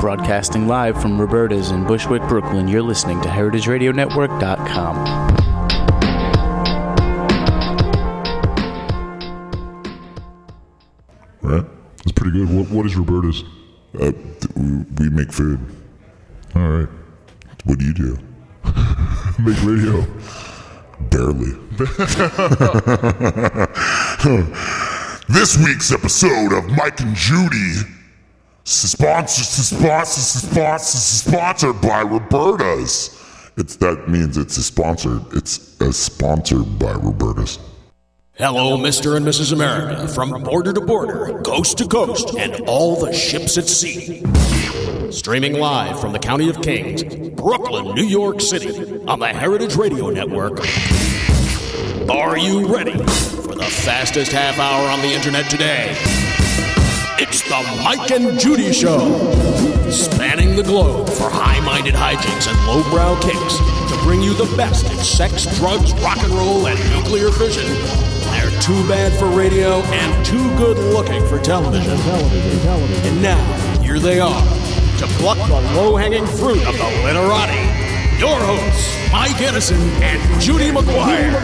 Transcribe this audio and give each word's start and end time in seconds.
Broadcasting 0.00 0.66
live 0.68 1.00
from 1.00 1.20
Roberta's 1.20 1.70
in 1.70 1.86
Bushwick, 1.86 2.22
Brooklyn, 2.28 2.68
you're 2.68 2.82
listening 2.82 3.20
to 3.22 3.28
HeritageRadioNetwork.com. 3.28 5.26
Right? 11.42 11.64
That's 11.98 12.12
pretty 12.12 12.38
good. 12.38 12.48
What, 12.54 12.70
what 12.70 12.86
is 12.86 12.96
Roberta's? 12.96 13.42
Uh, 13.94 14.12
th- 14.12 14.54
we 14.98 15.08
make 15.08 15.32
food. 15.32 15.60
All 16.54 16.68
right. 16.68 16.88
What 17.64 17.78
do 17.78 17.84
you 17.84 17.94
do? 17.94 18.18
Make 19.38 19.62
radio. 19.62 20.04
Barely. 21.10 21.52
this 25.28 25.56
week's 25.58 25.92
episode 25.92 26.52
of 26.52 26.68
Mike 26.70 27.00
and 27.00 27.14
Judy, 27.14 27.74
sponsored, 28.66 29.44
sponsored, 29.46 30.06
sponsored, 30.06 30.80
sponsored 30.80 31.80
by 31.80 32.02
Roberta's. 32.02 33.10
It's 33.56 33.76
that 33.76 34.08
means 34.08 34.36
it's 34.36 34.56
a 34.58 34.62
sponsored. 34.62 35.22
It's 35.32 35.80
a 35.80 35.92
sponsored 35.92 36.78
by 36.78 36.92
Roberta's. 36.92 37.58
Hello, 38.34 38.76
Mr. 38.76 39.16
and 39.16 39.24
Mrs. 39.24 39.52
America, 39.52 40.06
from 40.08 40.42
border 40.42 40.74
to 40.74 40.80
border, 40.82 41.40
coast 41.42 41.78
to 41.78 41.88
coast, 41.88 42.36
and 42.36 42.60
all 42.68 42.96
the 42.96 43.12
ships 43.14 43.56
at 43.56 43.66
sea. 43.66 44.22
Streaming 45.10 45.54
live 45.54 45.98
from 45.98 46.12
the 46.12 46.18
County 46.18 46.50
of 46.50 46.60
Kings, 46.60 47.02
Brooklyn, 47.30 47.94
New 47.94 48.04
York 48.04 48.42
City, 48.42 49.00
on 49.06 49.20
the 49.20 49.28
Heritage 49.28 49.76
Radio 49.76 50.10
Network. 50.10 50.60
Are 52.10 52.36
you 52.36 52.66
ready 52.66 52.92
for 52.92 53.54
the 53.54 53.70
fastest 53.70 54.32
half 54.32 54.58
hour 54.58 54.90
on 54.90 55.00
the 55.00 55.14
internet 55.14 55.48
today? 55.48 56.25
It's 57.38 57.46
the 57.50 57.82
Mike 57.84 58.10
and 58.12 58.40
Judy 58.40 58.72
Show, 58.72 58.98
spanning 59.90 60.56
the 60.56 60.62
globe 60.62 61.10
for 61.10 61.28
high 61.28 61.60
minded 61.60 61.92
hijinks 61.92 62.48
and 62.48 62.66
lowbrow 62.66 63.20
kicks 63.20 63.58
to 63.92 64.00
bring 64.04 64.22
you 64.22 64.32
the 64.32 64.50
best 64.56 64.90
in 64.90 64.96
sex, 64.96 65.44
drugs, 65.58 65.92
rock 66.00 66.16
and 66.22 66.32
roll, 66.32 66.66
and 66.66 66.78
nuclear 66.96 67.30
fission. 67.30 67.66
They're 68.32 68.58
too 68.62 68.88
bad 68.88 69.12
for 69.18 69.26
radio 69.26 69.82
and 69.92 70.24
too 70.24 70.48
good 70.56 70.78
looking 70.94 71.26
for 71.26 71.38
television. 71.38 71.98
And 73.04 73.20
now, 73.20 73.44
here 73.82 73.98
they 73.98 74.18
are 74.18 74.42
to 74.96 75.06
pluck 75.20 75.36
the 75.36 75.60
low 75.76 75.94
hanging 75.94 76.24
fruit 76.24 76.66
of 76.66 76.74
the 76.78 77.02
literati. 77.04 77.60
Your 78.18 78.40
hosts, 78.40 79.12
Mike 79.12 79.42
Edison 79.42 79.78
and 80.02 80.40
Judy 80.40 80.70
McGuire. 80.70 81.34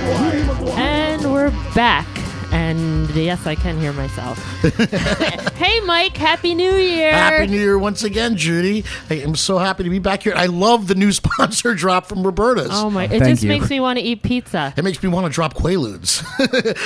And 0.75 1.31
we're 1.31 1.51
back. 1.75 2.22
And 2.53 3.09
yes, 3.15 3.47
I 3.47 3.55
can 3.55 3.81
hear 3.81 3.95
myself. 3.95 4.39
hey, 5.57 5.81
Mike, 5.81 6.15
Happy 6.19 6.55
New 6.55 6.75
Year. 6.75 7.11
Happy 7.11 7.47
New 7.47 7.59
Year 7.59 7.79
once 7.79 8.05
again, 8.05 8.37
Judy. 8.37 8.85
I 9.09 9.15
am 9.15 9.35
so 9.35 9.57
happy 9.57 9.85
to 9.85 9.91
be 9.91 9.99
back 9.99 10.25
here. 10.25 10.35
I 10.37 10.47
love 10.47 10.87
the 10.87 10.95
new 10.95 11.13
sponsor 11.13 11.75
drop 11.75 12.07
from 12.07 12.23
Roberta's. 12.23 12.69
Oh, 12.71 12.91
my. 12.91 13.05
It 13.05 13.09
Thank 13.09 13.25
just 13.25 13.43
you. 13.45 13.49
makes 13.49 13.71
me 13.71 13.81
want 13.81 13.99
to 13.99 14.05
eat 14.05 14.23
pizza. 14.23 14.75
It 14.77 14.85
makes 14.85 15.03
me 15.03 15.09
want 15.09 15.27
to 15.27 15.33
drop 15.33 15.55
Quaaludes, 15.55 16.21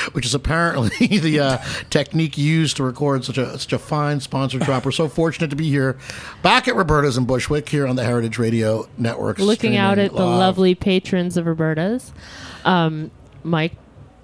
which 0.14 0.24
is 0.24 0.34
apparently 0.34 1.18
the 1.18 1.40
uh, 1.40 1.58
technique 1.90 2.38
used 2.38 2.76
to 2.76 2.84
record 2.84 3.24
such 3.24 3.38
a 3.38 3.58
such 3.58 3.72
a 3.72 3.78
fine 3.78 4.20
sponsor 4.20 4.60
drop. 4.60 4.84
We're 4.84 4.92
so 4.92 5.08
fortunate 5.08 5.50
to 5.50 5.56
be 5.56 5.68
here, 5.68 5.98
back 6.42 6.68
at 6.68 6.76
Roberta's 6.76 7.16
in 7.16 7.24
Bushwick, 7.24 7.68
here 7.68 7.88
on 7.88 7.96
the 7.96 8.04
Heritage 8.04 8.38
Radio 8.38 8.88
Network. 8.98 9.40
Looking 9.40 9.76
out 9.76 9.94
streaming 9.94 10.12
at 10.12 10.16
the 10.16 10.24
lovely 10.24 10.76
patrons 10.76 11.36
of 11.36 11.46
Roberta's. 11.46 12.12
Um, 12.64 13.10
Mike, 13.42 13.72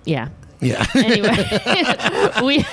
yeah. 0.04 0.28
Yeah. 0.62 0.86
Anyway, 0.94 2.30
we 2.42 2.64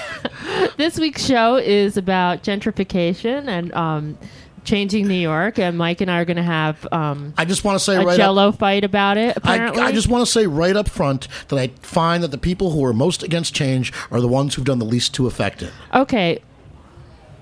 this 0.77 0.97
week's 0.99 1.25
show 1.25 1.55
is 1.57 1.97
about 1.97 2.43
gentrification 2.43 3.47
and 3.47 3.73
um, 3.73 4.17
changing 4.63 5.07
New 5.07 5.15
York. 5.15 5.57
And 5.57 5.77
Mike 5.77 5.99
and 6.01 6.09
I 6.11 6.19
are 6.19 6.25
going 6.25 6.37
to 6.37 6.43
have 6.43 6.87
um, 6.91 7.33
I 7.37 7.45
just 7.45 7.63
want 7.63 7.77
to 7.77 7.83
say 7.83 7.95
a 7.95 8.05
right 8.05 8.13
up, 8.13 8.17
Jello 8.17 8.51
fight 8.51 8.83
about 8.83 9.17
it. 9.17 9.37
I, 9.43 9.55
Apparently, 9.55 9.81
I 9.81 9.91
just 9.91 10.07
want 10.07 10.25
to 10.25 10.31
say 10.31 10.45
right 10.47 10.75
up 10.75 10.87
front 10.87 11.27
that 11.47 11.57
I 11.57 11.69
find 11.81 12.21
that 12.23 12.31
the 12.31 12.37
people 12.37 12.71
who 12.71 12.85
are 12.85 12.93
most 12.93 13.23
against 13.23 13.53
change 13.55 13.91
are 14.11 14.21
the 14.21 14.27
ones 14.27 14.55
who've 14.55 14.65
done 14.65 14.79
the 14.79 14.85
least 14.85 15.13
to 15.15 15.27
affect 15.27 15.61
it. 15.63 15.71
okay 15.93 16.39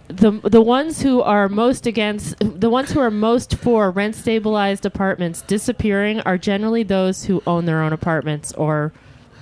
the 0.09 0.31
the 0.43 0.61
ones 0.61 1.01
who 1.01 1.21
are 1.21 1.49
most 1.49 1.85
against 1.85 2.33
the 2.39 2.69
ones 2.69 2.91
who 2.91 2.99
are 3.01 3.11
most 3.11 3.55
for 3.55 3.91
rent 3.91 4.15
stabilized 4.15 4.85
apartments 4.85 5.41
disappearing 5.41 6.21
are 6.21 6.37
generally 6.37 6.81
those 6.81 7.25
who 7.25 7.43
own 7.45 7.65
their 7.65 7.83
own 7.83 7.91
apartments 7.91 8.53
or 8.53 8.93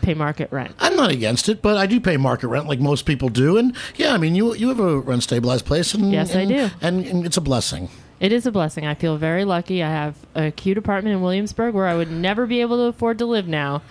pay 0.01 0.13
market 0.13 0.51
rent. 0.51 0.75
I'm 0.79 0.95
not 0.95 1.09
against 1.11 1.50
it, 1.50 1.61
but 1.61 1.78
I 1.78 1.85
do 1.85 2.00
pay 2.00 2.17
market 2.17 2.47
rent 2.47 2.67
like 2.67 2.79
most 2.79 3.06
people 3.06 3.29
do, 3.29 3.57
and 3.57 3.75
yeah, 3.95 4.13
I 4.13 4.17
mean 4.17 4.35
you 4.35 4.53
you 4.56 4.67
have 4.69 4.79
a 4.79 5.00
rent 5.00 5.23
stabilized 5.23 5.66
place, 5.66 5.94
and 5.94 6.11
Yes, 6.11 6.35
I 6.35 6.45
do. 6.45 6.69
and, 6.81 7.06
and 7.06 7.25
it's 7.25 7.38
a 7.38 7.41
blessing. 7.41 7.89
It 8.19 8.31
is 8.31 8.45
a 8.45 8.51
blessing. 8.51 8.85
I 8.88 8.94
feel 8.95 9.17
very 9.17 9.44
lucky. 9.44 9.83
I 9.83 9.89
have 9.89 10.16
a 10.35 10.50
cute 10.51 10.78
apartment 10.78 11.16
in 11.16 11.22
Williamsburg 11.22 11.73
where 11.75 11.85
I 11.88 11.95
would 11.95 12.09
never 12.11 12.45
be 12.45 12.61
able 12.61 12.78
to 12.78 12.83
afford 12.83 13.17
to 13.19 13.25
live 13.25 13.47
now 13.47 13.81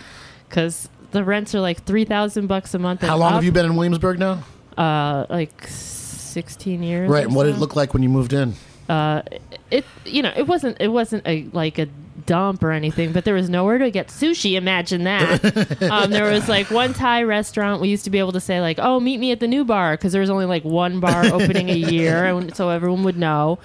cuz 0.48 0.88
the 1.12 1.22
rents 1.22 1.54
are 1.54 1.60
like 1.60 1.84
3000 1.84 2.46
bucks 2.46 2.74
a 2.74 2.78
month 2.78 3.02
How 3.02 3.16
long 3.16 3.28
up. 3.28 3.34
have 3.34 3.44
you 3.44 3.52
been 3.52 3.66
in 3.66 3.76
Williamsburg 3.76 4.18
now? 4.18 4.42
uh 4.78 5.26
like 5.28 5.66
16 5.68 6.82
years. 6.82 7.08
Right, 7.10 7.24
and 7.26 7.34
what 7.34 7.44
did 7.44 7.56
it 7.56 7.58
look 7.58 7.76
like 7.76 7.92
when 7.94 8.02
you 8.02 8.08
moved 8.08 8.32
in? 8.32 8.54
Uh, 8.88 9.22
it 9.70 9.84
you 10.04 10.22
know 10.22 10.32
it 10.36 10.46
wasn't 10.46 10.76
it 10.80 10.88
wasn't 10.88 11.26
a 11.26 11.46
like 11.52 11.78
a 11.78 11.86
dump 12.26 12.62
or 12.62 12.70
anything 12.70 13.12
but 13.12 13.24
there 13.24 13.34
was 13.34 13.48
nowhere 13.48 13.78
to 13.78 13.90
get 13.90 14.08
sushi 14.08 14.54
imagine 14.54 15.04
that 15.04 15.82
um, 15.90 16.10
there 16.10 16.30
was 16.30 16.48
like 16.48 16.70
one 16.70 16.92
thai 16.92 17.22
restaurant 17.22 17.80
we 17.80 17.88
used 17.88 18.04
to 18.04 18.10
be 18.10 18.18
able 18.18 18.32
to 18.32 18.40
say 18.40 18.60
like 18.60 18.78
oh 18.80 18.98
meet 19.00 19.18
me 19.18 19.30
at 19.32 19.40
the 19.40 19.48
new 19.48 19.64
bar 19.64 19.94
because 19.94 20.12
there 20.12 20.20
was 20.20 20.30
only 20.30 20.46
like 20.46 20.64
one 20.64 21.00
bar 21.00 21.24
opening 21.32 21.70
a 21.70 21.74
year 21.74 22.24
and 22.24 22.54
so 22.56 22.70
everyone 22.70 23.04
would 23.04 23.16
know 23.16 23.58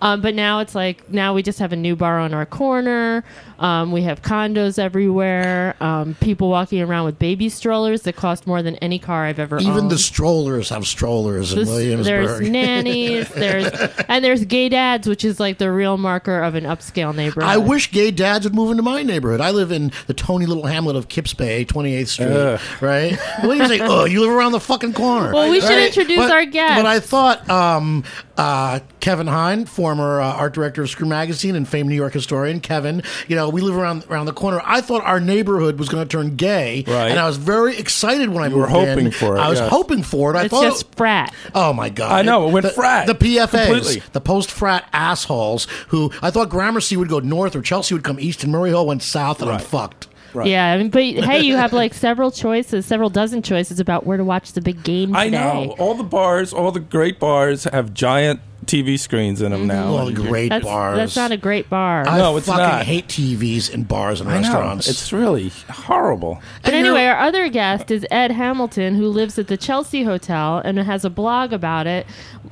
um, 0.00 0.20
but 0.20 0.34
now 0.34 0.58
it's 0.60 0.74
like 0.74 1.08
now 1.10 1.34
we 1.34 1.42
just 1.42 1.58
have 1.58 1.72
a 1.72 1.76
new 1.76 1.96
bar 1.96 2.18
on 2.18 2.34
our 2.34 2.46
corner 2.46 3.24
um, 3.58 3.90
we 3.92 4.02
have 4.02 4.22
condos 4.22 4.78
everywhere 4.78 5.74
um, 5.80 6.14
people 6.20 6.48
walking 6.48 6.80
around 6.82 7.04
with 7.04 7.18
baby 7.18 7.48
strollers 7.48 8.02
that 8.02 8.16
cost 8.16 8.46
more 8.46 8.62
than 8.62 8.76
any 8.76 8.98
car 8.98 9.24
i've 9.24 9.38
ever 9.38 9.56
owned. 9.56 9.66
Even 9.66 9.78
owned. 9.82 9.90
the 9.90 9.98
strollers 9.98 10.68
have 10.68 10.86
strollers 10.86 11.52
in 11.52 11.60
This- 11.60 12.06
there's 12.06 12.40
nannies, 12.50 13.28
there's 13.30 13.66
and 14.08 14.24
there's 14.24 14.44
gay 14.44 14.68
dads, 14.68 15.08
which 15.08 15.24
is 15.24 15.40
like 15.40 15.58
the 15.58 15.70
real 15.70 15.96
marker 15.96 16.42
of 16.42 16.54
an 16.54 16.64
upscale 16.64 17.14
neighborhood. 17.14 17.48
I 17.48 17.56
wish 17.58 17.90
gay 17.90 18.05
dads 18.10 18.44
would 18.44 18.54
move 18.54 18.70
into 18.70 18.82
my 18.82 19.02
neighborhood. 19.02 19.40
I 19.40 19.50
live 19.50 19.72
in 19.72 19.92
the 20.06 20.14
Tony 20.14 20.46
little 20.46 20.66
hamlet 20.66 20.96
of 20.96 21.08
Kips 21.08 21.34
Bay, 21.34 21.64
28th 21.64 22.08
Street, 22.08 22.60
right? 22.80 23.18
What 23.42 23.54
do 23.54 23.62
you 23.62 23.66
say? 23.68 23.80
Oh, 23.80 24.04
you 24.04 24.20
live 24.20 24.30
around 24.30 24.52
the 24.52 24.60
fucking 24.60 24.92
corner. 24.94 25.32
Well, 25.32 25.50
we 25.50 25.60
should 25.60 25.70
Right? 25.70 25.86
introduce 25.86 26.16
But- 26.18 26.30
our 26.30 26.44
guest. 26.44 26.76
But 26.76 26.86
I 26.86 27.00
thought 27.00 27.48
um, 27.50 28.04
uh, 28.36 28.80
Kevin 29.00 29.26
Hine, 29.26 29.64
former 29.66 30.20
uh, 30.20 30.32
art 30.32 30.54
director 30.54 30.82
of 30.82 30.90
Screw 30.90 31.06
Magazine 31.08 31.54
and 31.56 31.66
famed 31.68 31.88
New 31.88 31.94
York 31.94 32.12
historian, 32.12 32.60
Kevin, 32.60 33.02
you 33.28 33.36
know, 33.36 33.48
we 33.48 33.60
live 33.60 33.76
around 33.76 34.04
around 34.10 34.26
the 34.26 34.32
corner. 34.32 34.60
I 34.64 34.80
thought 34.80 35.02
our 35.04 35.20
neighborhood 35.20 35.78
was 35.78 35.88
going 35.88 36.06
to 36.06 36.08
turn 36.16 36.36
gay, 36.36 36.84
Right. 36.86 37.10
and 37.10 37.18
I 37.18 37.26
was 37.26 37.36
very 37.36 37.76
excited 37.78 38.28
when 38.30 38.42
I 38.44 38.48
were 38.48 38.60
moved 38.68 38.70
hoping 38.72 39.06
in. 39.06 39.12
for 39.12 39.36
it, 39.36 39.40
I 39.40 39.48
was 39.48 39.58
yes. 39.60 39.70
hoping 39.70 40.02
for 40.02 40.34
it. 40.34 40.36
I 40.36 40.42
it's 40.44 40.50
thought 40.54 40.64
just 40.64 40.94
frat. 40.96 41.34
Oh 41.54 41.72
my 41.72 41.88
god! 41.88 42.12
I 42.12 42.22
know, 42.22 42.48
it 42.48 42.52
went 42.52 42.64
the, 42.66 42.72
frat. 42.72 43.06
The 43.06 43.14
PFAs, 43.14 43.66
Completely. 43.66 44.02
the 44.12 44.20
post 44.20 44.50
frat 44.50 44.88
assholes 44.92 45.66
who 45.88 46.10
I 46.22 46.30
thought 46.30 46.48
Gramercy 46.48 46.96
would 46.96 47.08
go 47.08 47.18
north 47.20 47.54
or 47.56 47.62
Chelsea 47.62 47.94
would 47.96 48.04
come 48.04 48.20
east, 48.20 48.42
and 48.44 48.52
Murray 48.52 48.70
Hill 48.70 48.86
went 48.86 49.02
south, 49.02 49.40
and 49.40 49.50
I'm 49.50 49.56
Right. 49.56 49.66
fucked. 49.66 50.08
Right. 50.34 50.48
Yeah, 50.48 50.70
I 50.72 50.76
mean, 50.76 50.90
but 50.90 51.02
hey, 51.24 51.40
you 51.40 51.56
have 51.56 51.72
like 51.72 51.94
several 51.94 52.30
choices, 52.30 52.84
several 52.84 53.08
dozen 53.08 53.40
choices 53.42 53.80
about 53.80 54.04
where 54.06 54.16
to 54.18 54.24
watch 54.24 54.52
the 54.52 54.60
big 54.60 54.82
game 54.84 55.08
today. 55.14 55.20
I 55.20 55.28
know. 55.30 55.74
All 55.78 55.94
the 55.94 56.04
bars, 56.04 56.52
all 56.52 56.70
the 56.72 56.80
great 56.80 57.18
bars 57.18 57.64
have 57.64 57.94
giant 57.94 58.40
TV 58.64 58.98
screens 58.98 59.42
in 59.42 59.52
them 59.52 59.66
now. 59.68 59.94
Well, 59.94 60.10
great 60.10 60.48
That's 60.48 60.64
bars. 60.64 60.96
that's 60.96 61.14
not 61.14 61.30
a 61.30 61.36
great 61.36 61.68
bar. 61.70 62.06
I 62.08 62.18
No, 62.18 62.36
it's 62.36 62.46
fucking 62.46 62.62
not. 62.64 62.84
hate 62.84 63.06
TVs 63.06 63.70
in 63.70 63.84
bars 63.84 64.20
and 64.20 64.28
I 64.28 64.40
know. 64.40 64.40
restaurants. 64.48 64.88
It's 64.88 65.12
really 65.12 65.52
horrible. 65.70 66.40
But 66.62 66.72
And 66.74 66.84
anyway, 66.86 67.04
our 67.04 67.18
other 67.18 67.48
guest 67.48 67.90
is 67.92 68.04
Ed 68.10 68.32
Hamilton, 68.32 68.96
who 68.96 69.06
lives 69.08 69.38
at 69.38 69.46
the 69.48 69.56
Chelsea 69.56 70.02
Hotel 70.02 70.58
and 70.64 70.78
has 70.78 71.04
a 71.04 71.10
blog 71.10 71.52
about 71.52 71.86
it, 71.86 72.06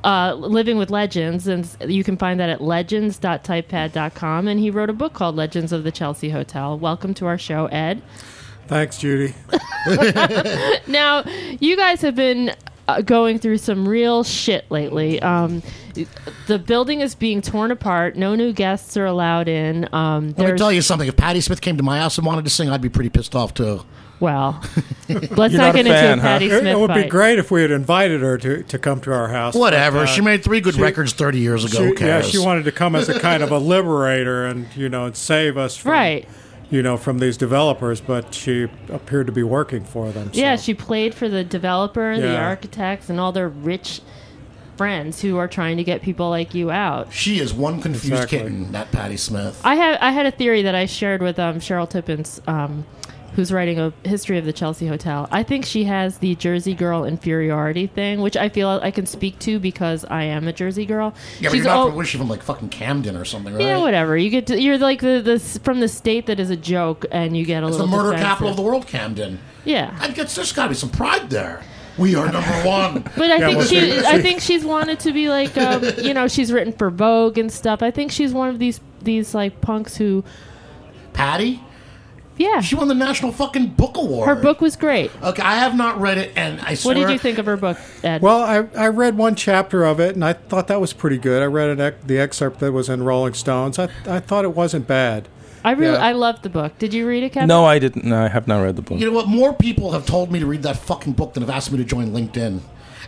uh, 0.05 0.35
Living 0.35 0.77
with 0.77 0.89
Legends. 0.89 1.47
And 1.47 1.67
you 1.85 2.03
can 2.03 2.15
find 2.17 2.39
that 2.39 2.49
at 2.49 2.61
legends.typepad.com. 2.61 4.47
And 4.47 4.59
he 4.59 4.69
wrote 4.69 4.89
a 4.89 4.93
book 4.93 5.13
called 5.13 5.35
Legends 5.35 5.71
of 5.73 5.83
the 5.83 5.91
Chelsea 5.91 6.29
Hotel. 6.29 6.77
Welcome 6.77 7.13
to 7.15 7.25
our 7.25 7.37
show, 7.37 7.65
Ed. 7.67 8.01
Thanks, 8.67 8.97
Judy. 8.99 9.33
Now, 10.87 11.23
you 11.59 11.75
guys 11.75 12.01
have 12.01 12.15
been 12.15 12.55
uh, 12.87 13.01
going 13.01 13.39
through 13.39 13.57
some 13.57 13.87
real 13.87 14.23
shit 14.23 14.69
lately. 14.69 15.21
Um, 15.21 15.61
the 16.47 16.59
building 16.59 17.01
is 17.01 17.15
being 17.15 17.41
torn 17.41 17.71
apart. 17.71 18.15
No 18.15 18.35
new 18.35 18.51
guests 18.53 18.95
are 18.97 19.05
allowed 19.05 19.47
in. 19.47 19.87
Um, 19.93 20.33
Let 20.37 20.51
me 20.51 20.57
tell 20.57 20.71
you 20.71 20.81
something. 20.81 21.07
If 21.07 21.15
Patti 21.17 21.41
Smith 21.41 21.61
came 21.61 21.77
to 21.77 21.83
my 21.83 21.99
house 21.99 22.17
and 22.17 22.25
wanted 22.27 22.43
to 22.45 22.51
sing, 22.51 22.69
I'd 22.69 22.81
be 22.81 22.89
pretty 22.89 23.09
pissed 23.09 23.35
off 23.35 23.53
too. 23.53 23.81
well, 24.19 24.61
let's 25.09 25.29
You're 25.53 25.61
not 25.61 25.73
not 25.73 25.75
get 25.75 25.87
a 25.87 25.89
into 25.89 26.13
a 26.13 26.15
huh? 26.15 26.21
Patti 26.21 26.45
It, 26.45 26.59
Smith 26.59 26.67
it 26.75 26.79
would 26.79 26.93
be 26.93 27.01
fight. 27.01 27.09
great 27.09 27.39
if 27.39 27.49
we 27.51 27.61
had 27.61 27.71
invited 27.71 28.21
her 28.21 28.37
to, 28.37 28.63
to 28.63 28.79
come 28.79 28.99
to 29.01 29.13
our 29.13 29.27
house. 29.29 29.55
Whatever. 29.55 29.99
but, 29.99 30.03
uh, 30.03 30.05
she 30.07 30.21
made 30.21 30.43
three 30.43 30.61
good 30.61 30.75
she- 30.75 30.81
records 30.81 31.13
30 31.13 31.39
years 31.39 31.63
ago. 31.65 31.93
She, 31.95 32.03
yeah, 32.05 32.21
she 32.21 32.37
wanted 32.37 32.65
to 32.65 32.71
come 32.71 32.95
as 32.95 33.09
a 33.09 33.19
kind 33.19 33.41
of 33.43 33.51
a 33.51 33.57
liberator 33.57 34.45
and 34.45 34.67
you 34.75 34.89
know 34.89 35.05
and 35.05 35.15
save 35.15 35.57
us 35.57 35.75
from 35.77 35.91
Right. 35.91 36.27
You 36.69 36.81
know 36.81 36.97
from 36.97 37.19
these 37.19 37.37
developers, 37.37 38.01
but 38.01 38.33
she 38.33 38.63
appeared 38.89 39.27
to 39.27 39.31
be 39.31 39.43
working 39.43 39.83
for 39.83 40.11
them. 40.11 40.31
Yeah, 40.33 40.55
she 40.55 40.73
played 40.73 41.13
for 41.13 41.29
the 41.29 41.43
developer, 41.43 42.19
the 42.19 42.37
architects, 42.37 43.09
and 43.09 43.19
all 43.19 43.31
their 43.31 43.49
rich 43.49 44.01
friends 44.77 45.21
who 45.21 45.37
are 45.37 45.47
trying 45.47 45.77
to 45.77 45.83
get 45.83 46.01
people 46.01 46.29
like 46.29 46.53
you 46.53 46.71
out. 46.71 47.13
She 47.13 47.39
is 47.39 47.53
one 47.53 47.81
confused 47.81 48.11
Exactly. 48.13 48.37
kitten, 48.39 48.71
that 48.73 48.91
Patti 48.91 49.17
Smith. 49.17 49.61
I 49.63 49.75
had 49.75 49.97
I 49.99 50.11
had 50.11 50.25
a 50.25 50.31
theory 50.31 50.63
that 50.63 50.75
I 50.75 50.85
shared 50.85 51.21
with 51.21 51.39
um, 51.39 51.59
Sherill 51.59 51.87
Tippins, 51.87 52.41
um, 52.47 52.85
who's 53.35 53.51
writing 53.51 53.77
a 53.79 53.91
history 54.03 54.37
of 54.37 54.45
the 54.45 54.53
Chelsea 54.53 54.87
Hotel. 54.87 55.27
I 55.31 55.43
think 55.43 55.65
she 55.65 55.83
has 55.83 56.19
the 56.19 56.35
Jersey 56.35 56.73
girl 56.73 57.03
inferiority 57.03 57.85
thing, 57.87 58.21
which 58.21 58.37
I 58.37 58.47
feel 58.49 58.69
I 58.69 58.91
can 58.91 59.05
speak 59.05 59.39
to 59.39 59.59
because 59.59 60.05
I 60.05 60.23
am 60.23 60.47
a 60.47 60.53
Jersey 60.53 60.85
girl. 60.85 61.13
yeah, 61.39 61.49
but 61.49 61.55
She's 61.55 61.65
you're 61.65 61.73
not 61.73 61.87
from, 61.87 61.95
what 61.95 62.01
is 62.03 62.09
she 62.09 62.17
from, 62.17 62.29
like 62.29 62.41
fucking 62.43 62.69
Camden 62.69 63.17
or 63.17 63.25
something, 63.25 63.53
right? 63.53 63.61
yeah, 63.61 63.77
whatever. 63.79 64.15
You 64.17 64.29
get 64.29 64.47
to, 64.47 64.61
you're 64.61 64.77
like 64.77 65.01
the, 65.01 65.21
the 65.21 65.39
from 65.63 65.81
the 65.81 65.87
state 65.89 66.27
that 66.27 66.39
is 66.39 66.49
a 66.49 66.55
joke, 66.55 67.05
and 67.11 67.35
you 67.35 67.45
get 67.45 67.63
a 67.63 67.67
little. 67.67 67.81
It's 67.85 67.91
the 67.91 67.97
murder 67.97 68.09
defensive. 68.11 68.27
capital 68.27 68.49
of 68.51 68.55
the 68.55 68.61
world, 68.63 68.87
Camden. 68.87 69.39
Yeah, 69.65 69.95
I 69.99 70.09
guess 70.11 70.33
there's 70.35 70.51
got 70.53 70.63
to 70.63 70.69
be 70.69 70.75
some 70.75 70.89
pride 70.91 71.29
there. 71.29 71.61
We 71.97 72.15
are 72.15 72.31
number 72.31 72.51
one. 72.67 73.03
But 73.17 73.31
I 73.31 73.37
Yeah, 73.37 73.47
think 73.49 73.61
she, 73.63 73.79
she- 73.91 74.05
I 74.05 74.21
think 74.21 74.41
she's 74.41 74.65
wanted 74.65 74.99
to 75.01 75.13
be 75.13 75.29
like, 75.29 75.57
um, 75.57 75.83
you 75.97 76.13
know, 76.13 76.27
she's 76.27 76.51
written 76.51 76.73
for 76.73 76.89
Vogue 76.89 77.37
and 77.37 77.51
stuff. 77.51 77.81
I 77.81 77.89
think 77.91 78.11
she's 78.11 78.33
one 78.33 78.49
of 78.49 78.59
these 78.59 78.79
these 79.01 79.33
like 79.33 79.61
punks 79.61 79.95
who, 79.97 80.23
Patti, 81.13 81.61
yeah, 82.37 82.61
she 82.61 82.75
won 82.75 82.87
the 82.87 82.93
National 82.95 83.31
fucking 83.31 83.67
Book 83.69 83.97
Award. 83.97 84.27
her 84.27 84.35
book 84.35 84.61
was 84.61 84.75
great. 84.75 85.11
Okay, 85.23 85.41
I 85.41 85.55
have 85.55 85.75
not 85.75 85.99
read 85.99 86.17
it, 86.17 86.33
and 86.35 86.59
I 86.61 86.73
swear. 86.73 86.95
What 86.95 87.01
did 87.07 87.13
you 87.13 87.19
think 87.19 87.37
of 87.37 87.45
her 87.45 87.57
book, 87.57 87.77
Ed? 88.03 88.21
Well, 88.21 88.41
I, 88.41 88.67
I 88.77 88.87
read 88.89 89.17
one 89.17 89.35
chapter 89.35 89.83
of 89.85 89.99
it, 89.99 90.15
and 90.15 90.23
I 90.25 90.33
thought 90.33 90.67
that 90.67 90.81
was 90.81 90.93
pretty 90.93 91.17
good. 91.17 91.41
I 91.41 91.45
read 91.45 91.69
an 91.69 91.79
ex- 91.81 92.03
the 92.05 92.17
excerpt 92.19 92.59
that 92.59 92.71
was 92.71 92.89
in 92.89 93.03
Rolling 93.03 93.33
Stones. 93.33 93.79
I, 93.79 93.89
I 94.05 94.19
thought 94.19 94.43
it 94.43 94.53
wasn't 94.55 94.87
bad. 94.87 95.27
I 95.63 95.71
really, 95.71 95.93
yeah. 95.97 96.05
I 96.05 96.11
loved 96.11 96.43
the 96.43 96.49
book. 96.49 96.77
Did 96.77 96.93
you 96.93 97.07
read 97.07 97.23
it, 97.23 97.31
Kevin? 97.31 97.47
No, 97.47 97.65
I 97.65 97.79
didn't. 97.79 98.05
No, 98.05 98.23
I 98.23 98.27
have 98.27 98.47
not 98.47 98.61
read 98.61 98.75
the 98.75 98.83
book. 98.83 98.99
You 98.99 99.07
know 99.07 99.13
what? 99.15 99.27
More 99.27 99.51
people 99.53 99.93
have 99.93 100.05
told 100.05 100.31
me 100.31 100.37
to 100.39 100.45
read 100.45 100.61
that 100.63 100.77
fucking 100.77 101.13
book 101.13 101.33
than 101.33 101.41
have 101.41 101.49
asked 101.49 101.71
me 101.71 101.77
to 101.79 101.83
join 101.83 102.11
LinkedIn. 102.11 102.59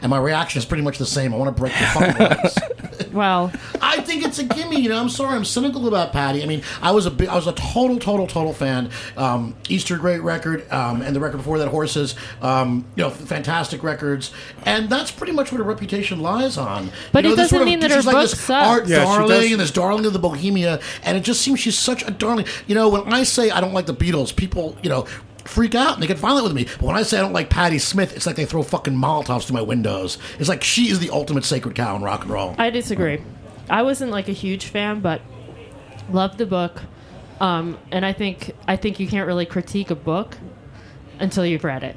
And 0.02 0.10
my 0.12 0.18
reaction 0.20 0.60
is 0.60 0.66
pretty 0.66 0.84
much 0.84 0.98
the 1.00 1.06
same. 1.08 1.34
I 1.34 1.38
want 1.38 1.56
to 1.56 1.60
break 1.60 1.74
your 1.80 1.90
fucking 1.90 2.18
legs. 2.28 2.58
Well, 3.12 3.52
I 3.67 3.67
think 4.08 4.26
it's 4.26 4.40
a 4.40 4.44
gimme. 4.44 4.80
You 4.80 4.90
know, 4.90 4.98
I'm 5.00 5.10
sorry, 5.10 5.36
I'm 5.36 5.46
cynical 5.46 5.88
about 5.88 6.12
Patti. 6.14 6.42
I 6.42 6.46
mean, 6.46 6.64
I 6.82 6.92
was 6.92 7.06
a 7.06 7.12
big, 7.12 7.28
I 7.28 7.36
was 7.36 7.46
a 7.48 7.52
total, 7.54 8.00
total, 8.00 8.26
total 8.26 8.54
fan. 8.54 8.90
Um, 9.16 9.56
Easter, 9.70 9.98
great 9.98 10.22
record, 10.22 10.70
um, 10.72 11.02
and 11.02 11.16
the 11.16 11.20
record 11.20 11.38
before 11.38 11.60
that, 11.60 11.68
Horses. 11.68 12.16
Um, 12.42 12.86
you 12.96 13.04
know, 13.04 13.10
fantastic 13.10 13.84
records, 13.84 14.32
and 14.66 14.90
that's 14.90 15.12
pretty 15.12 15.34
much 15.34 15.52
what 15.52 15.60
her 15.60 15.64
reputation 15.64 16.20
lies 16.22 16.58
on. 16.58 16.90
But 17.12 17.24
you 17.24 17.30
know, 17.30 17.34
it 17.34 17.38
doesn't 17.38 17.50
sort 17.50 17.62
of- 17.62 17.66
mean 17.68 17.80
that 17.82 17.92
her 17.92 17.98
she's 17.98 18.06
like 18.06 18.16
books 18.16 18.32
this 18.32 18.50
art 18.50 18.88
Yeah, 18.88 19.04
darling 19.04 19.52
and 19.52 19.62
this 19.62 19.72
darling 19.72 20.06
of 20.06 20.14
the 20.14 20.20
Bohemia, 20.20 20.80
and 21.04 21.18
it 21.18 21.22
just 21.22 21.42
seems 21.42 21.60
she's 21.60 21.78
such 21.78 22.04
a 22.08 22.12
darling. 22.12 22.46
You 22.66 22.76
know, 22.76 22.90
when 22.90 23.12
I 23.14 23.24
say 23.24 23.52
I 23.52 23.62
don't 23.62 23.74
like 23.74 23.86
the 23.86 23.94
Beatles, 23.94 24.36
people, 24.36 24.78
you 24.82 24.90
know. 24.90 25.06
Freak 25.46 25.76
out 25.76 25.94
and 25.94 26.04
they 26.04 26.08
get 26.08 26.18
violent 26.18 26.44
with 26.44 26.52
me. 26.54 26.66
But 26.66 26.82
when 26.82 26.98
I 26.98 27.04
say 27.04 27.18
I 27.18 27.22
don't 27.22 27.32
like 27.32 27.50
Patti 27.50 27.80
Smith, 27.80 28.14
it's 28.14 28.26
like 28.28 28.36
they 28.36 28.44
throw 28.44 28.64
fucking 28.64 28.94
Molotovs 28.94 29.46
through 29.46 29.54
my 29.56 29.62
windows. 29.62 30.18
It's 30.40 30.50
like 30.50 30.62
she 30.62 30.90
is 30.90 31.00
the 31.00 31.10
ultimate 31.10 31.46
sacred 31.46 31.74
cow 31.74 31.96
in 31.96 32.02
rock 32.02 32.24
and 32.24 32.32
roll. 32.32 32.54
I 32.58 32.70
disagree. 32.70 33.22
I 33.70 33.82
wasn't 33.82 34.12
like 34.12 34.28
a 34.30 34.34
huge 34.34 34.66
fan, 34.66 35.00
but 35.02 35.22
loved 36.12 36.38
the 36.38 36.46
book. 36.46 36.82
Um, 37.40 37.78
and 37.92 38.06
I 38.06 38.14
think 38.14 38.56
I 38.68 38.76
think 38.78 39.00
you 39.00 39.08
can't 39.08 39.28
really 39.28 39.46
critique 39.46 39.92
a 39.92 39.96
book 39.96 40.38
until 41.20 41.46
you've 41.46 41.64
read 41.64 41.84
it. 41.84 41.96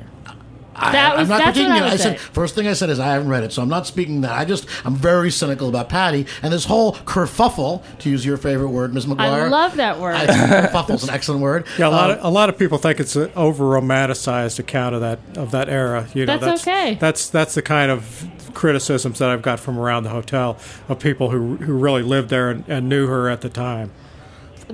I, 0.76 0.93
That 0.93 1.17
was- 1.19 1.31
I'm 1.31 1.38
not 1.38 1.46
what 1.46 1.55
critiquing 1.55 1.70
I 1.70 1.76
it. 1.78 1.82
I 1.82 1.96
said 1.96 2.19
say. 2.19 2.25
first 2.32 2.55
thing 2.55 2.67
I 2.67 2.72
said 2.75 2.88
is 2.90 2.99
I 3.00 3.08
haven't 3.08 3.28
read 3.28 3.43
it, 3.43 3.52
so 3.52 3.61
I'm 3.61 3.69
not 3.69 3.87
speaking 3.87 4.20
that. 4.22 4.32
I 4.32 4.44
just 4.44 4.67
I'm 4.84 4.94
very 4.94 5.31
cynical 5.31 5.69
about 5.69 5.88
Patti 5.88 6.26
and 6.43 6.52
this 6.52 6.64
whole 6.67 6.93
kerfuffle, 6.94 7.82
to 7.99 8.11
use 8.11 8.25
your 8.25 8.37
favorite 8.37 8.69
word, 8.70 8.94
Ms. 8.94 9.05
McGuire. 9.06 9.19
I 9.20 9.49
love 9.49 9.76
that 9.76 9.99
word. 9.99 10.14
I 10.14 10.26
think 10.26 10.38
kerfuffle's 10.72 11.05
an 11.05 11.11
excellent 11.11 11.43
word. 11.43 11.67
Yeah, 11.78 11.88
a 11.88 11.90
lot 11.90 12.11
Um, 12.12 12.19
of 12.19 12.25
a 12.25 12.31
lot 12.31 12.49
of 12.49 12.58
people 12.58 12.78
think 12.78 12.99
it's 13.00 13.17
an 13.17 13.31
over 13.37 13.64
romanticized 13.64 14.58
account 14.58 14.94
of 14.94 15.00
that 15.02 15.19
of 15.37 15.50
that 15.50 15.69
era. 15.69 16.06
You 16.14 16.25
know, 16.26 16.38
That's 16.38 16.62
okay. 16.67 16.94
That's 17.00 17.28
that's 17.28 17.55
the 17.55 17.62
kind 17.62 17.90
of 17.90 18.26
criticisms 18.50 19.19
that 19.19 19.31
I've 19.31 19.43
got 19.43 19.61
from 19.61 19.79
around 19.79 20.05
the 20.05 20.11
hotel 20.11 20.58
of 20.88 20.99
people 20.99 21.31
who 21.31 21.56
who 21.56 21.75
really 21.75 22.02
lived 22.02 22.29
there 22.31 22.50
and, 22.50 22.64
and 22.69 22.88
knew 22.88 23.06
her 23.06 23.29
at 23.29 23.41
the 23.41 23.49
time. 23.49 23.91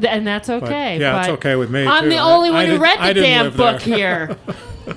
and 0.06 0.26
that's 0.26 0.48
okay. 0.48 0.98
yeah, 0.98 1.20
it's 1.20 1.28
okay 1.28 1.56
with 1.56 1.70
me, 1.70 1.86
I'm 1.86 2.04
too. 2.04 2.10
the 2.10 2.18
only 2.18 2.50
I 2.50 2.52
one 2.52 2.66
who 2.66 2.78
read 2.78 3.16
the 3.16 3.20
damn 3.20 3.56
book 3.56 3.80
here. 3.80 4.36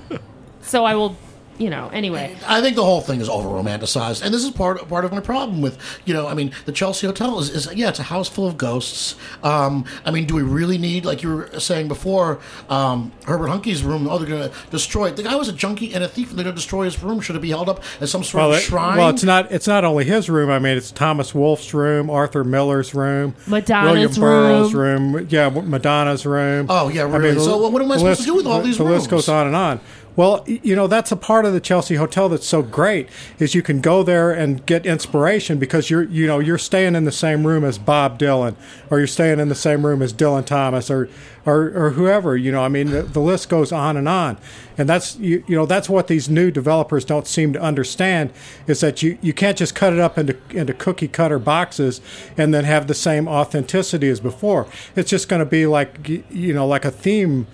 so 0.61 0.85
I 0.85 0.95
will, 0.95 1.15
you 1.59 1.69
know. 1.69 1.89
Anyway, 1.93 2.35
I 2.47 2.61
think 2.61 2.75
the 2.75 2.83
whole 2.83 3.01
thing 3.01 3.21
is 3.21 3.29
over 3.29 3.47
romanticized, 3.49 4.23
and 4.23 4.33
this 4.33 4.43
is 4.43 4.49
part 4.51 4.87
part 4.89 5.05
of 5.05 5.11
my 5.11 5.19
problem 5.19 5.61
with 5.61 5.77
you 6.05 6.13
know. 6.13 6.27
I 6.27 6.33
mean, 6.33 6.51
the 6.65 6.71
Chelsea 6.71 7.05
Hotel 7.05 7.37
is, 7.39 7.49
is 7.49 7.71
yeah, 7.75 7.89
it's 7.89 7.99
a 7.99 8.03
house 8.03 8.27
full 8.27 8.47
of 8.47 8.57
ghosts. 8.57 9.15
Um, 9.43 9.85
I 10.05 10.11
mean, 10.11 10.25
do 10.25 10.35
we 10.35 10.41
really 10.41 10.77
need 10.77 11.05
like 11.05 11.21
you 11.21 11.29
were 11.35 11.59
saying 11.59 11.87
before, 11.87 12.39
um, 12.69 13.11
Herbert 13.25 13.47
Huncke's 13.49 13.83
room? 13.83 14.07
Oh, 14.07 14.17
they're 14.17 14.27
going 14.27 14.49
to 14.49 14.55
destroy 14.71 15.07
it. 15.09 15.15
The 15.17 15.23
guy 15.23 15.35
was 15.35 15.49
a 15.49 15.53
junkie 15.53 15.93
and 15.93 16.03
a 16.03 16.07
thief, 16.07 16.29
and 16.29 16.37
they're 16.37 16.43
going 16.45 16.55
to 16.55 16.59
destroy 16.59 16.85
his 16.85 17.01
room. 17.03 17.19
Should 17.21 17.35
it 17.35 17.41
be 17.41 17.49
held 17.49 17.69
up 17.69 17.83
as 17.99 18.09
some 18.09 18.23
sort 18.23 18.41
Well, 18.41 18.51
of 18.53 18.57
it- 18.57 18.61
shrine? 18.63 18.97
well, 18.97 19.09
it's 19.09 19.23
not. 19.23 19.51
It's 19.51 19.67
not 19.67 19.83
only 19.83 20.05
his 20.05 20.29
room. 20.29 20.49
I 20.49 20.59
mean, 20.59 20.77
it's 20.77 20.91
Thomas 20.91 21.35
Wolfe's 21.35 21.73
room, 21.73 22.09
Arthur 22.09 22.43
Miller's 22.43 22.95
room, 22.95 23.35
Madonna's 23.47 23.91
William 23.91 24.11
Burroughs' 24.13 24.73
room. 24.73 25.27
Yeah, 25.29 25.49
Madonna's 25.49 26.25
room. 26.25 26.67
Oh, 26.69 26.87
yeah, 26.89 27.03
really? 27.03 27.37
So 27.39 27.67
what 27.67 27.81
am 27.81 27.91
I 27.91 27.95
the 27.95 27.99
supposed 27.99 28.19
to 28.21 28.25
do 28.25 28.35
with 28.35 28.45
all 28.47 28.59
the- 28.59 28.65
these 28.67 28.77
The 28.77 28.83
list 28.83 29.09
goes 29.09 29.27
on 29.27 29.47
and 29.47 29.55
on. 29.55 29.79
Well, 30.15 30.43
you 30.47 30.75
know 30.75 30.87
that's 30.87 31.11
a 31.11 31.15
part 31.15 31.45
of 31.45 31.53
the 31.53 31.59
Chelsea 31.61 31.95
Hotel 31.95 32.27
that's 32.29 32.47
so 32.47 32.61
great 32.61 33.07
is 33.37 33.55
you 33.55 33.61
can 33.61 33.79
go 33.79 34.03
there 34.03 34.31
and 34.31 34.65
get 34.65 34.85
inspiration 34.85 35.59
because 35.59 35.89
you're 35.89 36.03
you 36.03 36.27
know 36.27 36.39
you're 36.39 36.57
staying 36.57 36.95
in 36.95 37.05
the 37.05 37.11
same 37.11 37.47
room 37.47 37.63
as 37.63 37.77
Bob 37.77 38.19
Dylan 38.19 38.55
or 38.89 38.97
you're 38.97 39.07
staying 39.07 39.39
in 39.39 39.49
the 39.49 39.55
same 39.55 39.85
room 39.85 40.01
as 40.01 40.13
Dylan 40.13 40.45
Thomas 40.45 40.89
or 40.91 41.09
or, 41.45 41.71
or 41.73 41.89
whoever 41.91 42.35
you 42.35 42.51
know 42.51 42.61
I 42.63 42.67
mean 42.67 42.89
the, 42.91 43.03
the 43.03 43.21
list 43.21 43.49
goes 43.49 43.71
on 43.71 43.95
and 43.95 44.09
on. 44.09 44.37
And 44.77 44.89
that's 44.89 45.15
you, 45.17 45.43
you 45.47 45.55
know 45.55 45.65
that's 45.65 45.87
what 45.87 46.07
these 46.07 46.29
new 46.29 46.51
developers 46.51 47.05
don't 47.05 47.27
seem 47.27 47.53
to 47.53 47.61
understand 47.61 48.33
is 48.67 48.81
that 48.81 49.01
you, 49.01 49.17
you 49.21 49.33
can't 49.33 49.57
just 49.57 49.73
cut 49.75 49.93
it 49.93 49.99
up 49.99 50.17
into 50.17 50.35
into 50.49 50.73
cookie 50.73 51.07
cutter 51.07 51.39
boxes 51.39 52.01
and 52.35 52.53
then 52.53 52.65
have 52.65 52.87
the 52.87 52.93
same 52.93 53.27
authenticity 53.27 54.09
as 54.09 54.19
before. 54.19 54.67
It's 54.95 55.11
just 55.11 55.29
going 55.29 55.39
to 55.39 55.45
be 55.45 55.65
like 55.65 56.09
you 56.29 56.53
know 56.53 56.67
like 56.67 56.83
a 56.83 56.91
theme 56.91 57.47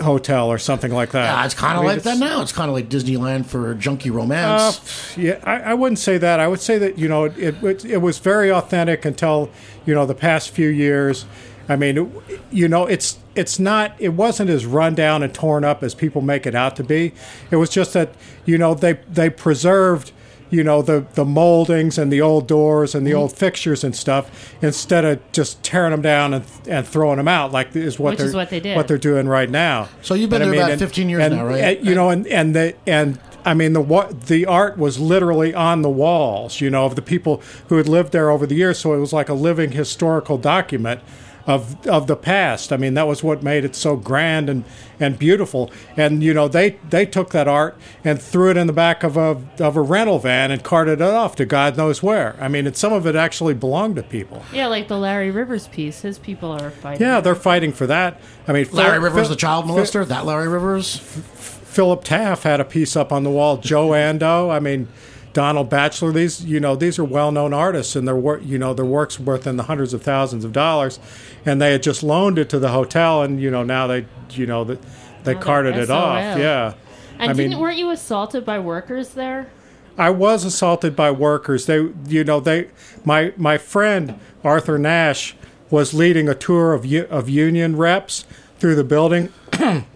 hotel 0.00 0.48
or 0.48 0.58
something 0.58 0.92
like 0.92 1.10
that. 1.12 1.24
Yeah, 1.24 1.44
it's 1.44 1.54
kind 1.54 1.74
I 1.74 1.76
of 1.76 1.82
mean, 1.86 1.94
like 1.96 2.02
that 2.04 2.18
now. 2.18 2.42
It's 2.42 2.52
kind 2.52 2.68
of 2.68 2.74
like 2.74 2.88
Disneyland 2.88 3.46
for 3.46 3.74
junkie 3.74 4.10
Uh, 4.10 4.14
romance. 4.14 5.16
yeah, 5.16 5.38
I, 5.44 5.60
I 5.60 5.74
wouldn't 5.74 5.98
say 5.98 6.18
that. 6.18 6.40
I 6.40 6.48
would 6.48 6.60
say 6.60 6.78
that 6.78 6.98
you 6.98 7.08
know 7.08 7.24
it, 7.24 7.62
it 7.62 7.84
it 7.84 7.98
was 8.02 8.18
very 8.18 8.50
authentic 8.50 9.04
until 9.04 9.50
you 9.86 9.94
know 9.94 10.06
the 10.06 10.14
past 10.14 10.50
few 10.50 10.68
years. 10.68 11.24
I 11.68 11.76
mean, 11.76 12.12
you 12.50 12.66
know, 12.68 12.86
it's 12.86 13.18
it's 13.34 13.58
not. 13.58 13.94
It 13.98 14.10
wasn't 14.10 14.50
as 14.50 14.66
run 14.66 14.94
down 14.94 15.22
and 15.22 15.32
torn 15.32 15.64
up 15.64 15.82
as 15.82 15.94
people 15.94 16.20
make 16.20 16.44
it 16.46 16.54
out 16.54 16.74
to 16.76 16.84
be. 16.84 17.12
It 17.50 17.56
was 17.56 17.70
just 17.70 17.92
that 17.92 18.10
you 18.44 18.58
know 18.58 18.74
they 18.74 18.94
they 19.08 19.30
preserved 19.30 20.10
you 20.52 20.62
know 20.62 20.82
the 20.82 21.04
the 21.14 21.24
moldings 21.24 21.96
and 21.98 22.12
the 22.12 22.20
old 22.20 22.46
doors 22.46 22.94
and 22.94 23.04
the 23.06 23.14
old 23.14 23.32
fixtures 23.36 23.82
and 23.82 23.96
stuff 23.96 24.54
instead 24.62 25.04
of 25.04 25.18
just 25.32 25.60
tearing 25.64 25.90
them 25.90 26.02
down 26.02 26.34
and 26.34 26.44
and 26.68 26.86
throwing 26.86 27.16
them 27.16 27.26
out 27.26 27.50
like 27.50 27.74
is 27.74 27.98
what 27.98 28.10
Which 28.10 28.18
they're 28.18 28.26
is 28.28 28.34
what 28.34 28.50
they 28.50 28.60
did. 28.60 28.76
what 28.76 28.86
they're 28.86 28.98
doing 28.98 29.26
right 29.26 29.50
now. 29.50 29.88
So 30.02 30.14
you've 30.14 30.30
been 30.30 30.42
And 30.42 30.50
I 30.50 30.54
there 30.54 30.60
about 30.60 30.70
and- 30.72 30.80
15 30.80 31.08
years 31.08 31.22
and- 31.24 31.36
now, 31.36 31.46
right? 31.46 31.78
and, 31.78 31.86
you 31.86 31.94
know, 31.94 32.10
and 32.10 32.26
and 32.28 32.54
the 32.54 32.74
and 32.86 33.18
I 33.44 33.54
mean 33.54 33.72
the 33.72 33.80
wa- 33.80 34.10
the 34.12 34.46
art 34.46 34.78
was 34.78 35.00
literally 35.00 35.52
on 35.54 35.82
the 35.82 35.90
walls, 35.90 36.60
you 36.60 36.70
know, 36.70 36.84
of 36.84 36.94
the 36.94 37.02
people 37.02 37.42
who 37.68 37.76
had 37.78 37.88
lived 37.88 38.12
there 38.12 38.30
over 38.30 38.46
the 38.46 38.54
years. 38.54 38.78
So 38.78 38.92
it 38.94 38.98
was 39.00 39.12
like 39.12 39.28
a 39.28 39.34
living 39.34 39.72
historical 39.72 40.38
document 40.38 41.00
of 41.46 41.86
of 41.86 42.06
the 42.06 42.16
past. 42.16 42.72
I 42.72 42.76
mean, 42.76 42.94
that 42.94 43.06
was 43.06 43.22
what 43.22 43.42
made 43.42 43.64
it 43.64 43.74
so 43.74 43.96
grand 43.96 44.48
and 44.48 44.64
and 45.00 45.18
beautiful. 45.18 45.70
And 45.96 46.22
you 46.22 46.32
know, 46.32 46.46
they 46.48 46.78
they 46.88 47.04
took 47.06 47.30
that 47.30 47.48
art 47.48 47.76
and 48.04 48.20
threw 48.22 48.50
it 48.50 48.56
in 48.56 48.66
the 48.66 48.72
back 48.72 49.02
of 49.02 49.16
a 49.16 49.40
of 49.58 49.76
a 49.76 49.80
rental 49.82 50.18
van 50.18 50.50
and 50.50 50.62
carted 50.62 51.00
it 51.00 51.02
off 51.02 51.34
to 51.36 51.44
God 51.44 51.76
knows 51.76 52.02
where. 52.02 52.36
I 52.40 52.48
mean, 52.48 52.66
and 52.66 52.76
some 52.76 52.92
of 52.92 53.06
it 53.06 53.16
actually 53.16 53.54
belonged 53.54 53.96
to 53.96 54.02
people. 54.02 54.42
yeah, 54.52 54.66
like 54.68 54.88
the 54.88 54.98
Larry 54.98 55.30
Rivers 55.30 55.66
piece. 55.68 56.02
His 56.02 56.18
people 56.18 56.50
are 56.52 56.70
fighting. 56.70 57.06
Yeah, 57.06 57.20
they're 57.20 57.34
fighting 57.34 57.72
for 57.72 57.86
that. 57.88 58.20
I 58.46 58.52
mean, 58.52 58.66
Larry 58.72 58.92
Phil- 58.94 59.02
Rivers, 59.02 59.20
Phil- 59.22 59.30
the 59.30 59.36
child 59.36 59.66
Phil- 59.66 59.74
molester. 59.76 60.06
That 60.06 60.24
Larry 60.26 60.48
Rivers. 60.48 60.96
Philip 60.96 62.04
Taaffe 62.04 62.42
had 62.42 62.60
a 62.60 62.64
piece 62.64 62.96
up 62.96 63.12
on 63.12 63.24
the 63.24 63.30
wall. 63.30 63.56
Joe 63.56 63.88
Andoe. 63.90 64.50
I 64.54 64.60
mean, 64.60 64.88
Donald 65.32 65.70
Baechler. 65.70 66.12
These, 66.12 66.44
you 66.44 66.60
know, 66.60 66.76
these 66.76 66.98
are 66.98 67.04
well-known 67.04 67.52
artists, 67.52 67.96
and 67.96 68.06
their 68.06 68.16
work, 68.16 68.42
you 68.44 68.58
know, 68.58 68.74
their 68.74 68.84
works 68.84 69.18
worth 69.18 69.46
in 69.46 69.56
the 69.56 69.64
hundreds 69.64 69.94
of 69.94 70.02
thousands 70.02 70.44
of 70.44 70.52
dollars, 70.52 70.98
and 71.44 71.60
they 71.60 71.72
had 71.72 71.82
just 71.82 72.02
loaned 72.02 72.38
it 72.38 72.48
to 72.50 72.58
the 72.58 72.68
hotel, 72.68 73.22
and 73.22 73.40
you 73.40 73.50
know, 73.50 73.62
now 73.62 73.86
they, 73.86 74.06
you 74.30 74.46
know, 74.46 74.60
oh, 74.60 74.64
that 74.64 74.82
they 74.82 74.88
Now 74.88 75.38
they're 75.38 75.42
carted 75.42 75.76
it 75.76 75.90
off. 75.90 76.38
Yeah. 76.38 76.74
And 77.18 77.30
I 77.30 77.34
didn't 77.34 77.50
mean- 77.50 77.58
weren't 77.58 77.78
you 77.78 77.90
assaulted 77.90 78.44
by 78.44 78.58
workers 78.58 79.10
there? 79.10 79.50
I 79.98 80.10
was 80.10 80.44
assaulted 80.44 80.96
by 80.96 81.10
workers. 81.10 81.66
They, 81.66 81.90
you 82.06 82.24
know, 82.24 82.40
they, 82.40 82.68
my 83.04 83.32
my 83.36 83.58
friend 83.58 84.18
Arthur 84.42 84.78
Nash 84.78 85.36
was 85.70 85.92
leading 85.92 86.28
a 86.28 86.34
tour 86.34 86.72
of 86.72 86.90
of 87.10 87.28
union 87.28 87.76
reps 87.76 88.24
through 88.58 88.74
the 88.74 88.84
building. 88.84 89.32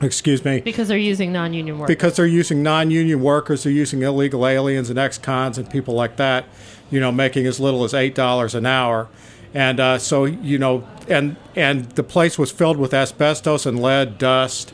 Excuse 0.00 0.44
me. 0.44 0.60
Because 0.60 0.88
they're 0.88 0.96
using 0.96 1.32
non-union 1.32 1.78
workers. 1.78 1.94
because 1.94 2.16
they're 2.16 2.26
using 2.26 2.62
non-union 2.62 3.20
workers, 3.20 3.64
they're 3.64 3.72
using 3.72 4.02
illegal 4.02 4.46
aliens 4.46 4.90
and 4.90 4.98
ex-cons 4.98 5.58
and 5.58 5.68
people 5.68 5.94
like 5.94 6.16
that, 6.16 6.44
you 6.90 7.00
know, 7.00 7.10
making 7.10 7.46
as 7.46 7.58
little 7.58 7.84
as 7.84 7.94
eight 7.94 8.14
dollars 8.14 8.54
an 8.54 8.64
hour, 8.64 9.08
and 9.54 9.80
uh, 9.80 9.98
so 9.98 10.24
you 10.24 10.58
know, 10.58 10.86
and 11.08 11.36
and 11.56 11.90
the 11.92 12.04
place 12.04 12.38
was 12.38 12.50
filled 12.52 12.76
with 12.76 12.94
asbestos 12.94 13.66
and 13.66 13.82
lead 13.82 14.18
dust, 14.18 14.72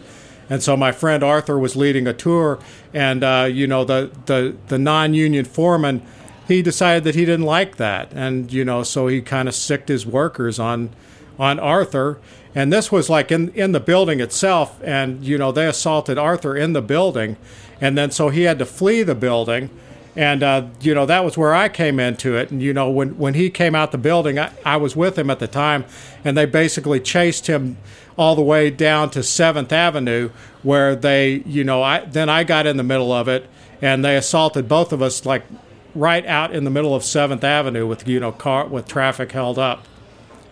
and 0.51 0.63
so 0.63 0.77
my 0.77 0.93
friend 0.93 1.23
Arthur 1.23 1.59
was 1.59 1.75
leading 1.75 2.07
a 2.07 2.13
tour, 2.13 2.59
and 2.93 3.25
uh, 3.25 3.49
you 3.51 3.67
know 3.67 3.85
the 3.85 4.11
the 4.27 4.57
the 4.69 4.79
non-union 4.79 5.45
foreman 5.45 6.03
he 6.47 6.61
decided 6.63 7.05
that 7.05 7.15
he 7.15 7.25
didn't 7.25 7.47
like 7.47 7.77
that, 7.77 8.13
and 8.13 8.53
you 8.53 8.65
know, 8.65 8.83
so 8.83 9.07
he 9.07 9.21
kind 9.23 9.49
of 9.49 9.55
sicked 9.55 9.89
his 9.89 10.07
workers 10.07 10.59
on 10.59 10.91
on 11.39 11.59
Arthur. 11.59 12.21
And 12.55 12.73
this 12.73 12.93
was 12.93 13.11
like 13.11 13.33
in 13.33 13.49
in 13.51 13.73
the 13.73 13.81
building 13.81 14.21
itself, 14.21 14.81
and 14.85 15.25
you 15.25 15.37
know 15.37 15.51
they 15.51 15.67
assaulted 15.67 16.19
Arthur 16.19 16.57
in 16.57 16.73
the 16.73 16.83
building, 16.83 17.37
and 17.81 17.99
then 17.99 18.11
so 18.11 18.29
he 18.29 18.43
had 18.43 18.59
to 18.61 18.67
flee 18.67 19.03
the 19.03 19.17
building, 19.17 19.71
and 20.15 20.43
uh, 20.43 20.67
you 20.81 20.95
know 20.95 21.05
that 21.05 21.25
was 21.25 21.37
where 21.37 21.53
I 21.53 21.69
came 21.69 21.99
into 21.99 22.37
it. 22.37 22.53
And 22.53 22.63
you 22.63 22.73
know 22.73 22.89
when 22.91 23.19
when 23.19 23.35
he 23.35 23.51
came 23.51 23.75
out 23.75 23.91
the 23.91 23.99
building, 23.99 24.39
I, 24.39 24.53
I 24.65 24.77
was 24.77 24.95
with 24.95 25.19
him 25.19 25.31
at 25.31 25.41
the 25.41 25.49
time, 25.49 25.85
and 26.25 26.37
they 26.37 26.47
basically 26.47 27.01
chased 27.01 27.49
him 27.49 27.77
all 28.17 28.37
the 28.37 28.43
way 28.43 28.71
down 28.71 29.11
to 29.11 29.25
Seventh 29.25 29.73
Avenue, 29.73 30.31
where 30.63 30.95
they 30.95 31.43
you 31.47 31.65
know 31.65 31.83
I 31.83 32.05
then 32.05 32.29
I 32.29 32.45
got 32.45 32.67
in 32.67 32.77
the 32.77 32.85
middle 32.85 33.13
of 33.13 33.27
it, 33.27 33.49
and 33.83 34.05
they 34.05 34.17
assaulted 34.17 34.69
both 34.69 34.93
of 34.93 35.03
us 35.03 35.27
like 35.27 35.43
right 35.93 36.25
out 36.27 36.55
in 36.55 36.63
the 36.63 36.71
middle 36.71 36.95
of 36.95 37.03
Seventh 37.03 37.43
Avenue 37.43 37.85
with 37.89 38.07
you 38.07 38.21
know 38.21 38.31
car 38.31 38.69
with 38.69 38.87
traffic 38.87 39.33
held 39.33 39.59
up 39.59 39.89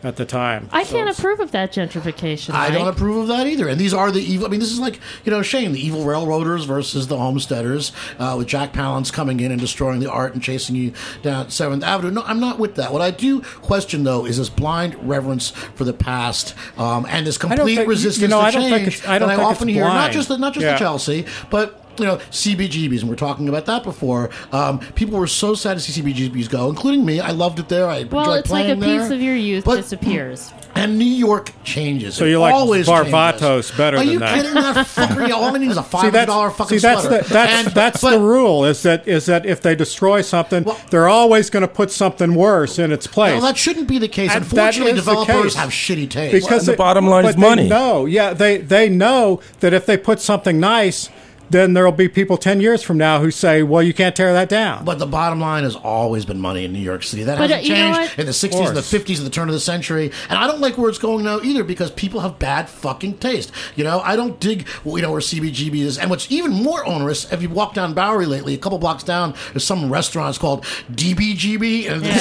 at 0.04 0.16
the 0.16 0.25
time. 0.25 0.68
I 0.73 0.82
So 0.82 0.97
can't 0.97 1.02
it's- 1.09 1.18
approve 1.18 1.40
of 1.40 1.52
that 1.52 1.73
gentrification. 1.73 2.54
I 2.54 2.71
don't 2.71 2.87
Mike. 2.87 2.94
approve 2.94 3.16
of 3.18 3.28
that 3.28 3.47
either. 3.47 3.68
And 3.68 3.78
these 3.80 3.94
are 3.94 4.11
the 4.11 4.21
evil. 4.21 4.47
I 4.47 4.50
mean, 4.50 4.61
this 4.61 4.73
is 4.73 4.80
like 4.80 4.99
you 5.25 5.30
know, 5.30 5.42
Shane, 5.42 5.73
the 5.73 5.85
evil 5.85 6.04
railroaders 6.04 6.64
versus 6.64 7.06
the 7.06 7.16
homesteaders, 7.16 7.92
uh, 8.18 8.35
with 8.37 8.49
Jack 8.49 8.73
Palance 8.73 9.12
coming 9.12 9.40
in 9.40 9.52
and 9.52 9.61
destroying 9.61 10.00
the 10.00 10.11
art 10.11 10.35
and 10.35 10.42
chasing 10.42 10.75
you 10.76 10.92
down 11.23 11.50
Seventh 11.50 11.85
Avenue. 11.85 12.11
No, 12.11 12.23
I'm 12.26 12.40
not 12.40 12.59
with 12.59 12.75
that. 12.76 12.92
What 12.92 13.02
I 13.02 13.11
do 13.11 13.40
question 13.62 14.04
though 14.04 14.25
is 14.26 14.38
this 14.38 14.49
blind 14.49 14.97
reverence 15.09 15.50
for 15.50 15.85
the 15.85 15.92
past 15.92 16.54
um, 16.78 17.06
and 17.09 17.26
this 17.26 17.38
complete 17.38 17.76
think- 17.76 17.88
resistance 17.88 18.23
you 18.23 18.28
know, 18.28 18.40
to 18.40 18.47
I 18.47 18.50
don't 18.50 18.62
change 18.62 18.75
think 18.75 18.88
it's- 18.88 19.09
I 19.09 19.18
don't 19.18 19.28
that 19.28 19.37
think 19.37 19.47
I 19.47 19.50
it's 19.50 19.56
often 19.59 19.68
hear. 19.68 19.85
Not 19.85 19.92
blind. 19.92 20.12
just 20.12 20.28
the, 20.28 20.38
not 20.38 20.54
just 20.54 20.64
Yeah. 20.64 20.73
the 20.73 20.78
Chelsea, 20.78 21.26
but. 21.50 21.78
You 21.99 22.06
know, 22.06 22.16
CBGBs, 22.30 23.00
and 23.00 23.08
we're 23.11 23.16
talking 23.16 23.49
about 23.49 23.66
that 23.66 23.82
before. 23.82 24.30
Um, 24.50 24.78
people 24.94 25.18
were 25.18 25.26
so 25.26 25.54
sad 25.54 25.75
to 25.75 25.80
see 25.80 26.00
CBGBs 26.00 26.49
go, 26.49 26.70
including 26.70 27.04
me. 27.04 27.20
I 27.20 27.30
loved 27.32 27.58
it 27.58 27.68
there. 27.68 27.87
I 27.87 28.04
Well, 28.04 28.20
enjoyed 28.25 28.38
it's 28.40 28.50
like 28.50 28.64
a 28.68 28.76
playing 28.76 28.80
piece 28.99 29.08
there. 29.08 29.12
of 29.16 29.22
your 29.22 29.37
youth 29.37 29.64
But- 29.64 29.76
disappears. 29.76 30.52
And 30.75 30.99
New 30.99 31.04
York 31.04 31.50
changes. 31.64 32.14
So 32.14 32.25
It 32.25 32.30
you 32.30 32.40
like 32.40 32.54
always 32.54 32.88
Varvatos 32.88 33.38
changes. 33.40 33.70
better 33.72 33.96
Are 33.99 34.00
than 34.00 34.08
you 34.14 34.18
that? 34.20 34.34
kidding? 34.37 34.54
That 34.54 34.75
fucker, 34.87 35.30
all 35.30 35.54
I 35.54 35.58
need 35.58 35.70
is 35.70 35.76
a 35.76 35.82
five 35.82 36.00
See 36.00 36.18
hundred 36.18 36.28
that's 36.30 36.56
fucking 36.56 36.78
see 36.78 36.82
that's 36.88 37.02
sweater. 37.02 37.22
the, 37.25 37.28
that's 37.34 37.52
And- 37.66 37.75
that's 37.75 38.00
but- 38.00 38.11
the 38.12 38.18
rule 38.18 38.64
is 38.64 38.82
that 38.84 39.06
is 39.06 39.26
that 39.26 39.44
if 39.44 39.61
they 39.61 39.75
destroy 39.75 40.22
something, 40.22 40.64
Well- 40.64 40.78
they're 40.88 41.08
always 41.08 41.50
going 41.50 41.61
to 41.61 41.68
put 41.68 41.90
something 41.90 42.34
worse 42.34 42.78
in 42.78 42.90
its 42.90 43.06
place. 43.06 43.32
Well, 43.32 43.42
that 43.42 43.58
shouldn't 43.58 43.87
be 43.87 43.99
the 43.99 44.08
case. 44.08 44.30
And 44.34 44.44
Unfortunately, 44.44 44.94
developers 44.94 45.42
case. 45.52 45.54
have 45.56 45.68
shitty 45.68 46.08
taste. 46.08 46.32
because 46.46 46.64
the 46.64 46.72
it- 46.72 46.78
bottom 46.78 47.06
line 47.06 47.25
but 47.25 47.28
is 47.30 47.34
they 47.37 47.40
money. 47.42 47.68
No, 47.68 48.06
yeah, 48.06 48.32
they 48.32 48.56
they 48.56 48.88
know 48.88 49.40
that 49.61 49.75
if 49.75 49.84
they 49.84 49.99
put 49.99 50.20
something 50.20 50.58
nice, 50.58 51.11
then 51.50 51.75
there'll 51.75 51.92
be 51.92 52.08
people 52.08 52.37
ten 52.37 52.61
years 52.61 52.82
from 52.82 52.96
now 52.99 53.20
who 53.20 53.30
say, 53.30 53.62
"Well, 53.62 53.82
you 53.82 53.92
can't 53.92 54.16
tear 54.16 54.32
that 54.32 54.49
down." 54.49 54.84
But 54.84 54.99
the 54.99 55.06
bottom 55.06 55.40
line 55.40 55.64
has 55.64 55.76
always 55.76 56.25
been 56.25 56.40
money 56.40 56.64
in 56.64 56.72
New 56.72 56.78
York 56.80 57.02
City. 57.02 57.25
That 57.25 57.38
But, 57.38 57.50
hasn't 57.50 57.70
uh, 57.70 57.75
changed 57.75 58.18
in 58.18 58.26
the 58.26 58.32
60s 58.32 58.68
and 58.68 58.76
the 58.76 58.80
50s 58.80 59.16
and 59.18 59.26
the 59.26 59.30
turn 59.30 59.49
of 59.49 59.54
the 59.54 59.61
century. 59.61 60.11
And 60.28 60.38
I 60.38 60.46
don't 60.46 60.61
like 60.61 60.78
where 60.78 60.88
it's 60.88 60.99
going 60.99 61.25
now 61.25 61.40
either 61.42 61.62
because 61.64 61.90
people 61.90 62.20
have 62.20 62.38
bad 62.38 62.68
fucking 62.68 63.18
taste. 63.18 63.52
You 63.76 63.84
know, 63.84 64.00
I 64.00 64.16
don't 64.16 64.40
dig, 64.40 64.66
you 64.84 65.02
know, 65.02 65.11
where 65.12 65.20
CBGB 65.20 65.76
is. 65.80 65.99
And 65.99 66.08
what's 66.11 66.30
even 66.30 66.52
more 66.52 66.84
onerous, 66.87 67.30
if 67.32 67.42
you 67.42 67.49
walk 67.50 67.75
down 67.75 67.92
Bowery 67.94 68.26
lately, 68.26 68.54
a 68.54 68.58
couple 68.58 68.78
blocks 68.78 69.02
down, 69.04 69.34
there's 69.52 69.64
some 69.64 69.92
restaurants 69.92 70.38
called 70.38 70.64
DBGB. 70.92 71.90
And 71.90 72.02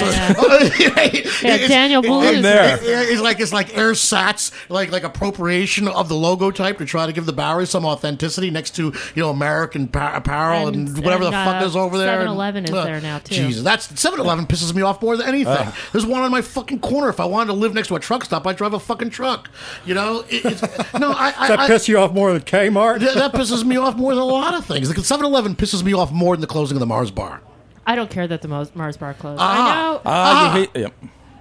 Yeah, 0.82 1.04
it's- 1.04 1.44
Yeah, 1.44 1.68
Daniel 1.68 2.02
Boulud. 2.02 2.38
I'm 2.38 2.42
there. 2.42 2.76
it- 2.78 3.10
it's 3.12 3.22
like 3.22 3.40
it's 3.40 3.54
like 3.54 3.70
ersatz, 3.78 4.52
like 4.70 4.92
like 4.92 5.04
appropriation 5.04 5.88
of 5.88 6.10
the 6.10 6.16
logo 6.16 6.52
type 6.52 6.78
to 6.80 6.86
try 6.86 7.06
to 7.06 7.14
give 7.14 7.26
the 7.26 7.34
Bowery 7.34 7.66
some 7.68 7.86
authenticity 7.86 8.50
next 8.52 8.76
to 8.76 8.94
you 9.16 9.21
know 9.22 9.30
American 9.30 9.88
pa- 9.88 10.14
apparel 10.16 10.68
and, 10.68 10.88
And- 10.90 10.98
whatever 11.04 11.24
and, 11.26 11.34
the 11.34 11.38
fuck 11.38 11.62
uh, 11.62 11.66
is 11.66 11.76
over 11.76 11.98
there. 11.98 12.20
7-Eleven 12.20 12.66
is 12.66 12.72
And, 12.72 12.88
there 12.88 13.02
now, 13.02 13.20
too. 13.20 13.36
Jesus, 13.36 13.64
that's 13.64 13.88
7-Eleven 13.88 14.46
pisses 14.48 14.74
me 14.76 14.82
off 14.82 15.02
more 15.02 15.16
than 15.18 15.28
anything. 15.28 15.68
There's 15.92 16.06
one 16.06 16.22
on 16.22 16.32
my 16.32 16.42
fucking 16.42 16.80
corner. 16.80 17.10
If 17.10 17.20
I 17.20 17.26
wanted 17.26 17.48
to 17.48 17.54
live 17.54 17.74
next 17.74 17.88
to 17.90 17.96
a 17.96 18.00
truck 18.00 18.26
stop, 18.26 18.46
I'd 18.46 18.58
drive 18.58 18.74
a 18.74 18.80
fucking 18.80 19.10
truck. 19.12 19.50
You 19.86 19.94
know, 19.96 20.26
it, 20.30 20.46
it's, 20.46 20.62
no, 21.00 21.12
I, 21.12 21.28
I, 21.28 21.32
Does 21.40 21.48
that 21.50 21.60
I 21.60 21.68
piss 21.68 21.88
you 21.88 21.98
off 22.00 22.14
more 22.14 22.34
than 22.34 22.42
Kmart? 22.42 23.00
that, 23.00 23.16
that 23.16 23.34
pisses 23.34 23.64
me 23.64 23.78
off 23.78 23.96
more 23.96 24.14
than 24.14 24.22
a 24.24 24.26
lot 24.26 24.54
of 24.54 24.66
things. 24.66 24.90
The 24.90 24.96
7-Eleven 24.96 25.56
pisses 25.56 25.84
me 25.84 25.94
off 25.94 26.12
more 26.12 26.36
than 26.36 26.42
the 26.42 26.48
closing 26.48 26.76
of 26.76 26.80
the 26.80 26.86
Mars 26.86 27.12
bar. 27.12 27.42
I 27.86 27.96
don't 27.96 28.10
care 28.10 28.28
that 28.28 28.42
the 28.42 28.48
Mars 28.48 28.70
bar 28.98 29.14
closed. 29.14 29.40
Ah. 29.42 29.54
I 29.54 29.94
know. 29.94 30.02
Ah, 30.06 30.56
you 30.56 30.60
hate. 30.62 30.70
Yep. 30.76 30.94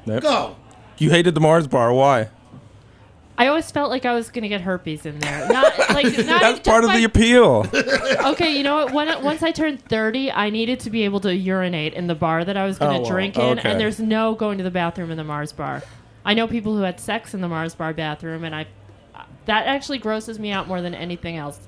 Yep. 0.06 0.22
Go. 0.22 0.56
You 0.98 1.10
hated 1.10 1.34
the 1.34 1.40
Mars 1.40 1.66
bar. 1.66 1.92
Why? 1.92 2.28
I 3.40 3.46
always 3.46 3.70
felt 3.70 3.90
like 3.90 4.04
I 4.04 4.12
was 4.12 4.28
going 4.30 4.42
to 4.42 4.48
get 4.48 4.60
herpes 4.60 5.06
in 5.06 5.18
there. 5.18 5.48
Not 5.48 5.78
like 5.90 6.04
not 6.26 6.40
That's 6.42 6.60
part 6.60 6.84
of 6.84 6.90
by- 6.90 6.98
the 6.98 7.04
appeal. 7.04 7.66
Okay, 8.32 8.56
you 8.56 8.62
know 8.62 8.84
what? 8.84 8.92
When, 8.92 9.24
once 9.24 9.42
I 9.42 9.50
turned 9.50 9.82
30, 9.82 10.30
I 10.30 10.50
needed 10.50 10.78
to 10.80 10.90
be 10.90 11.04
able 11.04 11.20
to 11.20 11.34
urinate 11.34 11.94
in 11.94 12.06
the 12.06 12.14
bar 12.14 12.44
that 12.44 12.56
I 12.56 12.66
was 12.66 12.78
going 12.78 12.92
to 12.92 12.98
Oh, 12.98 13.00
well, 13.02 13.10
drink 13.10 13.38
in, 13.38 13.58
okay. 13.58 13.70
and 13.70 13.80
there's 13.80 13.98
no 13.98 14.34
going 14.34 14.58
to 14.58 14.64
the 14.64 14.70
bathroom 14.70 15.10
in 15.10 15.16
the 15.16 15.24
Mars 15.24 15.52
bar. 15.52 15.82
I 16.24 16.34
know 16.34 16.46
people 16.46 16.76
who 16.76 16.82
had 16.82 17.00
sex 17.00 17.32
in 17.32 17.40
the 17.40 17.48
Mars 17.48 17.74
bar 17.74 17.94
bathroom, 17.94 18.44
and 18.44 18.54
I 18.54 18.66
that 19.46 19.66
actually 19.66 19.98
grosses 19.98 20.38
me 20.38 20.50
out 20.52 20.68
more 20.68 20.82
than 20.82 20.94
anything 20.94 21.36
else. 21.38 21.58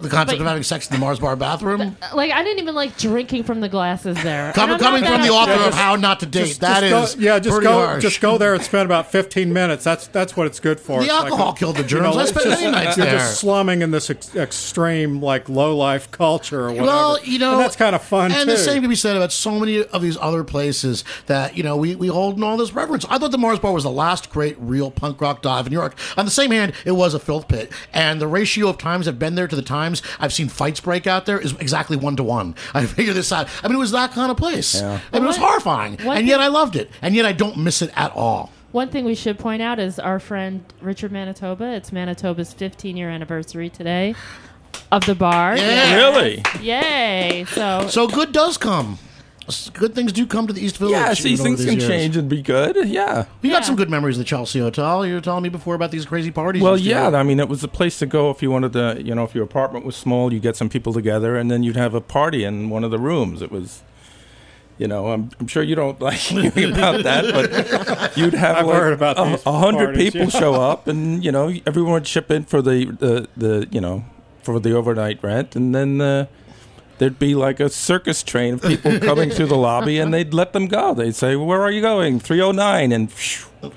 The 0.00 0.08
concept 0.08 0.38
But- 0.38 0.42
of 0.44 0.46
having 0.48 0.62
sex 0.62 0.88
in 0.88 0.94
the 0.94 0.98
Mars 1.00 1.18
bar 1.18 1.36
bathroom. 1.36 1.80
Uh, 1.80 2.14
like 2.14 2.30
I 2.32 2.42
didn't 2.42 2.58
even 2.60 2.74
like 2.74 2.96
drinking 2.98 3.44
from 3.44 3.60
the 3.60 3.68
glasses 3.68 4.20
there. 4.22 4.52
Coming, 4.52 4.78
coming 4.78 5.02
from 5.04 5.22
the 5.22 5.32
upset. 5.34 5.56
author 5.58 5.68
of 5.68 5.74
How 5.74 5.96
Not 5.96 6.20
to 6.20 6.26
Date, 6.26 6.46
Just- 6.48 6.60
that 6.60 6.80
just 6.82 7.14
is 7.16 7.24
go, 7.24 7.26
yeah, 7.32 7.38
just 7.38 7.62
go, 7.62 7.72
harsh. 7.72 8.02
just 8.02 8.20
go 8.20 8.36
there 8.38 8.54
and 8.54 8.62
spend 8.62 8.84
about 8.86 9.10
fifteen 9.10 9.52
minutes. 9.52 9.84
That's 9.84 10.06
that's 10.08 10.36
what 10.36 10.46
it's 10.46 10.60
good 10.60 10.78
for. 10.80 10.98
The 11.00 11.06
It's 11.06 11.12
alcohol 11.14 11.50
a- 11.52 11.56
killed 11.56 11.76
the 11.76 11.82
you 11.82 11.88
germs. 11.88 12.16
I 12.16 12.20
it's 12.22 12.30
spent 12.30 12.46
just- 12.46 12.60
many 12.60 12.72
nights 12.72 12.96
You're 12.96 13.06
there. 13.06 13.18
just 13.18 13.40
slumming 13.40 13.82
in 13.82 13.90
this 13.90 14.10
ex- 14.10 14.34
extreme 14.36 15.20
like 15.22 15.48
low 15.48 15.76
life 15.76 16.10
culture 16.10 16.64
or 16.66 16.68
whatever. 16.70 16.86
Well, 16.86 17.18
you 17.24 17.38
know, 17.38 17.52
and 17.52 17.60
that's 17.60 17.76
kind 17.76 17.94
of 17.94 18.02
fun 18.02 18.32
And 18.32 18.40
too. 18.48 18.56
the 18.56 18.58
same 18.58 18.80
can 18.82 18.90
be 18.90 18.96
said 18.96 19.16
about 19.16 19.32
so 19.32 19.52
many 19.58 19.82
of 19.82 20.02
these 20.02 20.16
other 20.20 20.44
places 20.44 21.04
that 21.26 21.56
you 21.56 21.62
know 21.62 21.76
we, 21.76 21.94
we 21.94 22.08
hold 22.08 22.36
in 22.36 22.42
all 22.42 22.56
this 22.56 22.72
reverence. 22.74 23.04
I 23.08 23.18
thought 23.18 23.30
the 23.30 23.38
Mars 23.38 23.58
Bar 23.58 23.72
was 23.72 23.84
the 23.84 23.90
last 23.90 24.30
great 24.30 24.56
real 24.58 24.90
punk 24.90 25.20
rock 25.20 25.42
dive 25.42 25.66
in 25.66 25.72
New 25.72 25.78
York. 25.78 25.96
On 26.16 26.24
the 26.24 26.30
same 26.30 26.50
hand, 26.50 26.72
it 26.84 26.92
was 26.92 27.14
a 27.14 27.18
filth 27.18 27.48
pit, 27.48 27.70
and 27.92 28.20
the 28.20 28.26
ratio 28.26 28.68
of 28.68 28.78
times 28.78 29.06
I've 29.08 29.18
been 29.18 29.34
there 29.34 29.48
to 29.48 29.56
the 29.56 29.62
times 29.86 30.02
I've 30.20 30.32
seen 30.32 30.48
fights 30.48 30.80
break 30.80 31.06
out 31.06 31.26
there 31.26 31.38
is 31.38 31.52
exactly 31.60 31.96
one 31.96 32.16
to 32.16 32.22
one. 32.24 32.54
I 32.74 32.84
figure 32.86 33.12
this 33.12 33.30
out. 33.32 33.48
I 33.62 33.68
mean, 33.68 33.76
it 33.76 33.80
was 33.80 33.92
that 33.92 34.10
kind 34.12 34.30
of 34.30 34.36
place. 34.36 34.74
Yeah. 34.80 35.00
I 35.12 35.16
mean, 35.16 35.24
it 35.24 35.26
was 35.26 35.36
horrifying, 35.36 35.96
one 36.02 36.16
and 36.18 36.26
yet 36.26 36.36
thing- 36.36 36.44
I 36.44 36.48
loved 36.48 36.76
it, 36.76 36.90
and 37.02 37.14
yet 37.14 37.24
I 37.26 37.32
don't 37.32 37.56
miss 37.58 37.82
it 37.82 37.90
at 37.96 38.12
all. 38.12 38.50
One 38.72 38.88
thing 38.90 39.04
we 39.04 39.14
should 39.14 39.38
point 39.38 39.62
out 39.62 39.78
is 39.78 39.98
our 39.98 40.18
friend 40.18 40.62
Richard 40.82 41.10
Manitoba. 41.12 41.64
It's 41.72 41.92
Manitoba's 41.92 42.52
15 42.52 42.96
year 42.96 43.08
anniversary 43.08 43.70
today 43.70 44.14
of 44.92 45.06
the 45.06 45.14
bar. 45.14 45.56
Yeah. 45.56 45.94
Really? 45.96 46.42
Yay! 46.60 47.46
So 47.48 47.86
So 47.88 48.06
good 48.08 48.32
does 48.32 48.58
come. 48.58 48.98
Good 49.72 49.94
things 49.94 50.12
do 50.12 50.26
come 50.26 50.48
to 50.48 50.52
the 50.52 50.64
East 50.64 50.78
Village. 50.78 50.92
Yeah. 50.92 51.14
See, 51.14 51.30
even 51.30 51.40
over 51.40 51.48
things 51.48 51.58
these 51.60 51.70
can 51.70 51.78
years. 51.78 51.88
change 51.88 52.16
and 52.16 52.28
be 52.28 52.42
good. 52.42 52.88
Yeah. 52.88 53.26
You 53.42 53.50
got 53.50 53.64
some 53.64 53.76
good 53.76 53.88
memories 53.88 54.16
of 54.16 54.18
the 54.18 54.24
Chelsea 54.24 54.58
Hotel. 54.58 55.06
You 55.06 55.14
were 55.14 55.20
telling 55.20 55.44
me 55.44 55.48
before 55.48 55.76
about 55.76 55.92
these 55.92 56.04
crazy 56.04 56.32
parties. 56.32 56.62
Well, 56.62 56.76
you 56.76 56.84
used 56.84 56.96
to 56.96 57.02
yeah. 57.02 57.10
do. 57.10 57.16
I 57.16 57.22
mean, 57.22 57.38
it 57.38 57.48
was 57.48 57.62
a 57.62 57.68
place 57.68 57.98
to 58.00 58.06
go 58.06 58.30
if 58.30 58.42
you 58.42 58.50
wanted 58.50 58.72
to. 58.72 59.00
You 59.02 59.14
know, 59.14 59.22
if 59.22 59.34
your 59.34 59.44
apartment 59.44 59.84
was 59.84 59.94
small, 59.94 60.32
you 60.32 60.40
get 60.40 60.56
some 60.56 60.68
people 60.68 60.92
together, 60.92 61.36
and 61.36 61.50
then 61.50 61.62
you'd 61.62 61.76
have 61.76 61.94
a 61.94 62.00
party 62.00 62.42
in 62.42 62.70
one 62.70 62.82
of 62.82 62.90
the 62.90 62.98
rooms. 62.98 63.42
It 63.42 63.52
was. 63.52 63.82
You 64.78 64.86
know, 64.86 65.10
I'm, 65.10 65.30
I'm 65.40 65.46
sure 65.46 65.62
you 65.62 65.74
don't 65.74 65.98
like 66.02 66.18
hearing 66.18 66.72
about 66.72 67.02
that, 67.04 67.24
but 67.32 68.16
you'd 68.18 68.34
have 68.34 68.56
I've 68.56 68.66
like 68.66 68.76
heard 68.76 68.92
about 68.92 69.16
a, 69.16 69.48
a 69.48 69.52
hundred 69.52 69.86
parties, 69.86 70.12
people 70.12 70.28
yeah. 70.28 70.40
show 70.40 70.54
up, 70.70 70.86
and 70.86 71.24
you 71.24 71.32
know 71.32 71.54
everyone 71.64 71.92
would 71.92 72.04
chip 72.04 72.30
in 72.30 72.44
for 72.44 72.60
the 72.60 72.84
the, 72.86 73.28
the 73.36 73.68
you 73.70 73.80
know 73.80 74.04
for 74.42 74.60
the 74.60 74.72
overnight 74.72 75.22
rent, 75.22 75.56
and 75.56 75.74
then 75.74 76.00
uh, 76.02 76.26
there'd 76.98 77.18
be 77.18 77.34
like 77.34 77.60
a 77.60 77.68
circus 77.68 78.22
train 78.22 78.54
of 78.54 78.62
people 78.62 78.98
coming 79.00 79.30
through 79.30 79.46
the 79.46 79.56
lobby, 79.56 79.98
and 79.98 80.12
they'd 80.12 80.32
let 80.34 80.52
them 80.52 80.66
go. 80.66 80.94
They'd 80.94 81.14
say, 81.14 81.36
"Where 81.36 81.62
are 81.62 81.70
you 81.70 81.80
going?" 81.80 82.20
Three 82.20 82.40
oh 82.40 82.52
nine, 82.52 82.92
and 82.92 83.10
phew, 83.12 83.72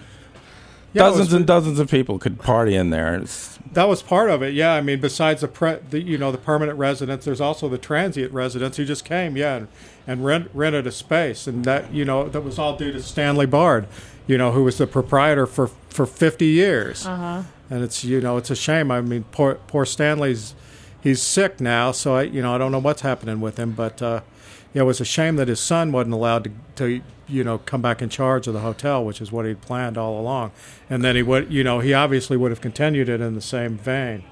Yeah, 0.93 1.03
dozens 1.03 1.27
was- 1.27 1.33
and 1.33 1.45
dozens 1.47 1.79
of 1.79 1.89
people 1.89 2.19
could 2.19 2.39
party 2.39 2.75
in 2.75 2.89
there. 2.89 3.15
It's, 3.15 3.59
That 3.73 3.87
was 3.87 4.01
part 4.01 4.29
of 4.29 4.41
it, 4.41 4.53
yeah. 4.53 4.73
I 4.73 4.81
mean, 4.81 4.99
besides 4.99 5.41
the, 5.41 5.47
pre- 5.47 5.77
the 5.89 6.01
you 6.01 6.17
know 6.17 6.31
the 6.31 6.37
permanent 6.37 6.77
residents, 6.79 7.25
there's 7.25 7.41
also 7.41 7.69
the 7.69 7.77
transient 7.77 8.33
residents 8.33 8.77
who 8.77 8.85
just 8.85 9.05
came, 9.05 9.37
yeah, 9.37 9.55
and, 9.57 9.67
and 10.07 10.25
rent, 10.25 10.49
rented 10.53 10.87
a 10.87 10.91
space, 10.91 11.45
and 11.47 11.63
that 11.65 11.93
you 11.93 12.05
know 12.05 12.27
that 12.29 12.41
was 12.41 12.57
all 12.57 12.75
due 12.75 12.91
to 12.91 13.01
Stanley 13.03 13.45
Bard, 13.45 13.87
you 14.27 14.37
know, 14.37 14.51
who 14.51 14.63
was 14.63 14.77
the 14.77 14.87
proprietor 14.87 15.45
for 15.45 15.67
for 15.89 16.05
50 16.05 16.45
years. 16.45 17.05
Uh-huh. 17.05 17.43
And 17.71 17.83
it's 17.83 18.03
you 18.03 18.19
know 18.19 18.37
it's 18.37 18.49
a 18.49 18.55
shame. 18.55 18.89
I 18.89 19.01
mean, 19.01 19.25
poor 19.31 19.55
poor 19.67 19.85
Stanley's 19.85 20.55
he's 21.01 21.21
sick 21.21 21.59
now, 21.59 21.91
so 21.91 22.15
I 22.15 22.23
you 22.23 22.41
know 22.41 22.53
I 22.53 22.57
don't 22.57 22.71
know 22.71 22.79
what's 22.79 23.01
happening 23.01 23.41
with 23.41 23.57
him, 23.57 23.71
but 23.71 24.01
uh, 24.01 24.21
yeah, 24.73 24.83
it 24.83 24.85
was 24.85 25.01
a 25.01 25.05
shame 25.05 25.35
that 25.37 25.47
his 25.47 25.59
son 25.59 25.91
wasn't 25.91 26.13
allowed 26.13 26.43
to 26.45 26.51
to 26.75 27.01
you 27.27 27.43
know 27.43 27.59
come 27.59 27.81
back 27.81 28.01
in 28.01 28.09
charge 28.09 28.47
of 28.47 28.53
the 28.53 28.61
hotel, 28.61 29.03
which 29.03 29.21
is 29.21 29.31
what 29.31 29.45
he'd 29.45 29.61
planned 29.61 29.97
all 29.97 30.19
along. 30.19 30.51
And 30.89 31.03
then 31.03 31.15
he 31.15 31.23
would 31.23 31.51
you 31.51 31.63
know 31.63 31.79
he 31.79 31.93
obviously 31.93 32.37
would 32.37 32.51
have 32.51 32.61
continued 32.61 33.09
it 33.09 33.21
in 33.21 33.35
the 33.35 33.41
same 33.41 33.77
vein. 33.77 34.23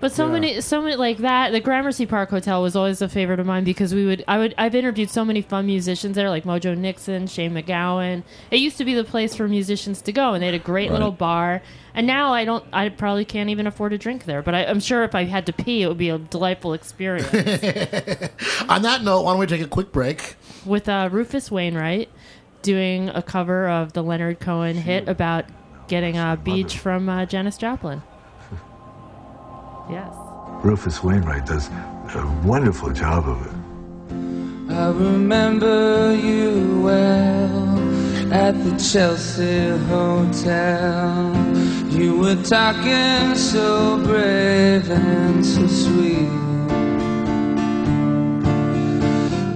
But 0.00 0.12
so 0.12 0.28
many, 0.28 0.60
so 0.60 0.82
many 0.82 0.96
like 0.96 1.18
that. 1.18 1.52
The 1.52 1.60
Gramercy 1.60 2.06
Park 2.06 2.30
Hotel 2.30 2.62
was 2.62 2.74
always 2.74 3.00
a 3.02 3.08
favorite 3.08 3.40
of 3.40 3.46
mine 3.46 3.64
because 3.64 3.94
we 3.94 4.04
would, 4.04 4.24
I 4.26 4.38
would, 4.38 4.54
I've 4.58 4.74
interviewed 4.74 5.10
so 5.10 5.24
many 5.24 5.42
fun 5.42 5.66
musicians 5.66 6.16
there, 6.16 6.30
like 6.30 6.44
Mojo 6.44 6.76
Nixon, 6.76 7.26
Shane 7.26 7.52
MacGowan. 7.52 8.22
It 8.50 8.58
used 8.58 8.78
to 8.78 8.84
be 8.84 8.94
the 8.94 9.04
place 9.04 9.34
for 9.36 9.46
musicians 9.48 10.02
to 10.02 10.12
go, 10.12 10.32
and 10.34 10.42
they 10.42 10.46
had 10.46 10.54
a 10.54 10.58
great 10.58 10.90
little 10.90 11.12
bar. 11.12 11.62
And 11.94 12.06
now 12.06 12.32
I 12.32 12.44
don't, 12.44 12.64
I 12.72 12.88
probably 12.88 13.24
can't 13.24 13.50
even 13.50 13.66
afford 13.66 13.92
a 13.92 13.98
drink 13.98 14.24
there. 14.24 14.42
But 14.42 14.54
I, 14.54 14.64
I'm 14.64 14.80
sure 14.80 15.04
if 15.04 15.14
I 15.14 15.24
had 15.24 15.46
to 15.46 15.52
pee, 15.52 15.82
it 15.82 15.88
would 15.88 15.98
be 15.98 16.10
a 16.10 16.18
delightful 16.18 16.72
experience. 16.72 17.28
On 18.68 18.82
that 18.82 19.02
note, 19.02 19.22
why 19.22 19.32
don't 19.32 19.38
we 19.38 19.46
take 19.46 19.60
a 19.62 19.68
quick 19.68 19.92
break? 19.92 20.34
With 20.64 20.88
uh, 20.88 21.08
Rufus 21.12 21.50
Wainwright 21.50 22.08
doing 22.62 23.10
a 23.10 23.22
cover 23.22 23.68
of 23.68 23.92
the 23.92 24.02
Leonard 24.02 24.40
Cohen 24.40 24.76
hit 24.76 25.06
about 25.08 25.44
getting 25.86 26.16
a 26.16 26.36
beach 26.42 26.78
from 26.78 27.08
uh, 27.08 27.26
Janis 27.26 27.56
Joplin. 27.58 28.02
Yes. 29.88 30.14
Rufus 30.62 31.02
Wainwright 31.04 31.44
does 31.44 31.68
a 31.68 32.40
wonderful 32.42 32.90
job 32.90 33.28
of 33.28 33.46
it. 33.46 33.52
I 34.72 34.88
remember 34.88 36.14
you 36.14 36.80
well 36.82 37.78
at 38.32 38.52
the 38.64 38.76
Chelsea 38.78 39.68
Hotel. 39.88 41.34
You 41.90 42.18
were 42.18 42.42
talking 42.42 43.34
so 43.34 44.02
brave 44.02 44.90
and 44.90 45.44
so 45.44 45.66
sweet. 45.66 46.30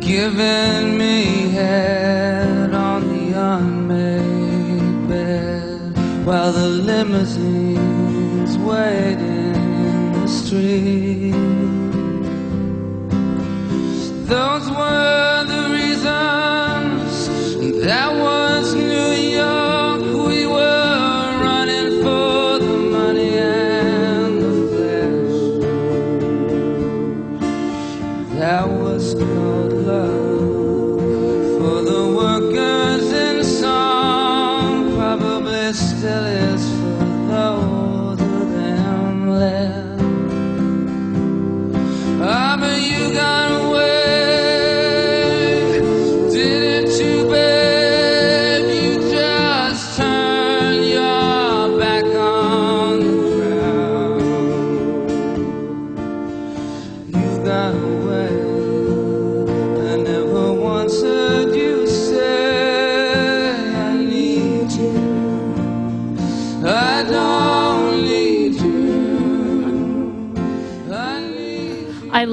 Giving 0.01 0.99
me 0.99 1.49
head 1.49 2.75
on 2.75 3.09
the 3.09 3.33
unmade 3.33 5.09
bed 5.09 6.27
while 6.27 6.53
the 6.53 6.69
limousines 6.69 8.59
waited 8.59 9.48
street. 10.29 11.33
Those 14.27 14.71
were 14.71 15.45
the 15.53 15.63
reasons. 15.73 17.13
That 17.85 18.11
was 18.15 18.75
New 18.75 19.13
York. 19.41 20.03
We 20.29 20.47
were 20.47 21.39
running 21.47 22.03
for 22.03 22.59
the 22.59 22.77
money 22.97 23.39
and 23.39 24.43
the 24.43 24.55
flesh. 24.73 25.39
That 28.39 28.69
was 28.69 29.15
called 29.15 29.68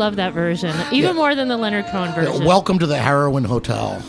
love 0.05 0.17
that 0.17 0.33
version, 0.33 0.75
even 0.91 1.15
more 1.15 1.33
than 1.33 1.47
the 1.47 1.57
Leonard 1.57 1.87
Cohen 1.87 2.13
version. 2.13 2.45
Welcome 2.45 2.77
to 2.77 2.85
the 2.85 2.95
Heroin 2.95 3.43
Hotel. 3.43 4.03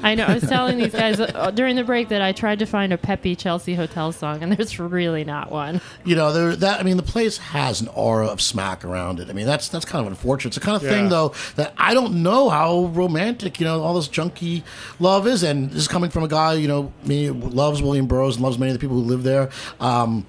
I 0.00 0.14
know. 0.14 0.26
I 0.26 0.34
was 0.34 0.44
telling 0.44 0.78
these 0.78 0.92
guys 0.92 1.18
uh, 1.20 1.50
during 1.50 1.74
the 1.74 1.82
break 1.82 2.08
that 2.10 2.22
I 2.22 2.30
tried 2.30 2.60
to 2.60 2.66
find 2.66 2.92
a 2.92 2.96
peppy 2.96 3.34
Chelsea 3.34 3.74
Hotel 3.74 4.12
song, 4.12 4.44
and 4.44 4.52
there's 4.52 4.78
really 4.78 5.24
not 5.24 5.50
one. 5.50 5.80
You 6.04 6.14
know, 6.14 6.32
there 6.32 6.54
that 6.54 6.78
I 6.78 6.84
mean, 6.84 6.96
the 6.96 7.02
place 7.02 7.38
has 7.38 7.80
an 7.80 7.88
aura 7.88 8.28
of 8.28 8.40
smack 8.40 8.84
around 8.84 9.18
it. 9.18 9.28
I 9.28 9.32
mean, 9.32 9.44
that's 9.44 9.68
that's 9.68 9.84
kind 9.84 10.06
of 10.06 10.12
unfortunate. 10.12 10.50
It's 10.50 10.58
the 10.58 10.64
kind 10.64 10.76
of 10.76 10.88
thing 10.88 11.08
though 11.08 11.34
that 11.56 11.74
I 11.76 11.94
don't 11.94 12.22
know 12.22 12.48
how 12.48 12.84
romantic 12.84 13.58
you 13.58 13.66
know 13.66 13.82
all 13.82 13.94
this 13.94 14.06
junky 14.06 14.62
love 15.00 15.26
is, 15.26 15.42
and 15.42 15.68
this 15.72 15.82
is 15.82 15.88
coming 15.88 16.10
from 16.10 16.22
a 16.22 16.28
guy 16.28 16.52
you 16.52 16.68
know 16.68 16.92
me 17.04 17.28
loves 17.28 17.82
William 17.82 18.06
Burroughs 18.06 18.36
and 18.36 18.44
loves 18.44 18.56
many 18.56 18.70
of 18.70 18.74
the 18.74 18.80
people 18.80 18.94
who 18.94 19.02
live 19.02 19.24
there. 19.24 19.50
Um, 19.80 20.26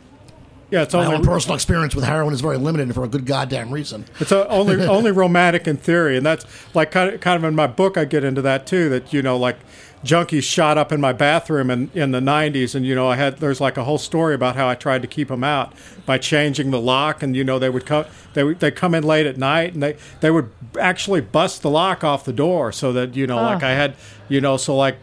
Yeah, 0.71 0.83
it's 0.83 0.93
my 0.93 1.05
only 1.05 1.17
own 1.17 1.25
personal 1.25 1.55
experience 1.55 1.93
with 1.93 2.05
heroin 2.05 2.33
is 2.33 2.39
very 2.39 2.57
limited 2.57 2.93
for 2.95 3.03
a 3.03 3.07
good 3.07 3.25
goddamn 3.25 3.71
reason. 3.71 4.05
It's 4.21 4.31
a, 4.31 4.47
only 4.47 4.81
only 4.87 5.11
romantic 5.11 5.67
in 5.67 5.75
theory, 5.75 6.15
and 6.15 6.25
that's 6.25 6.45
like 6.73 6.91
kind 6.91 7.13
of 7.13 7.19
kind 7.19 7.35
of 7.35 7.43
in 7.43 7.55
my 7.55 7.67
book. 7.67 7.97
I 7.97 8.05
get 8.05 8.23
into 8.23 8.41
that 8.43 8.65
too. 8.65 8.87
That 8.87 9.11
you 9.11 9.21
know, 9.21 9.35
like 9.35 9.57
junkies 10.05 10.43
shot 10.43 10.77
up 10.77 10.91
in 10.91 11.01
my 11.01 11.11
bathroom 11.11 11.69
in, 11.69 11.91
in 11.93 12.11
the 12.11 12.21
'90s, 12.21 12.73
and 12.73 12.85
you 12.85 12.95
know, 12.95 13.09
I 13.09 13.17
had 13.17 13.39
there's 13.39 13.59
like 13.59 13.75
a 13.75 13.83
whole 13.83 13.97
story 13.97 14.33
about 14.33 14.55
how 14.55 14.69
I 14.69 14.75
tried 14.75 15.01
to 15.01 15.09
keep 15.09 15.27
them 15.27 15.43
out 15.43 15.73
by 16.05 16.17
changing 16.17 16.71
the 16.71 16.79
lock, 16.79 17.21
and 17.21 17.35
you 17.35 17.43
know, 17.43 17.59
they 17.59 17.69
would 17.69 17.85
come 17.85 18.05
they 18.33 18.45
would 18.45 18.61
they 18.61 18.71
come 18.71 18.95
in 18.95 19.03
late 19.03 19.25
at 19.25 19.37
night, 19.37 19.73
and 19.73 19.83
they 19.83 19.97
they 20.21 20.31
would 20.31 20.49
actually 20.79 21.19
bust 21.19 21.63
the 21.63 21.69
lock 21.69 22.05
off 22.05 22.23
the 22.23 22.33
door 22.33 22.71
so 22.71 22.93
that 22.93 23.13
you 23.17 23.27
know, 23.27 23.35
like 23.35 23.61
I 23.61 23.71
had 23.71 23.95
you 24.29 24.39
know, 24.39 24.55
so 24.55 24.73
like 24.77 24.97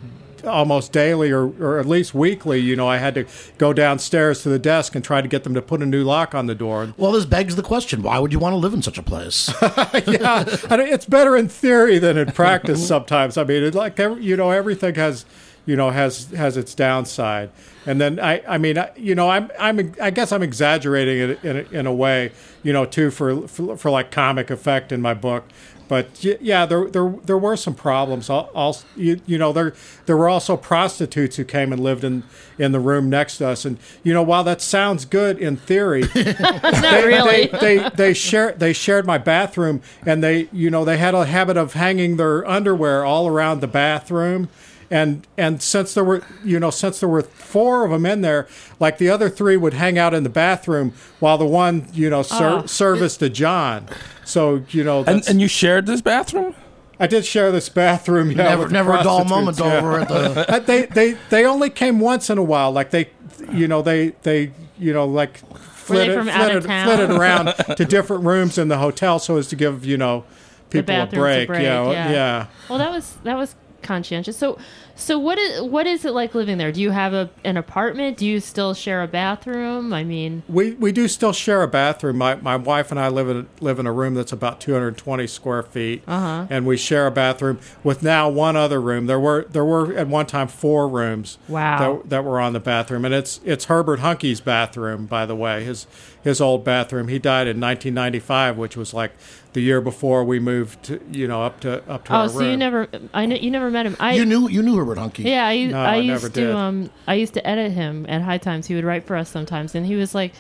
almost 0.49 0.93
daily 0.93 1.31
or, 1.31 1.49
or 1.61 1.79
at 1.79 1.87
least 1.87 2.15
weekly, 2.15 2.59
you 2.59 2.77
know, 2.77 2.89
I 2.89 2.99
had 2.99 3.15
to 3.15 3.27
go 3.59 3.73
downstairs 3.73 4.43
to 4.43 4.49
the 4.49 4.59
desk 4.59 4.95
and 4.95 5.05
try 5.05 5.21
to 5.21 5.29
get 5.29 5.45
them 5.45 5.55
to 5.55 5.63
put 5.63 5.83
a 5.83 5.87
new 5.87 6.05
lock 6.05 6.35
on 6.35 6.47
the 6.47 6.55
door. 6.55 6.93
Well, 6.97 7.13
this 7.13 7.25
begs 7.25 7.57
the 7.57 7.63
question: 7.63 8.03
Why 8.03 8.19
would 8.19 8.33
you 8.33 8.39
want 8.39 8.55
to 8.55 8.59
live 8.59 8.75
in 8.75 8.83
such 8.83 8.99
a 8.99 9.03
place? 9.03 9.53
yeah, 9.63 10.45
it's 10.47 11.07
better 11.07 11.37
in 11.37 11.49
theory 11.49 11.99
than 11.99 12.17
in 12.17 12.33
practice 12.33 12.87
sometimes. 12.89 13.37
I 13.37 13.45
mean, 13.45 13.63
it's 13.63 13.77
like 13.77 13.99
you 13.99 14.37
know, 14.37 14.51
everything 14.51 14.95
has 14.97 15.25
you 15.69 15.77
know 15.77 15.91
has 15.91 16.31
has 16.31 16.57
its 16.57 16.75
downside. 16.75 17.51
And 17.87 18.01
then 18.01 18.19
I, 18.21 18.43
I 18.47 18.59
mean, 18.59 18.77
I, 18.77 18.91
you 18.97 19.15
know, 19.15 19.31
I'm, 19.31 19.51
I'm, 19.59 19.95
I 20.03 20.11
guess 20.11 20.31
I'm 20.33 20.43
exaggerating 20.43 21.31
it 21.31 21.45
in 21.45 21.57
a, 21.57 21.79
in 21.81 21.87
a 21.87 21.93
way, 21.93 22.33
you 22.63 22.73
know, 22.73 22.85
too 22.85 23.11
for, 23.11 23.47
for 23.49 23.77
for 23.77 23.91
like 23.91 24.11
comic 24.11 24.51
effect 24.51 24.93
in 24.93 25.01
my 25.01 25.15
book. 25.15 25.45
But 25.89 26.23
yeah, 26.23 26.67
there 26.67 26.85
there 26.91 27.09
there 27.25 27.39
were 27.39 27.57
some 27.57 27.75
problems. 27.75 28.29
Al- 28.29 28.51
Also, 28.55 28.87
you, 28.95 29.21
you 29.27 29.39
know, 29.39 29.53
there 29.55 29.73
there 30.05 30.19
were 30.19 30.29
also 30.29 30.55
prostitutes 30.55 31.37
who 31.37 31.45
came 31.45 31.73
and 31.73 31.83
lived 31.83 32.05
in 32.05 32.25
in 32.59 32.73
the 32.73 32.81
room 32.81 33.09
next 33.09 33.39
to 33.39 33.49
us. 33.49 33.65
And 33.65 33.79
you 34.05 34.13
know, 34.13 34.23
while 34.23 34.45
that 34.45 34.61
sounds 34.61 35.07
good 35.07 35.39
in 35.39 35.57
theory, 35.57 36.03
they, 36.15 37.03
really. 37.07 37.47
they, 37.47 37.59
they 37.79 37.91
they 37.97 38.15
shared 38.15 38.59
they 38.61 38.75
shared 38.75 39.07
my 39.07 39.17
bathroom, 39.19 39.81
and 40.05 40.23
they 40.23 40.49
you 40.53 40.69
know 40.71 40.85
they 40.85 40.99
had 40.99 41.15
a 41.15 41.25
habit 41.25 41.57
of 41.57 41.73
hanging 41.73 42.17
their 42.19 42.47
underwear 42.47 43.03
all 43.03 43.27
around 43.27 43.61
the 43.63 43.67
bathroom, 43.69 44.51
and 44.91 45.27
and 45.37 45.61
since 45.63 45.95
there 45.95 46.05
were 46.05 46.23
you 46.45 46.59
know 46.59 46.71
since 46.71 47.01
there 47.01 47.09
were 47.09 47.23
four 47.23 47.85
of 47.85 47.91
them 47.91 48.07
in 48.07 48.21
there, 48.23 48.47
like 48.81 48.99
the 48.99 49.11
other 49.11 49.29
three 49.29 49.57
would 49.57 49.75
hang 49.75 49.99
out 49.99 50.15
in 50.15 50.23
the 50.23 50.29
bathroom 50.31 50.93
while 51.21 51.37
the 51.39 51.47
one 51.47 51.87
you 51.93 52.09
know 52.11 52.23
ser- 52.23 52.61
Oh. 52.63 52.67
serviced 52.67 53.21
to 53.21 53.29
John. 53.29 53.87
So 54.25 54.63
you 54.71 54.85
know, 54.85 54.99
And, 55.01 55.07
that's, 55.19 55.29
and 55.29 55.41
you 55.41 55.49
shared 55.49 55.87
this 55.87 56.01
bathroom? 56.01 56.55
I 57.01 57.07
did 57.07 57.25
share 57.25 57.53
this 57.53 57.69
bathroom. 57.69 58.31
Yeah, 58.33 58.37
never, 58.39 58.59
with 58.63 58.69
the 58.69 58.73
never 58.73 58.93
a 58.95 59.03
dull 59.05 59.25
prostitutes, 59.25 59.31
moment 59.31 59.59
yeah. 59.61 59.79
over 59.79 60.01
at 60.01 60.09
the. 60.09 60.53
Uh, 60.55 60.59
they 60.59 60.87
they 60.87 61.13
they 61.31 61.45
only 61.47 61.71
came 61.71 62.01
once 62.01 62.29
in 62.29 62.39
a 62.39 62.43
while. 62.43 62.73
Like 62.73 62.91
they, 62.91 63.11
you 63.53 63.69
know, 63.69 63.83
they 63.83 64.09
they 64.23 64.53
you 64.79 64.93
know 64.93 65.05
like 65.07 65.41
Were 65.51 65.59
they 65.59 65.61
flitted 66.09 66.15
from 66.19 66.27
flitted, 66.29 66.65
flitted 66.65 67.11
around 67.11 67.47
to 67.77 67.85
different 67.85 68.25
rooms 68.25 68.59
in 68.59 68.69
the 68.69 68.79
hotel 68.79 69.19
so 69.21 69.37
as 69.37 69.47
to 69.49 69.57
give 69.57 69.85
you 69.87 69.97
know 69.97 70.25
people 70.71 70.95
a 70.95 71.07
bathrooms 71.07 71.23
break. 71.23 71.49
a 71.49 71.53
break. 71.53 71.63
yeah, 71.63 71.91
yeah. 71.91 72.11
yeah. 72.11 72.47
Well, 72.69 72.79
that 72.79 72.91
was 72.91 73.17
that 73.23 73.37
was 73.37 73.55
conscientious. 73.89 74.37
So, 74.37 74.59
so 74.95 75.19
what 75.19 75.39
is 75.39 75.63
what 75.63 75.87
is 75.87 76.05
it 76.05 76.13
like 76.13 76.35
living 76.35 76.59
there? 76.59 76.71
Do 76.71 76.81
you 76.83 76.91
have 76.91 77.15
a 77.15 77.31
an 77.45 77.57
apartment? 77.57 78.19
Do 78.19 78.27
you 78.27 78.39
still 78.41 78.75
share 78.75 79.03
a 79.03 79.09
bathroom? 79.09 79.93
I 79.95 80.05
mean, 80.05 80.43
We 80.49 80.73
we 80.73 80.93
do 80.93 81.09
still 81.09 81.33
share 81.33 81.63
a 81.63 81.69
bathroom. 81.69 82.19
My 82.19 82.35
my 82.37 82.57
wife 82.57 82.91
and 82.91 83.01
I 83.01 83.09
live 83.09 83.29
in 83.31 83.49
live 83.61 83.79
in 83.79 83.87
a 83.87 83.93
room 83.93 84.15
that's 84.15 84.33
about 84.33 84.61
220 84.61 85.27
square 85.27 85.63
feet, 85.63 86.03
Uh-huh. 86.07 86.47
and 86.51 86.67
we 86.67 86.77
share 86.77 87.07
a 87.07 87.11
bathroom 87.11 87.59
with 87.83 88.03
now 88.03 88.29
one 88.29 88.57
other 88.57 88.81
room. 88.81 89.07
There 89.07 89.19
were 89.21 89.47
there 89.51 89.65
were 89.65 89.95
at 89.97 90.07
one 90.07 90.27
time 90.27 90.49
four 90.49 90.87
rooms. 90.89 91.39
Wow. 91.49 91.79
That, 92.03 92.11
that 92.11 92.25
were 92.25 92.39
on 92.41 92.53
the 92.53 92.61
bathroom, 92.61 93.05
and 93.07 93.15
it's 93.15 93.41
it's 93.45 93.65
Herbert 93.65 94.01
Huncke's 94.01 94.41
bathroom, 94.41 95.07
by 95.07 95.25
the 95.25 95.35
way. 95.35 95.65
His 95.65 95.87
his 96.29 96.41
old 96.41 96.65
bathroom. 96.65 97.09
He 97.09 97.19
died 97.19 97.47
in 97.49 97.61
1995, 97.61 98.57
which 98.57 98.77
was 98.77 98.95
like 98.95 99.13
the 99.55 99.61
year 99.61 99.81
before 99.81 100.25
we 100.25 100.39
moved, 100.39 100.99
you 101.11 101.27
know, 101.27 101.43
up 101.43 101.61
to 101.61 101.83
up 101.91 102.05
to 102.05 102.13
oh, 102.13 102.17
our 102.17 102.29
so 102.29 102.39
room. 102.39 102.51
you 102.51 102.57
never 102.57 102.89
I 103.13 103.27
know 103.27 103.37
you 103.37 103.51
never 103.51 103.71
met 103.71 103.87
him. 103.87 103.97
I 103.99 104.15
You 104.15 104.25
knew 104.25 104.49
you 104.49 104.63
knew 104.63 104.77
Herbert 104.77 104.99
Huncke. 104.99 105.25
Yeah, 105.25 105.47
I, 105.47 105.65
No, 105.67 105.81
I 105.81 105.95
I 105.95 105.97
used 105.97 106.09
never 106.23 106.29
to 106.29 106.41
did. 106.41 106.51
um 106.55 106.91
I 107.07 107.15
used 107.15 107.35
to 107.35 107.47
edit 107.47 107.73
him 107.73 108.07
at 108.09 108.23
High 108.23 108.39
Times. 108.39 108.67
He 108.67 108.75
would 108.75 108.85
write 108.85 109.05
for 109.07 109.17
us 109.17 109.29
sometimes, 109.29 109.75
and 109.75 109.85
he 109.87 109.97
was 109.97 110.15
like, 110.15 110.33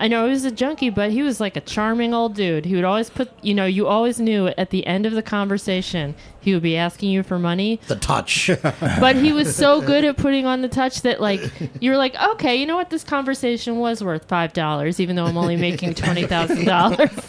I 0.00 0.06
know 0.06 0.26
he 0.26 0.30
was 0.30 0.44
a 0.44 0.52
junkie, 0.52 0.90
but 0.90 1.10
he 1.10 1.22
was 1.22 1.40
like 1.40 1.56
a 1.56 1.60
charming 1.60 2.14
old 2.14 2.34
dude. 2.36 2.64
He 2.64 2.76
would 2.76 2.84
always 2.84 3.10
put, 3.10 3.30
you 3.42 3.52
know, 3.52 3.66
you 3.66 3.88
always 3.88 4.20
knew 4.20 4.46
at 4.56 4.70
the 4.70 4.86
end 4.86 5.06
of 5.06 5.12
the 5.12 5.24
conversation 5.24 6.14
he 6.40 6.54
would 6.54 6.62
be 6.62 6.76
asking 6.76 7.10
you 7.10 7.24
for 7.24 7.36
money. 7.36 7.80
The 7.88 7.96
touch. 7.96 8.48
But 9.00 9.16
he 9.16 9.32
was 9.32 9.54
so 9.54 9.80
good 9.80 10.04
at 10.04 10.16
putting 10.16 10.46
on 10.46 10.62
the 10.62 10.68
touch 10.68 11.02
that, 11.02 11.20
like, 11.20 11.40
you 11.80 11.90
were 11.90 11.96
like, 11.96 12.14
okay, 12.14 12.54
you 12.54 12.64
know 12.64 12.76
what? 12.76 12.90
This 12.90 13.02
conversation 13.02 13.78
was 13.78 14.02
worth 14.02 14.28
five 14.28 14.52
dollars, 14.52 15.00
even 15.00 15.16
though 15.16 15.26
I'm 15.26 15.36
only 15.36 15.56
making 15.56 15.94
twenty 15.94 16.26
thousand 16.26 16.64
dollars. 16.64 17.10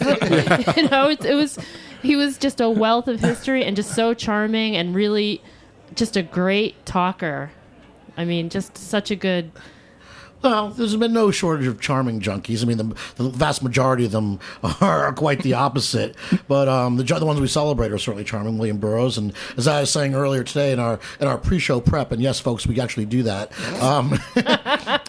you 0.76 0.88
know, 0.88 1.08
it, 1.10 1.24
it 1.24 1.34
was. 1.34 1.58
He 2.02 2.16
was 2.16 2.38
just 2.38 2.60
a 2.60 2.70
wealth 2.70 3.08
of 3.08 3.20
history 3.20 3.64
and 3.64 3.76
just 3.76 3.94
so 3.94 4.14
charming 4.14 4.76
and 4.76 4.94
really, 4.94 5.42
just 5.96 6.16
a 6.16 6.22
great 6.22 6.86
talker. 6.86 7.50
I 8.16 8.24
mean, 8.24 8.48
just 8.48 8.78
such 8.78 9.10
a 9.10 9.16
good. 9.16 9.50
Well, 10.42 10.70
there's 10.70 10.96
been 10.96 11.12
no 11.12 11.30
shortage 11.30 11.66
of 11.66 11.80
charming 11.80 12.20
junkies. 12.20 12.62
I 12.62 12.66
mean, 12.66 12.78
the, 12.78 12.94
the 13.16 13.28
vast 13.30 13.62
majority 13.62 14.06
of 14.06 14.12
them 14.12 14.40
are 14.80 15.12
quite 15.12 15.42
the 15.42 15.54
opposite. 15.54 16.16
But 16.48 16.68
um, 16.68 16.96
the, 16.96 17.04
the 17.04 17.26
ones 17.26 17.40
we 17.40 17.48
celebrate 17.48 17.92
are 17.92 17.98
certainly 17.98 18.24
charming. 18.24 18.58
William 18.58 18.78
Burroughs, 18.78 19.18
and 19.18 19.32
as 19.56 19.66
I 19.66 19.80
was 19.80 19.90
saying 19.90 20.14
earlier 20.14 20.44
today 20.44 20.72
in 20.72 20.78
our 20.78 20.98
in 21.20 21.26
our 21.26 21.38
pre-show 21.38 21.80
prep, 21.80 22.12
and 22.12 22.22
yes, 22.22 22.40
folks, 22.40 22.66
we 22.66 22.80
actually 22.80 23.06
do 23.06 23.22
that. 23.24 23.52
Um, 23.82 24.18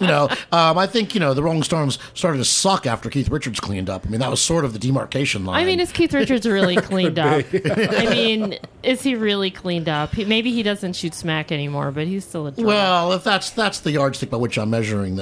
you 0.00 0.06
know, 0.06 0.28
um, 0.52 0.78
I 0.78 0.86
think 0.86 1.14
you 1.14 1.20
know 1.20 1.34
the 1.34 1.42
Rolling 1.42 1.62
Stones 1.62 1.98
started 2.14 2.38
to 2.38 2.44
suck 2.44 2.86
after 2.86 3.10
Keith 3.10 3.28
Richards 3.28 3.60
cleaned 3.60 3.88
up. 3.88 4.06
I 4.06 4.10
mean, 4.10 4.20
that 4.20 4.30
was 4.30 4.40
sort 4.40 4.64
of 4.64 4.72
the 4.72 4.78
demarcation 4.78 5.44
line. 5.44 5.62
I 5.62 5.64
mean, 5.64 5.80
is 5.80 5.92
Keith 5.92 6.12
Richards 6.12 6.46
really 6.46 6.76
cleaned 6.82 7.18
up? 7.18 7.44
I 7.52 8.06
mean, 8.10 8.58
is 8.82 9.02
he 9.02 9.14
really 9.14 9.50
cleaned 9.50 9.88
up? 9.88 10.14
He, 10.14 10.24
maybe 10.24 10.52
he 10.52 10.62
doesn't 10.62 10.94
shoot 10.94 11.14
smack 11.14 11.52
anymore, 11.52 11.90
but 11.90 12.06
he's 12.06 12.24
still 12.24 12.46
a 12.46 12.50
drunk. 12.50 12.66
Well, 12.66 13.12
if 13.12 13.24
that's 13.24 13.50
that's 13.50 13.80
the 13.80 13.92
yardstick 13.92 14.30
by 14.30 14.36
which 14.36 14.58
I'm 14.58 14.70
measuring 14.70 15.16
this, 15.16 15.21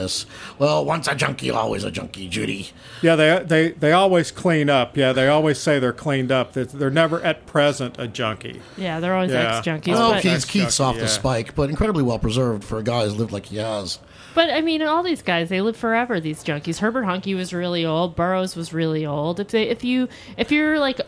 well, 0.58 0.84
once 0.84 1.08
a 1.08 1.14
junkie, 1.14 1.50
always 1.50 1.84
a 1.84 1.90
junkie, 1.90 2.28
Judy. 2.28 2.70
Yeah, 3.02 3.16
they 3.16 3.42
they 3.44 3.70
they 3.72 3.92
always 3.92 4.30
clean 4.30 4.68
up. 4.70 4.96
Yeah, 4.96 5.12
they 5.12 5.28
always 5.28 5.58
say 5.58 5.78
they're 5.78 5.92
cleaned 5.92 6.30
up. 6.32 6.52
That 6.52 6.70
they're 6.70 6.90
never 6.90 7.20
at 7.22 7.46
present 7.46 7.96
a 7.98 8.06
junkie. 8.08 8.60
yeah, 8.76 9.00
they're 9.00 9.14
always 9.14 9.32
Yeah. 9.32 9.58
ex 9.58 9.66
junkies. 9.66 9.92
Well, 9.94 10.12
but, 10.12 10.22
Keith's, 10.22 10.44
Keith's 10.44 10.80
off 10.80 10.96
yeah. 10.96 11.02
the 11.02 11.08
spike, 11.08 11.54
but 11.54 11.70
incredibly 11.70 12.02
well 12.02 12.18
preserved 12.18 12.64
for 12.64 12.78
a 12.78 12.82
guy 12.82 13.04
who's 13.04 13.16
lived 13.16 13.32
like 13.32 13.46
he 13.46 13.56
has. 13.58 13.98
but 14.34 14.50
I 14.50 14.60
mean, 14.60 14.82
all 14.82 15.02
these 15.02 15.22
guys 15.22 15.48
they 15.48 15.60
live 15.60 15.76
forever. 15.76 16.20
These 16.20 16.42
junkies. 16.44 16.78
Herbert 16.78 17.04
Huncke 17.04 17.34
was 17.36 17.52
really 17.52 17.84
old. 17.84 18.16
Burroughs 18.16 18.54
was 18.56 18.72
really 18.72 19.04
old. 19.04 19.40
If 19.40 19.48
they, 19.48 19.64
if 19.68 19.82
you, 19.84 20.08
if 20.36 20.50
you're 20.52 20.78
like, 20.78 21.00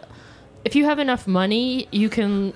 if 0.65 0.75
you 0.77 0.85
have 0.85 0.99
enough 0.99 1.27
money, 1.27 1.89
you 1.91 2.09
can 2.09 2.53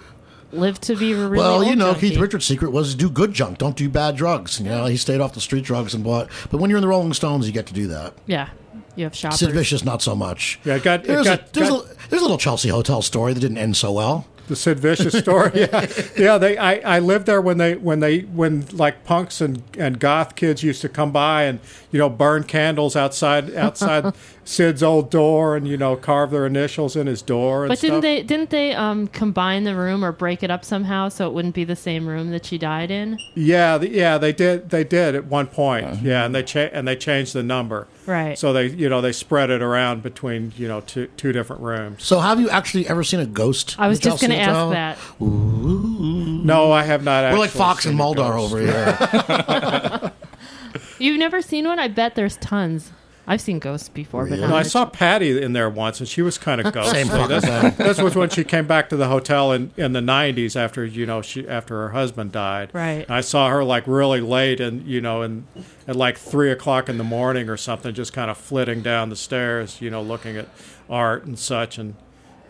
live 0.52 0.80
to 0.82 0.96
be 0.96 1.12
a 1.12 1.16
really 1.16 1.38
well, 1.38 1.54
old 1.56 1.66
you 1.66 1.76
know, 1.76 1.92
junkie. 1.92 2.11
Keith 2.11 2.18
Richards' 2.18 2.46
secret 2.46 2.70
was 2.70 2.94
do 2.94 3.11
good 3.11 3.32
junk, 3.32 3.59
don't 3.59 3.76
do 3.76 3.88
bad 3.88 4.16
drugs. 4.16 4.61
You 4.61 4.66
know, 4.66 4.87
he 4.87 4.96
stayed 4.96 5.20
off 5.20 5.35
the 5.35 5.40
street 5.40 5.64
drugs 5.64 5.94
and 5.94 6.04
bought. 6.04 6.28
But 6.50 6.61
when 6.61 6.70
you're 6.70 6.78
in 6.78 6.82
the 6.82 6.88
Rolling 6.88 7.12
Stones, 7.12 7.46
you 7.46 7.52
get 7.52 7.66
to 7.66 7.74
do 7.74 7.88
that. 7.88 8.14
Yeah, 8.26 8.48
you 8.94 9.04
have 9.04 9.14
shoppers. 9.14 9.40
Sid 9.40 9.52
Vicious, 9.52 9.85
not 9.85 10.02
so 10.02 10.14
much. 10.14 10.59
Yeah, 10.64 10.76
it 10.76 10.82
got, 10.82 11.00
it 11.00 11.06
There's, 11.06 11.26
got, 11.26 11.40
a, 11.40 11.52
there's, 11.52 11.68
got 11.68 11.85
a, 11.85 12.09
there's 12.09 12.22
a 12.22 12.24
little 12.24 12.38
Chelsea 12.38 12.68
Hotel 12.68 13.02
story 13.02 13.32
that 13.32 13.40
didn't 13.40 13.59
end 13.59 13.76
so 13.76 13.92
well. 13.92 14.26
The 14.48 14.56
Sid 14.56 14.78
Vicious 14.80 15.16
story. 15.18 15.52
Yeah, 15.56 15.87
yeah. 16.16 16.38
They 16.38 16.56
I, 16.59 16.96
I 16.96 16.98
lived 16.98 17.26
there 17.26 17.40
when 17.40 17.59
they 17.59 17.74
when 17.76 18.00
they 18.00 18.20
when 18.20 18.66
like 18.72 19.04
punks 19.04 19.40
and, 19.40 19.62
and 19.78 19.98
goth 19.98 20.35
kids 20.37 20.62
used 20.62 20.80
to 20.82 20.88
come 20.88 21.12
by 21.12 21.44
and 21.44 21.61
you 21.90 21.98
know 21.98 22.09
burn 22.09 22.44
candles 22.44 22.94
outside 22.96 23.54
outside 23.54 24.14
Sid's 24.44 24.82
old 24.82 25.11
door 25.11 25.56
and 25.56 25.66
you 25.66 25.76
know 25.76 25.96
carve 25.96 26.30
their 26.30 26.46
initials 26.46 26.94
in 26.96 27.06
his 27.06 27.22
door. 27.22 27.64
And 27.64 27.68
But 27.70 27.80
didn't 27.80 27.94
stuff. 27.94 28.02
they 28.02 28.22
didn't 28.22 28.50
they 28.50 28.74
um 28.74 29.09
combine 29.09 29.64
the 29.64 29.74
room 29.74 30.04
or 30.04 30.12
break 30.12 30.42
it 30.42 30.50
up 30.50 30.64
somehow 30.64 31.09
so 31.09 31.26
it 31.26 31.32
wouldn't 31.32 31.54
be 31.54 31.64
the 31.64 31.76
same 31.76 32.06
room 32.06 32.30
that 32.30 32.44
she 32.44 32.59
died 32.59 32.90
in? 32.90 33.18
Yeah, 33.35 33.78
the, 33.78 33.88
yeah, 33.90 34.18
they 34.18 34.32
did. 34.32 34.70
They 34.70 34.85
did 34.85 35.14
at 35.14 35.24
one 35.26 35.46
point. 35.46 36.02
Yeah, 36.02 36.24
and 36.24 36.35
they 36.35 36.42
cha- 36.42 36.70
and 36.72 36.87
they 36.87 36.96
changed 36.96 37.32
the 37.32 37.42
number. 37.42 37.87
Right. 38.06 38.38
So 38.38 38.52
they, 38.52 38.68
you 38.68 38.88
know, 38.88 39.00
they 39.00 39.11
spread 39.12 39.50
it 39.50 39.62
around 39.62 40.02
between, 40.04 40.52
you 40.56 40.68
know, 40.68 40.80
two 40.82 41.09
two 41.16 41.32
different 41.32 41.62
rooms. 41.62 42.04
So, 42.04 42.20
have 42.20 42.38
you 42.38 42.48
actually 42.50 42.87
ever 42.88 43.02
seen 43.02 43.18
a 43.18 43.26
ghost? 43.26 43.74
I 43.78 43.88
was 43.88 43.98
just 43.98 44.20
going 44.20 44.30
to 44.30 44.36
Chelsea 44.44 44.77
ask 44.77 44.99
Hotel? 45.01 45.29
that. 45.29 46.44
No, 46.46 46.72
I 46.72 46.83
have 46.85 47.03
not. 47.03 47.33
We're 47.33 47.38
like 47.38 47.51
Fox 47.51 47.85
and 47.87 47.92
seen 47.92 47.94
a 47.94 47.96
Mulder 47.99 48.22
over 48.22 48.59
here. 48.61 50.12
You've 50.99 51.18
never 51.18 51.42
seen 51.42 51.66
one? 51.66 51.79
I 51.79 51.88
bet 51.88 52.14
there's 52.14 52.37
tons. 52.38 52.92
I've 53.29 53.40
seen 53.40 53.59
ghosts 53.59 53.88
before, 53.88 54.27
but 54.27 54.38
No, 54.38 54.46
not 54.46 54.57
I 54.57 54.62
saw 54.62 54.87
Patti 54.87 55.42
in 55.42 55.53
there 55.53 55.68
once, 55.68 55.99
and 55.99 56.09
she 56.09 56.22
was 56.22 56.38
kind 56.38 56.61
of 56.61 56.72
ghost. 56.72 56.92
Same 56.92 57.09
fucking 57.09 57.27
That's- 57.40 57.75
thing. 57.77 57.87
This 57.87 58.01
was 58.01 58.14
when 58.14 58.29
she 58.31 58.44
came 58.44 58.68
back 58.68 58.88
to 58.90 58.96
the 58.96 59.09
hotel 59.09 59.51
in, 59.51 59.72
in 59.77 59.92
the 59.94 60.01
'90s 60.01 60.55
after 60.55 60.85
you 60.85 61.07
know 61.07 61.22
she 61.22 61.46
after 61.49 61.75
her 61.75 61.88
husband 61.88 62.31
died. 62.31 62.70
Right. 62.72 63.03
And 63.03 63.11
I 63.11 63.22
saw 63.22 63.49
her 63.51 63.64
like 63.64 63.88
really 63.88 64.20
late, 64.20 64.61
and 64.61 64.87
you 64.87 65.01
know, 65.01 65.22
and 65.22 65.44
at 65.88 65.96
like 65.96 66.16
three 66.18 66.53
o'clock 66.53 66.88
in 66.88 66.99
the 66.99 67.05
morning 67.05 67.49
or 67.49 67.57
something, 67.57 67.92
just 67.92 68.12
kind 68.12 68.31
of 68.31 68.38
flitting 68.38 68.81
down 68.83 69.09
the 69.11 69.16
stairs, 69.16 69.81
you 69.81 69.90
know, 69.90 70.03
looking 70.03 70.37
at 70.37 70.49
art 70.88 71.25
and 71.25 71.37
such, 71.37 71.79
and 71.79 71.96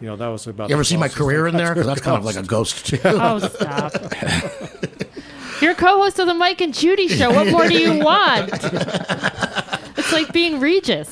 you 0.00 0.06
know 0.09 0.16
that 0.16 0.28
was 0.28 0.46
about. 0.46 0.68
You 0.68 0.74
ever 0.74 0.85
see 0.85 0.96
my 0.96 1.09
career 1.09 1.46
in 1.46 1.56
there? 1.56 1.74
Because 1.74 1.87
that's 1.87 2.00
kind 2.00 2.16
of 2.18 2.24
like 2.24 2.37
a 2.37 2.42
ghost 2.42 2.87
too. 2.87 2.98
Oh, 3.04 3.38
stop. 3.38 3.92
You're 5.62 5.74
co-host 5.74 6.18
of 6.18 6.26
the 6.26 6.35
Mike 6.35 6.61
and 6.61 6.74
Judy 6.74 7.09
show. 7.09 7.30
What 7.32 7.46
more 7.50 7.66
do 7.66 7.74
you 7.78 7.98
want? 8.04 8.50
it's 8.52 10.12
like 10.12 10.30
being 10.32 10.61
Regis. 10.61 11.09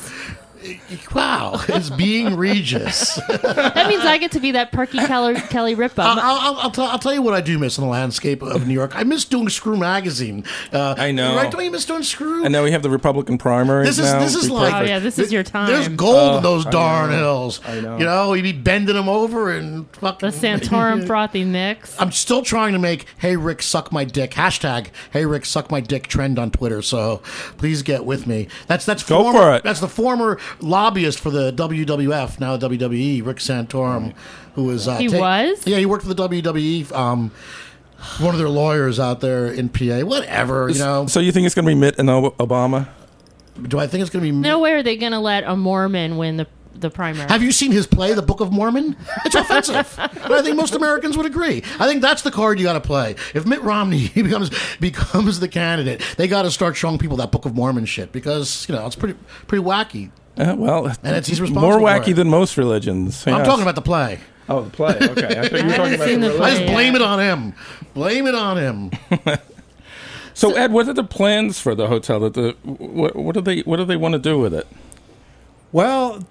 Wow, 1.14 1.61
it's 1.68 1.90
being 1.90 2.37
Regis. 2.37 3.18
That 3.44 3.88
means 3.88 4.05
I 4.05 4.18
get 4.18 4.33
to 4.33 4.40
be 4.40 4.53
that 4.53 4.72
perky 4.72 4.98
Kelly, 4.98 5.35
Kelly 5.35 5.74
ripoff. 5.77 5.98
I'll, 6.05 6.18
I'll, 6.18 6.57
I'll, 6.61 6.70
tell, 6.70 6.87
I'll 6.87 6.98
tell 6.98 7.12
you 7.12 7.22
what 7.22 7.35
I 7.35 7.40
do 7.40 7.59
miss 7.59 7.77
in 7.79 7.85
the 7.85 7.90
landscape 7.90 8.42
of 8.42 8.66
New 8.66 8.72
York. 8.74 8.96
I 8.96 9.03
miss 9.05 9.24
doing 9.24 9.48
Screw 9.48 9.77
magazine. 9.77 10.44
Uh, 10.72 10.94
I 10.96 11.12
know. 11.12 11.37
right? 11.37 11.50
Don't 11.50 11.64
you 11.64 11.70
miss 11.70 11.85
doing 11.85 12.03
Screw? 12.03 12.44
And 12.44 12.53
now 12.53 12.62
we 12.62 12.70
have 12.72 12.83
the 12.83 12.90
Republican 12.90 13.38
primary. 13.38 13.85
This 13.85 13.98
is- 13.98 14.05
now. 14.12 14.20
this 14.20 14.35
is 14.35 14.44
We 14.44 14.50
like- 14.57 14.74
oh 14.74 14.81
yeah, 14.87 14.98
this 14.98 15.18
is 15.18 15.33
your 15.33 15.42
time. 15.42 15.68
There's 15.70 15.88
gold 15.88 16.37
in 16.38 16.42
those 16.42 16.66
I 16.66 16.70
darn 16.70 17.11
know. 17.11 17.16
hills. 17.16 17.61
I 17.66 17.81
know. 17.81 17.98
You 17.98 18.05
know, 18.05 18.33
you'd 18.35 18.42
be 18.42 18.53
bending 18.53 18.94
them 18.94 19.09
over 19.09 19.50
and 19.50 19.87
fucking. 19.96 20.31
the 20.31 20.35
Santorum 20.37 21.07
frothy 21.07 21.44
mix. 21.44 22.00
I'm 22.00 22.12
still 22.12 22.42
trying 22.42 22.72
to 22.72 22.79
make 22.79 23.07
"Hey 23.18 23.37
Rick, 23.37 23.62
suck 23.62 23.92
my 23.92 24.05
dick" 24.05 24.33
hashtag 24.33 24.88
"Hey 25.12 25.27
Rick, 25.27 25.44
suck 25.44 25.70
my 25.70 25.81
dick" 25.81 26.07
trend 26.07 26.38
on 26.38 26.50
Twitter. 26.50 26.83
So 26.83 27.18
please 27.59 27.83
get 27.83 28.05
with 28.05 28.27
me. 28.27 28.48
That's 28.66 28.85
that's 28.87 29.03
Go 29.03 29.22
former, 29.22 29.38
for 29.38 29.55
it. 29.57 29.64
That's 29.64 29.81
the 29.81 29.88
former 29.88 30.38
lobbyist 30.61 31.21
for 31.21 31.31
the 31.31 31.53
WWF, 31.53 32.40
now 32.40 32.57
WWE, 32.57 33.25
Rick 33.25 33.38
Santorum, 33.38 34.14
who 34.55 34.64
was 34.64 34.88
uh, 34.88 34.97
He 34.99 35.09
was? 35.09 35.67
yeah 35.67 35.79
he 35.79 35.87
worked 35.87 36.05
for 36.05 36.12
the 36.12 36.29
WWE. 36.29 36.90
Um, 36.93 37.31
one 38.19 38.35
of 38.35 38.38
their 38.38 38.49
lawyers 38.49 39.01
out 39.01 39.21
there 39.21 39.47
in 39.47 39.69
PA. 39.69 40.01
Whatever 40.01 40.69
you 40.69 40.79
know. 40.79 41.07
So 41.07 41.21
you 41.21 41.33
think 41.33 41.47
it's 41.47 41.55
going 41.55 41.64
to 41.64 41.71
be 41.71 41.75
Mitt 41.75 41.99
and 41.99 42.11
Ob- 42.11 42.37
Obama? 42.37 42.88
Do 43.62 43.79
I 43.79 43.87
think 43.87 44.03
it's 44.03 44.11
going 44.11 44.25
to 44.25 44.31
be? 44.31 44.37
No 44.37 44.59
way 44.59 44.73
are 44.73 44.83
they 44.83 44.97
going 44.97 45.12
to 45.12 45.21
let 45.21 45.45
a 45.45 45.57
Mormon 45.57 46.17
win 46.17 46.37
the 46.37 46.47
the 46.75 46.90
primary. 46.90 47.29
Have 47.29 47.43
you 47.43 47.53
seen 47.53 47.73
his 47.73 47.87
play, 47.87 48.14
The 48.14 48.23
Book 48.23 48.40
of 48.40 48.53
Mormon? 48.53 48.97
It's 49.25 49.35
offensive. 49.35 49.97
and 49.99 50.35
I 50.35 50.43
think 50.43 50.57
most 50.57 50.75
Americans 50.75 51.17
would 51.17 51.27
agree. 51.27 51.62
I 51.79 51.87
think 51.87 52.03
that's 52.03 52.23
the 52.23 52.31
card 52.31 52.59
you 52.59 52.64
got 52.64 52.75
to 52.75 52.81
play. 52.81 53.17
If 53.33 53.47
Mitt 53.47 53.62
Romney 53.62 54.09
becomes 54.14 54.51
becomes 54.79 55.40
the 55.40 55.49
candidate, 55.49 56.03
they 56.17 56.29
got 56.29 56.43
to 56.43 56.51
start 56.51 56.77
showing 56.77 56.99
people 56.99 57.17
that 57.19 57.31
Book 57.31 57.45
of 57.47 57.55
Mormon 57.55 57.85
shit 57.85 58.12
because 58.12 58.69
you 58.69 58.75
know 58.75 58.87
it's 58.87 58.97
pretty 58.97 59.19
pretty 59.47 59.64
wacky. 59.64 60.11
Uh, 60.37 60.55
well, 60.57 60.87
And 60.87 60.97
it's- 61.16 61.27
he's 61.27 61.40
more 61.40 61.47
responsible 61.79 61.79
for 61.79 61.85
wacky 62.12 62.14
than 62.14 62.29
most 62.29 62.57
religions. 62.57 63.27
I'm 63.27 63.44
talking 63.44 63.62
about 63.62 63.75
the 63.77 63.83
play. 63.83 64.18
Oh, 64.49 64.62
the 64.62 64.70
play. 64.70 64.97
Okay, 65.01 65.38
I 65.40 65.49
thought 65.49 65.61
you 65.61 65.66
were 65.66 65.73
talking 65.77 65.92
haven't 65.92 65.92
about 65.92 65.99
the 65.99 66.05
the 66.05 66.07
religion. 66.07 66.25
I 66.25 66.37
play. 66.37 66.51
just 66.51 66.62
yeah. 66.62 66.73
blame 66.73 66.94
it 66.97 67.03
on 67.03 67.20
him. 67.20 67.55
Blame 67.94 68.27
it 68.27 68.35
on 68.35 68.57
him. 68.59 68.90
So, 70.37 70.53
Ed, 70.57 70.73
what 70.73 70.88
are 70.88 70.92
the 70.92 71.05
plans 71.05 71.61
for 71.61 71.77
the 71.77 71.87
hotel? 71.87 72.18
That 72.18 72.35
the 72.35 72.57
what, 72.64 73.14
what 73.14 73.35
do 73.35 73.40
they 73.40 73.61
what 73.61 73.77
do 73.77 73.85
they 73.85 73.97
want 73.97 74.14
to 74.14 74.18
do 74.18 74.37
with 74.37 74.53
it? 74.53 74.66
Well, 75.70 76.25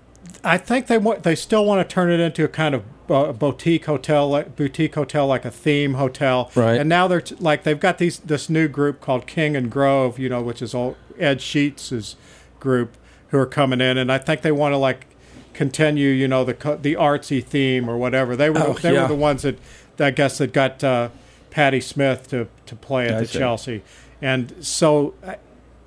I 0.44 0.58
think 0.58 0.88
they 0.88 0.98
want 0.98 1.24
they 1.24 1.36
still 1.36 1.66
want 1.66 1.88
to 1.88 1.94
turn 1.94 2.12
it 2.12 2.20
into 2.20 2.44
a 2.44 2.50
kind 2.50 2.76
of 2.76 2.84
uh, 3.10 3.32
boutique 3.32 3.86
hotel, 3.86 4.30
like 4.30 4.58
boutique 4.58 4.96
hotel, 4.96 5.26
like 5.28 5.46
a 5.46 5.52
theme 5.52 5.94
hotel. 5.94 6.52
Right. 6.54 6.80
And 6.82 6.90
now 6.90 7.08
they're 7.08 7.22
t- 7.22 7.36
like 7.40 7.64
they've 7.64 7.80
got 7.80 7.98
these 7.98 8.20
this 8.20 8.50
new 8.50 8.68
group 8.68 9.00
called 9.00 9.26
King 9.26 9.56
and 9.56 9.72
Grove, 9.72 10.20
you 10.20 10.28
know, 10.28 10.42
which 10.42 10.62
is 10.62 10.74
all 10.74 10.98
Ed 11.18 11.40
Scheetz's 11.40 12.18
group 12.60 12.98
who 13.34 13.40
are 13.40 13.48
coming 13.48 13.82
in, 13.82 13.98
and 13.98 14.12
I 14.12 14.20
think 14.20 14.44
they 14.44 14.52
want 14.52 14.74
to 14.74 14.78
like 14.78 15.08
continue, 15.54 16.10
you 16.10 16.28
know, 16.28 16.44
the 16.46 16.54
the 16.80 16.94
artsy 16.94 17.44
theme 17.44 17.90
or 17.90 17.98
whatever. 17.98 18.36
They 18.36 18.50
were 18.52 18.60
Oh, 18.60 18.74
the, 18.74 18.82
they 18.82 18.94
yeah. 18.94 19.02
were 19.02 19.08
the 19.08 19.16
ones 19.16 19.42
that 19.42 19.58
I 20.00 20.12
guess 20.12 20.38
that 20.38 20.54
got 20.54 20.84
uh, 20.84 21.10
Patti 21.50 21.82
Smith 21.82 22.30
to 22.30 22.48
to 22.68 22.76
play 22.76 23.08
at 23.08 23.16
I 23.16 23.20
the 23.22 23.28
see. 23.28 23.40
Chelsea, 23.40 23.82
and 24.22 24.54
so. 24.66 25.16
I, 25.26 25.38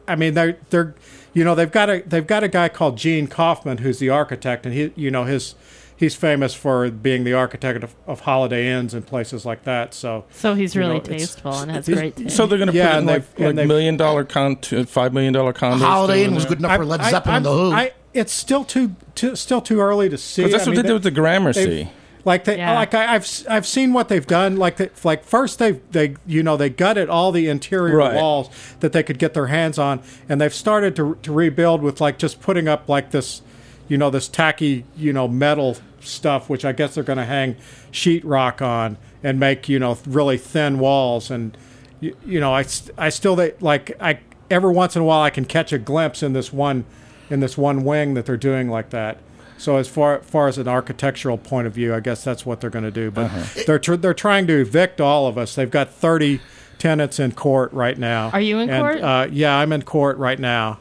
I 0.08 0.14
mean, 0.14 0.34
they're 0.34 0.56
they're, 0.70 0.94
you 1.34 1.42
know, 1.42 1.56
they've 1.56 1.70
got 1.72 1.90
a 1.90 2.00
they've 2.06 2.26
got 2.26 2.44
a 2.44 2.48
guy 2.48 2.68
called 2.68 2.96
Gene 2.96 3.26
Kaufman 3.26 3.78
who's 3.78 3.98
the 3.98 4.08
architect, 4.08 4.64
and 4.64 4.72
he, 4.72 4.92
you 4.94 5.10
know, 5.10 5.24
his 5.24 5.56
he's 5.96 6.14
famous 6.14 6.54
for 6.54 6.90
being 6.90 7.24
the 7.24 7.32
architect 7.32 7.82
of, 7.82 7.94
of 8.06 8.20
Holiday 8.20 8.68
Inns 8.70 8.94
and 8.94 9.06
places 9.06 9.44
like 9.46 9.64
that. 9.64 9.94
So, 9.94 10.24
So 10.30 10.54
he's 10.54 10.76
really 10.76 10.94
know, 10.94 11.00
tasteful 11.00 11.54
and 11.54 11.70
has 11.70 11.88
great 11.88 12.16
taste. 12.16 12.36
So 12.36 12.46
they're 12.46 12.58
going 12.58 12.70
to 12.70 12.74
Yeah, 12.76 12.86
put 12.86 12.92
in 12.92 12.98
and 12.98 13.06
like, 13.06 13.34
they've- 13.36 13.46
and 13.46 13.58
like 13.58 13.66
million 13.68 13.96
dollar 13.96 14.24
con 14.24 14.56
five 14.56 15.12
million 15.12 15.32
dollar 15.32 15.52
condos. 15.52 15.80
Holiday 15.80 16.20
down 16.22 16.28
Inn 16.30 16.34
was 16.34 16.44
good 16.44 16.58
enough 16.58 16.76
for 16.76 16.84
Led 16.84 17.02
Zeppelin 17.04 17.36
and 17.36 17.44
the 17.46 17.52
Who. 17.52 17.72
I, 17.72 17.92
it's 18.14 18.32
still 18.32 18.64
too, 18.64 18.94
too 19.14 19.36
still 19.36 19.60
too 19.60 19.80
early 19.80 20.08
to 20.08 20.16
see. 20.18 20.42
Because 20.42 20.52
that's 20.52 20.66
I 20.66 20.70
what 20.70 20.76
mean, 20.76 20.82
they 20.82 20.88
did 20.88 20.94
with 20.94 21.02
the 21.04 21.10
Gramercy. 21.10 21.64
they've- 21.64 21.88
Like 22.24 22.42
they, 22.44 22.56
Yeah. 22.56 22.74
like 22.74 22.92
I, 22.92 23.14
I've 23.14 23.22
s- 23.22 23.44
I've 23.48 23.66
seen 23.66 23.92
what 23.92 24.08
they've 24.08 24.26
done. 24.26 24.56
Like 24.56 24.78
they, 24.78 24.90
like 25.04 25.22
first 25.22 25.60
they 25.60 25.72
they 25.92 26.16
you 26.26 26.42
know 26.42 26.56
they 26.56 26.68
gutted 26.70 27.08
all 27.08 27.30
the 27.30 27.48
interior 27.48 27.96
Right. 27.98 28.14
walls 28.16 28.50
that 28.80 28.92
they 28.92 29.04
could 29.04 29.18
get 29.20 29.32
their 29.32 29.46
hands 29.46 29.78
on, 29.78 30.00
and 30.28 30.40
they've 30.40 30.52
started 30.52 30.96
to 30.96 31.16
to 31.22 31.30
rebuild 31.32 31.82
with 31.82 32.00
like 32.00 32.18
just 32.18 32.40
putting 32.40 32.66
up 32.66 32.88
like 32.88 33.12
this, 33.12 33.42
you 33.88 33.96
know, 33.98 34.10
this 34.10 34.28
tacky 34.28 34.84
you 34.96 35.12
know 35.12 35.28
metal 35.28 35.76
stuff, 36.00 36.48
which 36.48 36.64
I 36.64 36.72
guess 36.72 36.94
they're 36.94 37.04
going 37.04 37.18
to 37.18 37.24
hang 37.24 37.56
sheetrock 37.92 38.62
on 38.62 38.96
and 39.22 39.40
make 39.40 39.68
you 39.68 39.78
know 39.78 39.98
really 40.06 40.38
thin 40.38 40.78
walls 40.78 41.30
and 41.30 41.56
you, 42.00 42.16
you 42.24 42.40
know 42.40 42.54
I, 42.54 42.64
I 42.98 43.08
still 43.08 43.34
they 43.36 43.54
like 43.60 43.96
I 44.00 44.20
every 44.50 44.72
once 44.72 44.96
in 44.96 45.02
a 45.02 45.04
while 45.04 45.22
I 45.22 45.30
can 45.30 45.44
catch 45.44 45.72
a 45.72 45.78
glimpse 45.78 46.22
in 46.22 46.32
this 46.32 46.52
one 46.52 46.84
in 47.30 47.40
this 47.40 47.58
one 47.58 47.84
wing 47.84 48.14
that 48.14 48.26
they're 48.26 48.36
doing 48.36 48.68
like 48.68 48.90
that. 48.90 49.18
So 49.58 49.76
as 49.76 49.88
far 49.88 50.18
far 50.20 50.48
as 50.48 50.58
an 50.58 50.68
architectural 50.68 51.38
point 51.38 51.66
of 51.66 51.72
view, 51.72 51.94
I 51.94 52.00
guess 52.00 52.22
that's 52.22 52.44
what 52.44 52.60
they're 52.60 52.70
going 52.70 52.84
to 52.84 52.90
do. 52.90 53.10
But 53.10 53.30
they're 53.66 53.78
tr- 53.78 53.94
they're 53.94 54.14
trying 54.14 54.46
to 54.48 54.60
evict 54.60 55.00
all 55.00 55.26
of 55.26 55.38
us. 55.38 55.54
They've 55.54 55.70
got 55.70 55.90
thirty 55.90 56.40
tenants 56.78 57.18
in 57.18 57.32
court 57.32 57.72
right 57.72 57.96
now. 57.96 58.30
Are 58.30 58.40
you 58.40 58.58
in 58.58 58.68
And, 58.68 58.82
court? 58.82 59.00
Uh, 59.00 59.28
yeah, 59.30 59.56
I'm 59.56 59.72
in 59.72 59.82
court 59.82 60.18
right 60.18 60.38
now. 60.38 60.78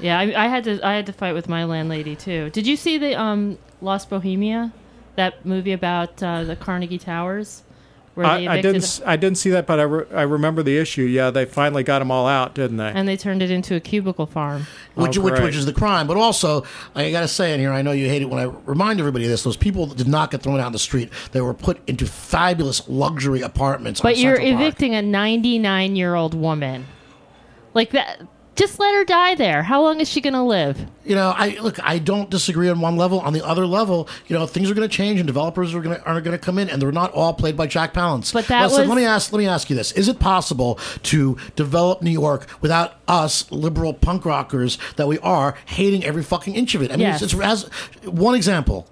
Yeah, 0.00 0.18
I, 0.18 0.44
I 0.44 0.48
had 0.48 0.64
to 0.64 0.80
I 0.86 0.94
had 0.94 1.06
to 1.06 1.12
fight 1.12 1.32
with 1.34 1.48
my 1.48 1.64
landlady 1.64 2.16
too. 2.16 2.50
Did 2.50 2.66
you 2.66 2.76
see 2.76 2.98
the 2.98 3.14
um 3.20 3.58
Lost 3.80 4.10
Bohemia, 4.10 4.72
that 5.16 5.44
movie 5.46 5.72
about 5.72 6.22
uh, 6.22 6.44
the 6.44 6.54
Carnegie 6.56 6.98
Towers, 6.98 7.62
where 8.14 8.26
they 8.26 8.46
I, 8.46 8.54
I 8.54 8.60
didn't 8.60 8.82
s- 8.82 9.00
I 9.06 9.16
didn't 9.16 9.38
see 9.38 9.50
that, 9.50 9.66
but 9.66 9.80
I, 9.80 9.84
re- 9.84 10.04
I 10.14 10.22
remember 10.22 10.62
the 10.62 10.76
issue. 10.76 11.02
Yeah, 11.04 11.30
they 11.30 11.44
finally 11.46 11.82
got 11.82 12.00
them 12.00 12.10
all 12.10 12.26
out, 12.26 12.54
didn't 12.54 12.76
they? 12.76 12.88
and 12.94 13.08
they 13.08 13.16
turned 13.16 13.40
it 13.42 13.50
into 13.50 13.74
a 13.74 13.80
cubicle 13.80 14.26
farm. 14.26 14.66
which, 14.96 15.16
Oh, 15.16 15.22
which, 15.22 15.40
which 15.40 15.56
is 15.56 15.64
the 15.64 15.72
crime. 15.72 16.06
But 16.06 16.18
also, 16.18 16.64
I 16.94 17.10
got 17.10 17.20
to 17.22 17.28
say 17.28 17.54
in 17.54 17.60
here, 17.60 17.72
I 17.72 17.80
know 17.82 17.92
you 17.92 18.06
hate 18.08 18.20
it 18.22 18.28
when 18.28 18.38
I 18.38 18.52
remind 18.66 19.00
everybody 19.00 19.24
of 19.24 19.30
this. 19.30 19.42
Those 19.44 19.56
people 19.56 19.86
did 19.86 20.08
not 20.08 20.30
get 20.30 20.42
thrown 20.42 20.60
out 20.60 20.66
in 20.66 20.72
the 20.72 20.78
street, 20.78 21.10
they 21.32 21.40
were 21.40 21.54
put 21.54 21.78
into 21.88 22.04
fabulous 22.06 22.86
luxury 22.88 23.40
apartments. 23.40 24.00
But 24.02 24.16
on 24.16 24.20
you're 24.22 24.36
Central 24.36 24.52
Park. 24.56 24.62
evicting 24.62 24.94
a 24.94 25.00
99 25.02 25.96
year 25.96 26.14
old 26.14 26.34
woman, 26.34 26.86
like 27.72 27.90
that. 27.92 28.20
Just 28.60 28.78
let 28.78 28.94
her 28.94 29.04
die 29.04 29.36
there. 29.36 29.62
How 29.62 29.80
long 29.82 30.00
is 30.00 30.08
she 30.08 30.20
going 30.20 30.34
to 30.34 30.42
live? 30.42 30.78
You 31.06 31.14
know, 31.14 31.32
I 31.34 31.58
look. 31.62 31.82
I 31.82 31.98
don't 31.98 32.28
disagree 32.28 32.68
on 32.68 32.78
one 32.82 32.98
level. 32.98 33.18
On 33.20 33.32
the 33.32 33.42
other 33.42 33.66
level, 33.66 34.06
you 34.28 34.36
know, 34.38 34.46
things 34.46 34.70
are 34.70 34.74
going 34.74 34.86
to 34.86 34.94
change, 34.94 35.18
and 35.18 35.26
developers 35.26 35.74
are 35.74 35.80
going 35.80 35.96
to 35.96 36.04
are 36.06 36.20
going 36.20 36.38
to 36.38 36.44
come 36.44 36.58
in, 36.58 36.68
and 36.68 36.80
they're 36.80 36.92
not 36.92 37.10
all 37.12 37.32
played 37.32 37.56
by 37.56 37.66
Jack 37.66 37.94
Palance. 37.94 38.34
But 38.34 38.48
that 38.48 38.64
Listen, 38.64 38.80
was- 38.80 38.88
let 38.90 38.96
me 38.96 39.06
ask. 39.06 39.32
Let 39.32 39.38
me 39.38 39.46
ask 39.46 39.70
you 39.70 39.76
this: 39.76 39.92
Is 39.92 40.08
it 40.08 40.18
possible 40.18 40.78
to 41.04 41.38
develop 41.56 42.02
New 42.02 42.10
York 42.10 42.46
without 42.60 42.96
us 43.08 43.50
liberal 43.50 43.94
punk 43.94 44.26
rockers 44.26 44.76
that 44.96 45.08
we 45.08 45.18
are 45.20 45.54
hating 45.64 46.04
every 46.04 46.22
fucking 46.22 46.54
inch 46.54 46.74
of 46.74 46.82
it? 46.82 46.90
I 46.90 46.96
mean, 46.96 47.06
Yes. 47.06 47.22
it's, 47.22 47.32
it's 47.32 47.42
as 47.42 47.64
one 48.04 48.34
example. 48.34 48.86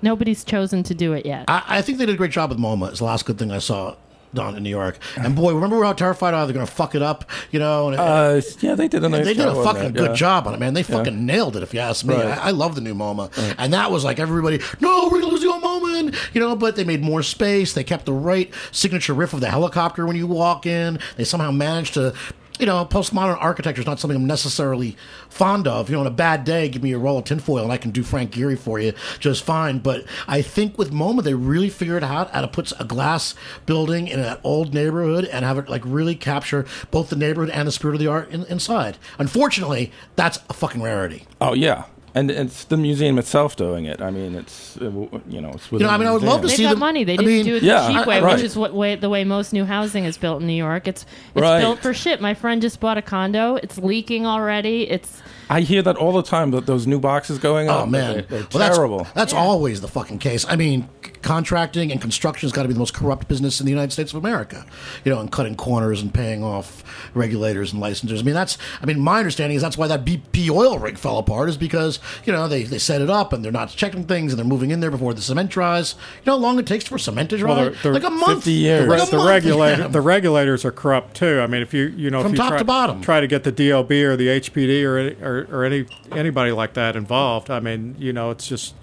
Nobody's 0.00 0.42
chosen 0.42 0.82
to 0.84 0.94
do 0.94 1.12
it 1.12 1.26
yet. 1.26 1.44
I, 1.48 1.64
I 1.68 1.82
think 1.82 1.98
they 1.98 2.06
did 2.06 2.14
a 2.14 2.18
great 2.18 2.30
job 2.30 2.48
with 2.48 2.58
MoMA. 2.58 2.88
It's 2.88 3.00
the 3.00 3.04
last 3.04 3.26
good 3.26 3.38
thing 3.38 3.50
I 3.50 3.58
saw 3.58 3.96
done 4.34 4.56
in 4.56 4.62
New 4.62 4.70
York. 4.70 4.98
And 5.16 5.34
boy, 5.34 5.54
remember 5.54 5.82
how 5.82 5.92
terrified 5.92 6.34
I 6.34 6.40
was 6.40 6.48
they're 6.48 6.54
going 6.54 6.66
to 6.66 6.72
fuck 6.72 6.94
it 6.94 7.02
up, 7.02 7.28
you 7.50 7.58
know? 7.58 7.88
And, 7.88 7.98
Uh, 7.98 8.40
yeah, 8.60 8.74
they 8.74 8.88
did 8.88 9.04
a 9.04 9.08
nice 9.08 9.24
they 9.24 9.34
did 9.34 9.46
a 9.46 9.62
fucking 9.62 9.92
good 9.92 10.10
yeah. 10.10 10.14
job 10.14 10.46
on 10.46 10.54
it, 10.54 10.60
man. 10.60 10.74
They 10.74 10.82
fucking 10.82 11.26
nailed 11.26 11.56
it, 11.56 11.62
if 11.62 11.74
you 11.74 11.80
ask 11.80 12.04
me. 12.04 12.14
Right. 12.14 12.26
I, 12.26 12.48
I 12.48 12.50
love 12.50 12.74
the 12.74 12.80
new 12.80 12.94
MoMA, 12.94 13.30
and 13.58 13.72
that 13.72 13.90
was 13.90 14.04
like 14.04 14.18
everybody. 14.18 14.60
No, 14.80 15.08
we're 15.10 15.20
gonna 15.20 15.32
lose 15.32 15.42
the 15.42 15.48
old 15.48 15.62
MoMA, 15.62 16.14
you 16.34 16.40
know. 16.40 16.56
But 16.56 16.76
they 16.76 16.84
made 16.84 17.02
more 17.02 17.22
space. 17.22 17.72
They 17.72 17.84
kept 17.84 18.04
the 18.06 18.12
right 18.12 18.52
signature 18.72 19.14
riff 19.14 19.32
of 19.32 19.40
the 19.40 19.50
helicopter 19.50 20.06
when 20.06 20.16
you 20.16 20.26
walk 20.26 20.66
in. 20.66 20.98
They 21.16 21.24
somehow 21.24 21.50
managed 21.50 21.94
to. 21.94 22.14
You 22.58 22.66
know, 22.66 22.84
postmodern 22.84 23.38
architecture 23.40 23.80
is 23.80 23.86
not 23.86 24.00
something 24.00 24.16
I'm 24.16 24.26
necessarily 24.26 24.96
fond 25.28 25.68
of. 25.68 25.88
You 25.88 25.94
know, 25.94 26.00
on 26.00 26.06
a 26.06 26.10
bad 26.10 26.44
day, 26.44 26.68
give 26.68 26.82
me 26.82 26.92
a 26.92 26.98
roll 26.98 27.18
of 27.18 27.24
tinfoil 27.24 27.62
and 27.62 27.72
I 27.72 27.76
can 27.76 27.90
do 27.90 28.02
Frank 28.02 28.32
Gehry 28.32 28.58
for 28.58 28.80
you 28.80 28.92
just 29.20 29.44
fine. 29.44 29.78
But 29.78 30.04
I 30.26 30.42
think 30.42 30.76
with 30.76 30.92
MoMA, 30.92 31.22
they 31.22 31.34
really 31.34 31.70
figured 31.70 32.02
out 32.02 32.30
how 32.30 32.40
to 32.40 32.48
put 32.48 32.72
a 32.80 32.84
glass 32.84 33.34
building 33.66 34.08
in 34.08 34.20
an 34.20 34.38
old 34.42 34.74
neighborhood 34.74 35.24
and 35.26 35.44
have 35.44 35.58
it 35.58 35.68
like 35.68 35.82
really 35.84 36.14
capture 36.14 36.66
both 36.90 37.10
the 37.10 37.16
neighborhood 37.16 37.50
and 37.50 37.68
the 37.68 37.72
spirit 37.72 37.94
of 37.94 38.00
the 38.00 38.08
art 38.08 38.30
in, 38.30 38.44
inside. 38.46 38.98
Unfortunately, 39.18 39.92
that's 40.16 40.40
a 40.50 40.52
fucking 40.52 40.82
rarity. 40.82 41.26
Oh 41.40 41.54
yeah, 41.54 41.84
and 42.18 42.30
it's 42.30 42.64
the 42.64 42.76
museum 42.76 43.18
itself 43.18 43.56
doing 43.56 43.84
it. 43.86 44.00
I 44.02 44.10
mean, 44.10 44.34
it's 44.34 44.76
uh, 44.76 44.84
you 45.28 45.40
know, 45.40 45.50
it's 45.50 45.70
You 45.72 45.78
know, 45.80 45.88
I 45.88 45.96
mean, 45.98 46.08
I 46.08 46.12
would 46.12 46.22
love 46.22 46.40
to 46.42 46.46
They've 46.48 46.56
see 46.56 46.62
got 46.64 46.70
them- 46.70 46.78
money. 46.80 47.04
They 47.04 47.14
I 47.14 47.16
didn't 47.16 47.32
mean, 47.32 47.44
do 47.44 47.56
it 47.56 47.62
yeah, 47.62 47.82
the 47.82 47.88
cheap 47.94 48.06
I- 48.06 48.08
way, 48.08 48.20
right. 48.20 48.34
which 48.36 48.44
is 48.44 48.56
what 48.56 48.74
way 48.74 48.94
the 48.96 49.08
way 49.08 49.24
most 49.24 49.52
new 49.52 49.64
housing 49.64 50.04
is 50.04 50.18
built 50.18 50.40
in 50.40 50.46
New 50.46 50.52
York. 50.68 50.88
It's 50.88 51.02
it's 51.34 51.42
Right. 51.42 51.60
built 51.60 51.78
for 51.80 51.94
shit. 51.94 52.20
My 52.20 52.34
friend 52.34 52.60
just 52.62 52.80
bought 52.80 52.98
a 52.98 53.02
condo. 53.02 53.56
It's 53.56 53.78
leaking 53.78 54.26
already. 54.26 54.88
It's 54.90 55.22
I 55.50 55.60
hear 55.62 55.80
that 55.82 55.96
all 55.96 56.12
the 56.12 56.22
time. 56.22 56.50
That 56.50 56.66
those 56.66 56.86
new 56.86 56.98
boxes 57.00 57.38
going 57.38 57.68
Oh 57.70 57.78
up. 57.84 57.88
man, 57.88 58.12
they're, 58.12 58.22
they're 58.22 58.38
Well, 58.40 58.58
that's- 58.58 58.76
terrible. 58.76 59.06
That's, 59.14 59.32
always 59.32 59.80
the 59.80 59.88
fucking 59.88 60.18
case. 60.18 60.44
I 60.48 60.56
mean, 60.56 60.88
c- 61.04 61.12
contracting 61.28 61.92
and 61.92 62.00
construction 62.00 62.46
has 62.46 62.52
got 62.52 62.62
to 62.62 62.68
be 62.68 62.72
the 62.72 62.78
most 62.80 62.94
corrupt 62.94 63.28
business 63.28 63.60
in 63.60 63.66
the 63.66 63.70
United 63.70 63.92
States 63.92 64.12
of 64.12 64.16
America. 64.18 64.64
You 65.04 65.12
know, 65.12 65.20
and 65.20 65.30
cutting 65.30 65.56
corners 65.56 66.00
and 66.00 66.12
paying 66.12 66.42
off 66.42 66.82
regulators 67.14 67.70
and 67.74 67.82
licensors. 67.82 68.20
I 68.20 68.22
mean, 68.22 68.34
that's. 68.34 68.56
I 68.80 68.86
mean, 68.86 68.98
my 68.98 69.18
understanding 69.18 69.54
is 69.54 69.60
that's 69.60 69.76
why 69.76 69.88
that 69.88 70.06
BP 70.06 70.48
oil 70.48 70.78
rig 70.78 70.96
fell 70.96 71.18
apart 71.18 71.50
is 71.50 71.58
because 71.58 71.98
you 72.24 72.32
know 72.32 72.48
they, 72.48 72.62
they 72.62 72.78
set 72.78 73.02
it 73.02 73.10
up 73.10 73.34
and 73.34 73.44
they're 73.44 73.52
not 73.52 73.68
checking 73.68 74.04
things 74.04 74.32
and 74.32 74.38
they're 74.38 74.46
moving 74.46 74.70
in 74.70 74.80
there 74.80 74.90
before 74.90 75.12
the 75.12 75.20
cement 75.20 75.50
dries. 75.50 75.96
You 76.24 76.30
know 76.30 76.32
how 76.32 76.38
long 76.42 76.58
it 76.58 76.66
takes 76.66 76.86
for 76.86 76.96
cement 76.96 77.28
to 77.28 77.36
dry? 77.36 77.50
Well, 77.54 77.70
the- 77.72 77.76
the- 77.82 77.92
like 77.92 78.04
a 78.04 78.10
month. 78.10 78.44
50 78.44 78.52
years. 78.52 78.88
Like 78.88 79.10
the 79.10 79.16
month, 79.18 79.28
regulator, 79.28 79.82
yeah. 79.82 79.88
the 79.88 80.00
regulators 80.00 80.64
are 80.64 80.72
corrupt 80.72 81.14
too. 81.14 81.40
I 81.40 81.46
mean, 81.46 81.60
if 81.60 81.74
you 81.74 81.88
you 81.88 82.08
know 82.08 82.22
From 82.22 82.32
if 82.32 82.38
you 82.38 82.42
top 82.42 82.48
try, 82.52 82.58
to 82.58 82.64
bottom. 82.64 83.02
try 83.02 83.20
to 83.20 83.26
get 83.26 83.44
the 83.44 83.52
DOB 83.52 83.90
or 83.90 84.16
the 84.16 84.28
HPD 84.28 84.82
or 84.82 84.96
or, 85.22 85.46
or 85.52 85.64
any 85.64 85.84
anybody 86.12 86.52
like 86.52 86.72
that 86.72 86.96
involved, 86.96 87.50
I 87.50 87.60
mean, 87.60 87.96
you 87.98 88.14
know, 88.14 88.30
it's 88.30 88.48
just 88.48 88.74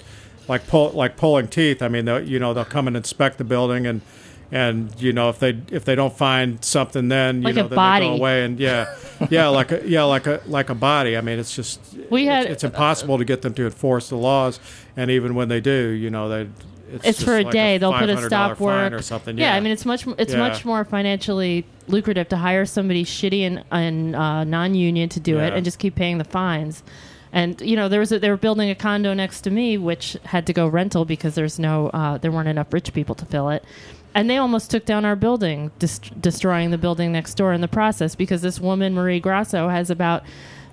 like 0.47 0.67
pull 0.67 0.91
like 0.91 1.17
pulling 1.17 1.47
teeth. 1.47 1.81
I 1.81 1.87
mean, 1.87 2.05
they'll, 2.05 2.21
you 2.23 2.39
know, 2.39 2.53
they'll 2.53 2.65
come 2.65 2.87
and 2.87 2.95
inspect 2.97 3.37
the 3.37 3.43
building 3.43 3.85
and 3.87 4.01
and 4.51 4.93
you 5.01 5.11
know 5.11 5.29
if 5.29 5.39
they 5.39 5.59
if 5.71 5.85
they 5.85 5.95
don't 5.95 6.15
find 6.15 6.63
something, 6.63 7.07
then 7.07 7.37
you 7.37 7.43
Like 7.45 7.55
know 7.55 7.65
a 7.65 7.69
then 7.69 7.99
they 8.01 8.07
go 8.07 8.13
away 8.13 8.45
and 8.45 8.59
yeah, 8.59 8.95
yeah, 9.29 9.47
like 9.59 9.71
a 9.71 9.81
yeah 9.87 10.03
like 10.03 10.27
a 10.27 10.41
like 10.45 10.69
a 10.69 10.75
body. 10.75 11.17
I 11.17 11.21
mean, 11.21 11.39
it's 11.39 11.55
just 11.55 11.79
We 12.11 12.23
it's- 12.23 12.43
had- 12.45 12.51
it's, 12.51 12.63
impossible 12.63 13.17
to 13.17 13.25
get 13.25 13.41
them 13.41 13.53
to 13.55 13.65
enforce 13.65 14.09
the 14.09 14.17
laws, 14.17 14.59
and 14.95 15.09
even 15.09 15.33
when 15.35 15.47
they 15.49 15.61
do, 15.61 15.89
you 15.89 16.09
know, 16.09 16.29
they. 16.29 16.49
It's, 16.93 17.05
it's 17.07 17.23
for 17.23 17.35
a 17.39 17.41
like 17.43 17.51
day. 17.51 17.77
They'll 17.79 17.91
put 17.91 18.09
a 18.11 18.21
stop 18.21 18.59
work 18.59 18.93
or 18.93 19.01
something. 19.01 19.39
Yeah, 19.39 19.55
I 19.55 19.59
mean 19.59 19.71
it's 19.73 19.85
much 19.85 20.05
it's 20.19 20.33
Yeah. 20.33 20.39
much 20.39 20.63
more 20.63 20.85
financially 20.85 21.65
lucrative 21.87 22.29
to 22.29 22.37
hire 22.37 22.65
somebody 22.67 23.03
shitty 23.03 23.41
and, 23.41 23.63
and 23.71 24.15
uh, 24.15 24.43
non-union 24.43 25.09
to 25.09 25.19
do 25.19 25.39
it 25.39 25.53
and 25.53 25.65
just 25.65 25.79
keep 25.79 25.95
paying 25.95 26.19
the 26.19 26.23
fines. 26.23 26.83
And 27.35 27.59
you 27.59 27.75
know 27.75 27.89
there 27.89 27.99
was 27.99 28.13
a, 28.13 28.17
they 28.17 28.29
were 28.29 28.37
building 28.37 28.69
a 28.69 28.75
condo 28.75 29.13
next 29.13 29.41
to 29.41 29.51
me 29.51 29.77
which 29.77 30.17
had 30.23 30.47
to 30.47 30.53
go 30.53 30.67
rental 30.67 31.03
because 31.03 31.35
there's 31.35 31.59
no 31.59 31.89
uh, 31.89 32.17
there 32.17 32.31
weren't 32.31 32.47
enough 32.47 32.71
rich 32.73 32.91
people 32.93 33.13
to 33.15 33.25
fill 33.25 33.49
it. 33.49 33.63
And 34.15 34.29
they 34.29 34.37
almost 34.37 34.71
took 34.71 34.85
down 34.85 35.03
our 35.03 35.17
building, 35.17 35.71
dest- 35.77 36.19
destroying 36.21 36.71
the 36.71 36.77
building 36.77 37.11
next 37.11 37.35
door 37.35 37.51
in 37.51 37.59
the 37.59 37.67
process 37.67 38.15
because 38.15 38.41
this 38.41 38.61
woman 38.61 38.93
Marie 38.93 39.19
Grasso 39.19 39.67
has 39.67 39.89
about 39.89 40.23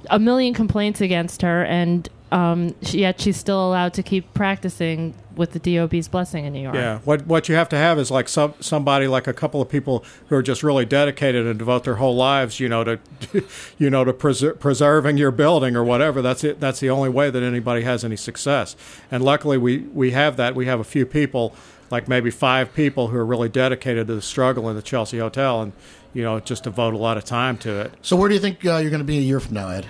a 0.09 0.21
million 0.21 0.55
complaints 0.55 1.01
against 1.01 1.43
her, 1.43 1.65
and 1.65 2.09
um, 2.33 2.75
she, 2.83 3.01
yet 3.01 3.21
she's 3.21 3.37
still 3.37 3.69
allowed 3.69 3.93
to 3.95 4.03
keep 4.03 4.33
practicing 4.33 5.15
with 5.37 5.53
the 5.53 5.59
DOB's 5.59 6.09
blessing 6.09 6.47
in 6.47 6.55
New 6.55 6.63
York. 6.63 6.75
Yeah, 6.75 7.01
what 7.05 7.27
what 7.27 7.47
you 7.49 7.55
have 7.55 7.69
to 7.69 7.77
have 7.77 7.99
is 7.99 8.11
like 8.11 8.27
some 8.27 8.55
somebody 8.59 9.07
like 9.07 9.27
a 9.27 9.35
couple 9.35 9.61
of 9.61 9.69
people 9.69 10.03
who 10.29 10.37
are 10.37 10.43
just 10.43 10.63
really 10.63 10.87
dedicated 10.87 11.47
and 11.47 11.59
devote 11.59 11.85
their 11.85 11.97
whole 11.97 12.17
lives, 12.17 12.59
you 12.59 12.71
know, 12.71 12.85
to 12.85 12.99
you 13.79 13.91
know 13.91 14.03
to 14.05 14.15
preser- 14.15 14.59
preserving 14.59 15.19
your 15.19 15.31
building 15.31 15.77
or 15.77 15.85
whatever. 15.85 16.23
That's 16.23 16.43
it. 16.43 16.59
That's 16.59 16.81
the 16.81 16.89
only 16.89 17.11
way 17.11 17.29
that 17.29 17.43
anybody 17.43 17.83
has 17.83 18.03
any 18.03 18.17
success. 18.17 18.77
And 19.11 19.23
luckily, 19.23 19.59
we 19.59 19.79
we 19.79 20.13
have 20.13 20.39
that. 20.39 20.55
We 20.55 20.65
have 20.65 20.81
a 20.81 20.85
few 20.85 21.05
people, 21.05 21.55
like 21.91 22.09
maybe 22.09 22.31
five 22.31 22.73
people, 22.73 23.09
who 23.09 23.19
are 23.19 23.27
really 23.27 23.51
dedicated 23.51 24.07
to 24.07 24.15
the 24.15 24.23
struggle 24.23 24.71
in 24.71 24.77
the 24.77 24.83
Chelsea 24.83 25.19
Hotel, 25.19 25.61
and 25.61 25.75
you 26.15 26.23
know, 26.23 26.41
just 26.41 26.65
devote 26.65 26.95
a 26.95 26.99
lot 26.99 27.19
of 27.19 27.25
time 27.27 27.59
to 27.59 27.81
it. 27.81 27.93
So 28.01 28.17
where 28.17 28.31
do 28.31 28.35
you 28.35 28.41
think 28.41 28.65
uh, 28.65 28.79
you're 28.79 28.91
going 28.91 29.01
to 29.01 29.05
be 29.05 29.19
a 29.19 29.23
year 29.23 29.39
from 29.39 29.55
now, 29.55 29.69
Ed? 29.69 29.87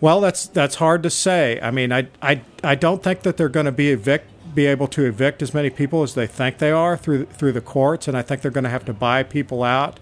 Well, 0.00 0.20
that's 0.20 0.46
that's 0.46 0.76
hard 0.76 1.02
to 1.04 1.10
say. 1.10 1.58
I 1.62 1.70
mean, 1.70 1.92
I 1.92 2.08
I, 2.20 2.42
I 2.62 2.74
don't 2.74 3.02
think 3.02 3.22
that 3.22 3.36
they're 3.36 3.48
going 3.48 3.66
to 3.66 3.72
be 3.72 3.90
evict 3.90 4.30
be 4.54 4.66
able 4.66 4.88
to 4.88 5.04
evict 5.04 5.42
as 5.42 5.52
many 5.52 5.68
people 5.70 6.02
as 6.02 6.14
they 6.14 6.26
think 6.26 6.58
they 6.58 6.70
are 6.70 6.96
through 6.96 7.26
through 7.26 7.52
the 7.52 7.60
courts, 7.60 8.08
and 8.08 8.16
I 8.16 8.22
think 8.22 8.42
they're 8.42 8.50
going 8.50 8.64
to 8.64 8.70
have 8.70 8.84
to 8.86 8.92
buy 8.92 9.22
people 9.22 9.62
out. 9.62 9.98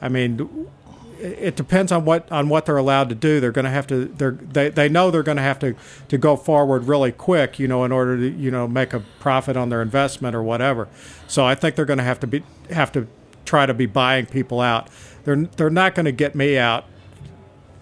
I 0.00 0.08
mean, 0.08 0.68
it 1.18 1.54
depends 1.54 1.92
on 1.92 2.04
what 2.04 2.30
on 2.32 2.48
what 2.48 2.66
they're 2.66 2.76
allowed 2.76 3.08
to 3.10 3.14
do. 3.14 3.38
They're 3.38 3.52
going 3.52 3.64
to 3.64 3.70
have 3.70 3.86
to 3.88 4.06
they're, 4.06 4.32
they 4.32 4.70
they 4.70 4.88
know 4.88 5.10
they're 5.10 5.22
going 5.22 5.36
to 5.36 5.42
have 5.42 5.60
to 5.60 5.76
to 6.08 6.18
go 6.18 6.36
forward 6.36 6.84
really 6.84 7.12
quick, 7.12 7.58
you 7.58 7.68
know, 7.68 7.84
in 7.84 7.92
order 7.92 8.16
to 8.16 8.28
you 8.28 8.50
know 8.50 8.66
make 8.66 8.92
a 8.92 9.00
profit 9.20 9.56
on 9.56 9.68
their 9.68 9.82
investment 9.82 10.34
or 10.34 10.42
whatever. 10.42 10.88
So 11.28 11.44
I 11.44 11.54
think 11.54 11.76
they're 11.76 11.84
going 11.84 11.98
to 11.98 12.04
have 12.04 12.20
to 12.20 12.26
be 12.26 12.42
have 12.70 12.90
to 12.92 13.06
try 13.44 13.66
to 13.66 13.74
be 13.74 13.86
buying 13.86 14.26
people 14.26 14.60
out. 14.60 14.88
They're 15.24 15.36
they're 15.36 15.70
not 15.70 15.94
going 15.94 16.06
to 16.06 16.12
get 16.12 16.34
me 16.34 16.58
out 16.58 16.86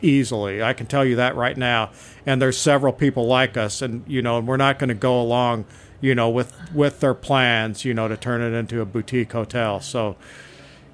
easily. 0.02 0.62
I 0.62 0.72
can 0.72 0.86
tell 0.86 1.04
you 1.04 1.16
that 1.16 1.36
right 1.36 1.56
now. 1.56 1.90
And 2.26 2.40
there's 2.40 2.58
several 2.58 2.92
people 2.92 3.26
like 3.26 3.56
us, 3.56 3.82
and 3.82 4.04
you 4.06 4.22
know, 4.22 4.38
and 4.38 4.46
we're 4.46 4.56
not 4.56 4.78
going 4.78 4.88
to 4.88 4.94
go 4.94 5.20
along, 5.20 5.64
you 6.00 6.14
know, 6.14 6.28
with 6.28 6.54
with 6.74 7.00
their 7.00 7.14
plans, 7.14 7.84
you 7.84 7.94
know, 7.94 8.08
to 8.08 8.16
turn 8.16 8.42
it 8.42 8.56
into 8.56 8.80
a 8.80 8.84
boutique 8.84 9.32
hotel. 9.32 9.80
So, 9.80 10.16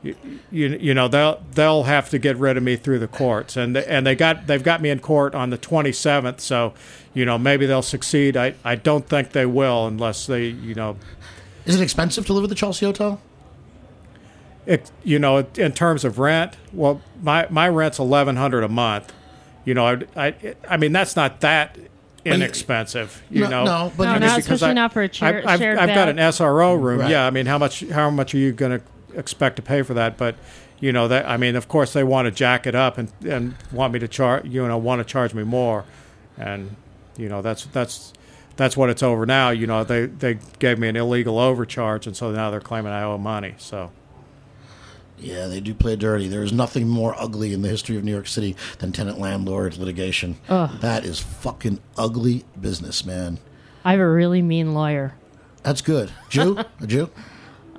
you, 0.02 0.14
you, 0.50 0.94
know 0.94 1.08
they'll 1.08 1.42
they'll 1.52 1.84
have 1.84 2.10
to 2.10 2.18
get 2.18 2.36
rid 2.36 2.56
of 2.56 2.62
me 2.62 2.76
through 2.76 3.00
the 3.00 3.08
courts, 3.08 3.56
and 3.56 3.76
and 3.76 4.06
they 4.06 4.14
got 4.14 4.46
they've 4.46 4.62
got 4.62 4.80
me 4.80 4.90
in 4.90 5.00
court 5.00 5.34
on 5.34 5.50
the 5.50 5.58
27th. 5.58 6.40
So, 6.40 6.74
you 7.12 7.24
know, 7.24 7.38
maybe 7.38 7.66
they'll 7.66 7.82
succeed. 7.82 8.36
I 8.36 8.54
I 8.64 8.76
don't 8.76 9.08
think 9.08 9.32
they 9.32 9.46
will 9.46 9.86
unless 9.86 10.26
they 10.26 10.46
you 10.46 10.74
know 10.74 10.96
Is 11.64 11.80
it 11.80 11.82
expensive 11.82 12.26
to 12.26 12.32
live 12.32 12.44
at 12.44 12.50
the 12.50 12.56
Chelsea 12.56 12.86
Hotel? 12.86 13.20
It, 14.66 14.90
you 15.04 15.18
know, 15.18 15.46
in 15.56 15.72
terms 15.72 16.04
of 16.04 16.18
rent, 16.18 16.56
well, 16.72 17.00
my 17.22 17.46
my 17.50 17.68
rent's 17.68 17.98
eleven 17.98 18.36
hundred 18.36 18.64
a 18.64 18.68
month. 18.68 19.12
You 19.64 19.74
know, 19.74 19.86
I, 19.86 20.26
I, 20.26 20.54
I 20.68 20.76
mean 20.76 20.92
that's 20.92 21.16
not 21.16 21.40
that 21.40 21.76
inexpensive. 22.24 23.22
You 23.30 23.42
No, 23.44 23.48
know, 23.50 23.64
no, 23.64 23.92
but 23.96 24.04
No, 24.04 24.10
I 24.10 24.12
mean, 24.14 24.20
not 24.22 24.36
because 24.36 24.38
especially 24.50 24.70
I- 24.70 24.74
not 24.74 24.92
for 24.92 25.02
a 25.02 25.08
chair- 25.08 25.38
I've, 25.38 25.46
I've, 25.46 25.58
shared 25.58 25.78
I've 25.78 25.94
got 25.94 26.08
an 26.08 26.16
SRO 26.16 26.80
room. 26.80 27.00
Right. 27.00 27.10
Yeah, 27.10 27.26
I 27.26 27.30
mean, 27.30 27.46
how 27.46 27.58
much 27.58 27.88
how 27.88 28.10
much 28.10 28.34
are 28.34 28.38
you 28.38 28.52
going 28.52 28.80
to 28.80 29.18
expect 29.18 29.56
to 29.56 29.62
pay 29.62 29.82
for 29.82 29.94
that? 29.94 30.16
But 30.16 30.36
you 30.80 30.92
know, 30.92 31.08
that 31.08 31.26
I 31.28 31.36
mean, 31.36 31.56
of 31.56 31.68
course, 31.68 31.92
they 31.92 32.04
want 32.04 32.26
to 32.26 32.30
jack 32.32 32.66
it 32.66 32.74
up 32.74 32.98
and 32.98 33.10
and 33.26 33.54
want 33.72 33.92
me 33.92 33.98
to 34.00 34.08
charge. 34.08 34.46
You 34.46 34.66
know, 34.66 34.78
want 34.78 35.00
to 35.00 35.04
charge 35.04 35.32
me 35.34 35.42
more, 35.44 35.84
and 36.36 36.76
you 37.16 37.28
know 37.28 37.42
that's 37.42 37.66
that's. 37.66 38.12
That's 38.58 38.74
what 38.74 38.88
it's 38.88 39.02
over 39.02 39.26
now. 39.26 39.50
You 39.50 39.66
know, 39.66 39.84
they, 39.84 40.06
they 40.06 40.38
gave 40.58 40.78
me 40.78 40.88
an 40.88 40.96
illegal 40.96 41.38
overcharge, 41.38 42.06
and 42.06 42.16
so 42.16 42.30
now 42.32 42.50
they're 42.50 42.58
claiming 42.58 42.90
I 42.90 43.02
owe 43.02 43.18
money. 43.18 43.54
So, 43.58 43.90
Yeah, 45.18 45.46
they 45.46 45.60
do 45.60 45.74
play 45.74 45.96
dirty. 45.96 46.28
There 46.28 46.42
is 46.42 46.52
nothing 46.52 46.88
more 46.88 47.14
ugly 47.18 47.52
in 47.52 47.62
the 47.62 47.68
history 47.68 47.96
of 47.96 48.04
New 48.04 48.12
York 48.12 48.26
City 48.28 48.54
than 48.78 48.92
tenant 48.92 49.18
landlord 49.18 49.76
litigation. 49.78 50.36
Ugh. 50.48 50.70
That 50.80 51.04
is 51.04 51.18
fucking 51.20 51.80
ugly 51.96 52.44
business, 52.60 53.04
man. 53.04 53.38
I 53.84 53.92
have 53.92 54.00
a 54.00 54.10
really 54.10 54.42
mean 54.42 54.74
lawyer. 54.74 55.14
That's 55.62 55.80
good. 55.80 56.10
Jew? 56.28 56.58
A 56.58 56.86
Jew? 56.86 57.10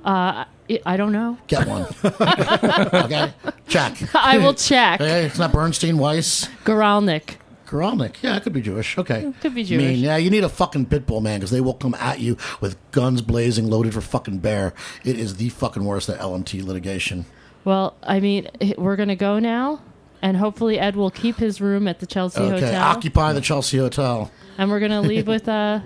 Uh, 0.04 0.44
I- 0.84 0.96
don't 0.96 1.12
know. 1.12 1.38
Get 1.46 1.66
one. 1.66 1.86
okay. 2.04 3.32
Check. 3.68 4.14
I 4.14 4.38
will 4.38 4.54
check. 4.54 5.00
Hey, 5.00 5.24
it's 5.26 5.38
not 5.38 5.52
Bernstein 5.52 5.96
Weiss. 5.98 6.48
Goralnik. 6.64 7.36
Koralnik. 7.68 8.16
Yeah, 8.22 8.36
it 8.36 8.42
could 8.42 8.52
be 8.52 8.60
Jewish. 8.62 8.98
Okay. 8.98 9.32
Could 9.40 9.54
be 9.54 9.60
I 9.60 9.64
Jewish. 9.64 9.82
mean, 9.84 9.98
yeah, 10.00 10.16
you 10.16 10.30
need 10.30 10.42
a 10.44 10.48
fucking 10.48 10.86
pit 10.86 11.06
bull, 11.06 11.20
man, 11.20 11.38
because 11.40 11.50
they 11.50 11.60
will 11.60 11.74
come 11.74 11.94
at 11.94 12.18
you 12.20 12.36
with 12.60 12.76
guns 12.90 13.22
blazing, 13.22 13.68
loaded 13.68 13.94
for 13.94 14.00
fucking 14.00 14.38
bear. 14.38 14.72
It 15.04 15.18
is 15.18 15.36
the 15.36 15.48
fucking 15.50 15.84
worst, 15.84 16.06
that 16.08 16.18
LMT 16.18 16.64
litigation. 16.64 17.26
Well, 17.64 17.96
I 18.02 18.20
mean, 18.20 18.48
we're 18.78 18.96
going 18.96 19.10
to 19.10 19.16
go 19.16 19.38
now, 19.38 19.80
and 20.22 20.36
hopefully 20.36 20.78
Ed 20.78 20.96
will 20.96 21.10
keep 21.10 21.36
his 21.36 21.60
room 21.60 21.86
at 21.86 22.00
the 22.00 22.06
Chelsea 22.06 22.40
Hotel. 22.40 22.56
Okay. 22.56 22.66
Hotel. 22.66 22.82
Occupy 22.82 23.32
the 23.34 23.40
Chelsea 23.40 23.78
Hotel. 23.78 24.30
and 24.56 24.70
we're 24.70 24.80
going 24.80 24.90
to 24.90 25.00
leave 25.00 25.26
with 25.34 25.48
uh, 25.48 25.80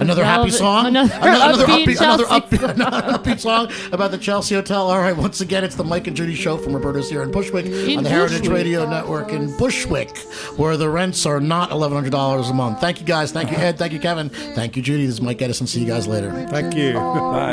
Another 0.00 0.24
happy 0.24 0.50
song? 0.50 0.86
Another, 0.86 1.14
another, 1.20 1.64
upbeat, 1.66 1.84
upbeat, 1.86 2.00
another, 2.00 2.24
Chelsea 2.24 2.56
upbeat, 2.56 2.70
another 2.70 3.02
upbeat 3.12 3.40
song 3.40 3.70
about 3.92 4.10
the 4.10 4.18
Chelsea 4.18 4.54
Hotel. 4.54 4.90
All 4.90 4.98
right, 4.98 5.16
once 5.16 5.40
again, 5.40 5.64
it's 5.64 5.76
the 5.76 5.84
Mike 5.84 6.06
and 6.06 6.16
Judy 6.16 6.34
show 6.34 6.56
from 6.56 6.74
Roberta's 6.74 7.10
here 7.10 7.22
in 7.22 7.30
Bushwick 7.30 7.66
In 7.66 7.98
on 7.98 8.04
the 8.04 8.10
Heritage 8.10 8.48
Radio 8.48 8.88
Network 8.88 9.30
in 9.30 9.56
Bushwick, 9.56 10.16
where 10.56 10.76
the 10.76 10.88
rents 10.88 11.26
are 11.26 11.40
not 11.40 11.70
$1,100 11.70 12.50
a 12.50 12.54
month. 12.54 12.80
Thank 12.80 13.00
you, 13.00 13.06
guys. 13.06 13.32
Thank 13.32 13.50
you, 13.50 13.56
Ed. 13.56 13.78
Thank 13.78 13.92
you, 13.92 14.00
Kevin. 14.00 14.28
Thank 14.28 14.76
you, 14.76 14.82
Judy. 14.82 15.06
This 15.06 15.16
is 15.16 15.20
Mike 15.20 15.40
Edison. 15.42 15.66
See 15.66 15.80
you 15.80 15.86
guys 15.86 16.06
later. 16.06 16.30
thank 16.48 16.74
you. 16.74 16.94
Bye. 16.94 17.52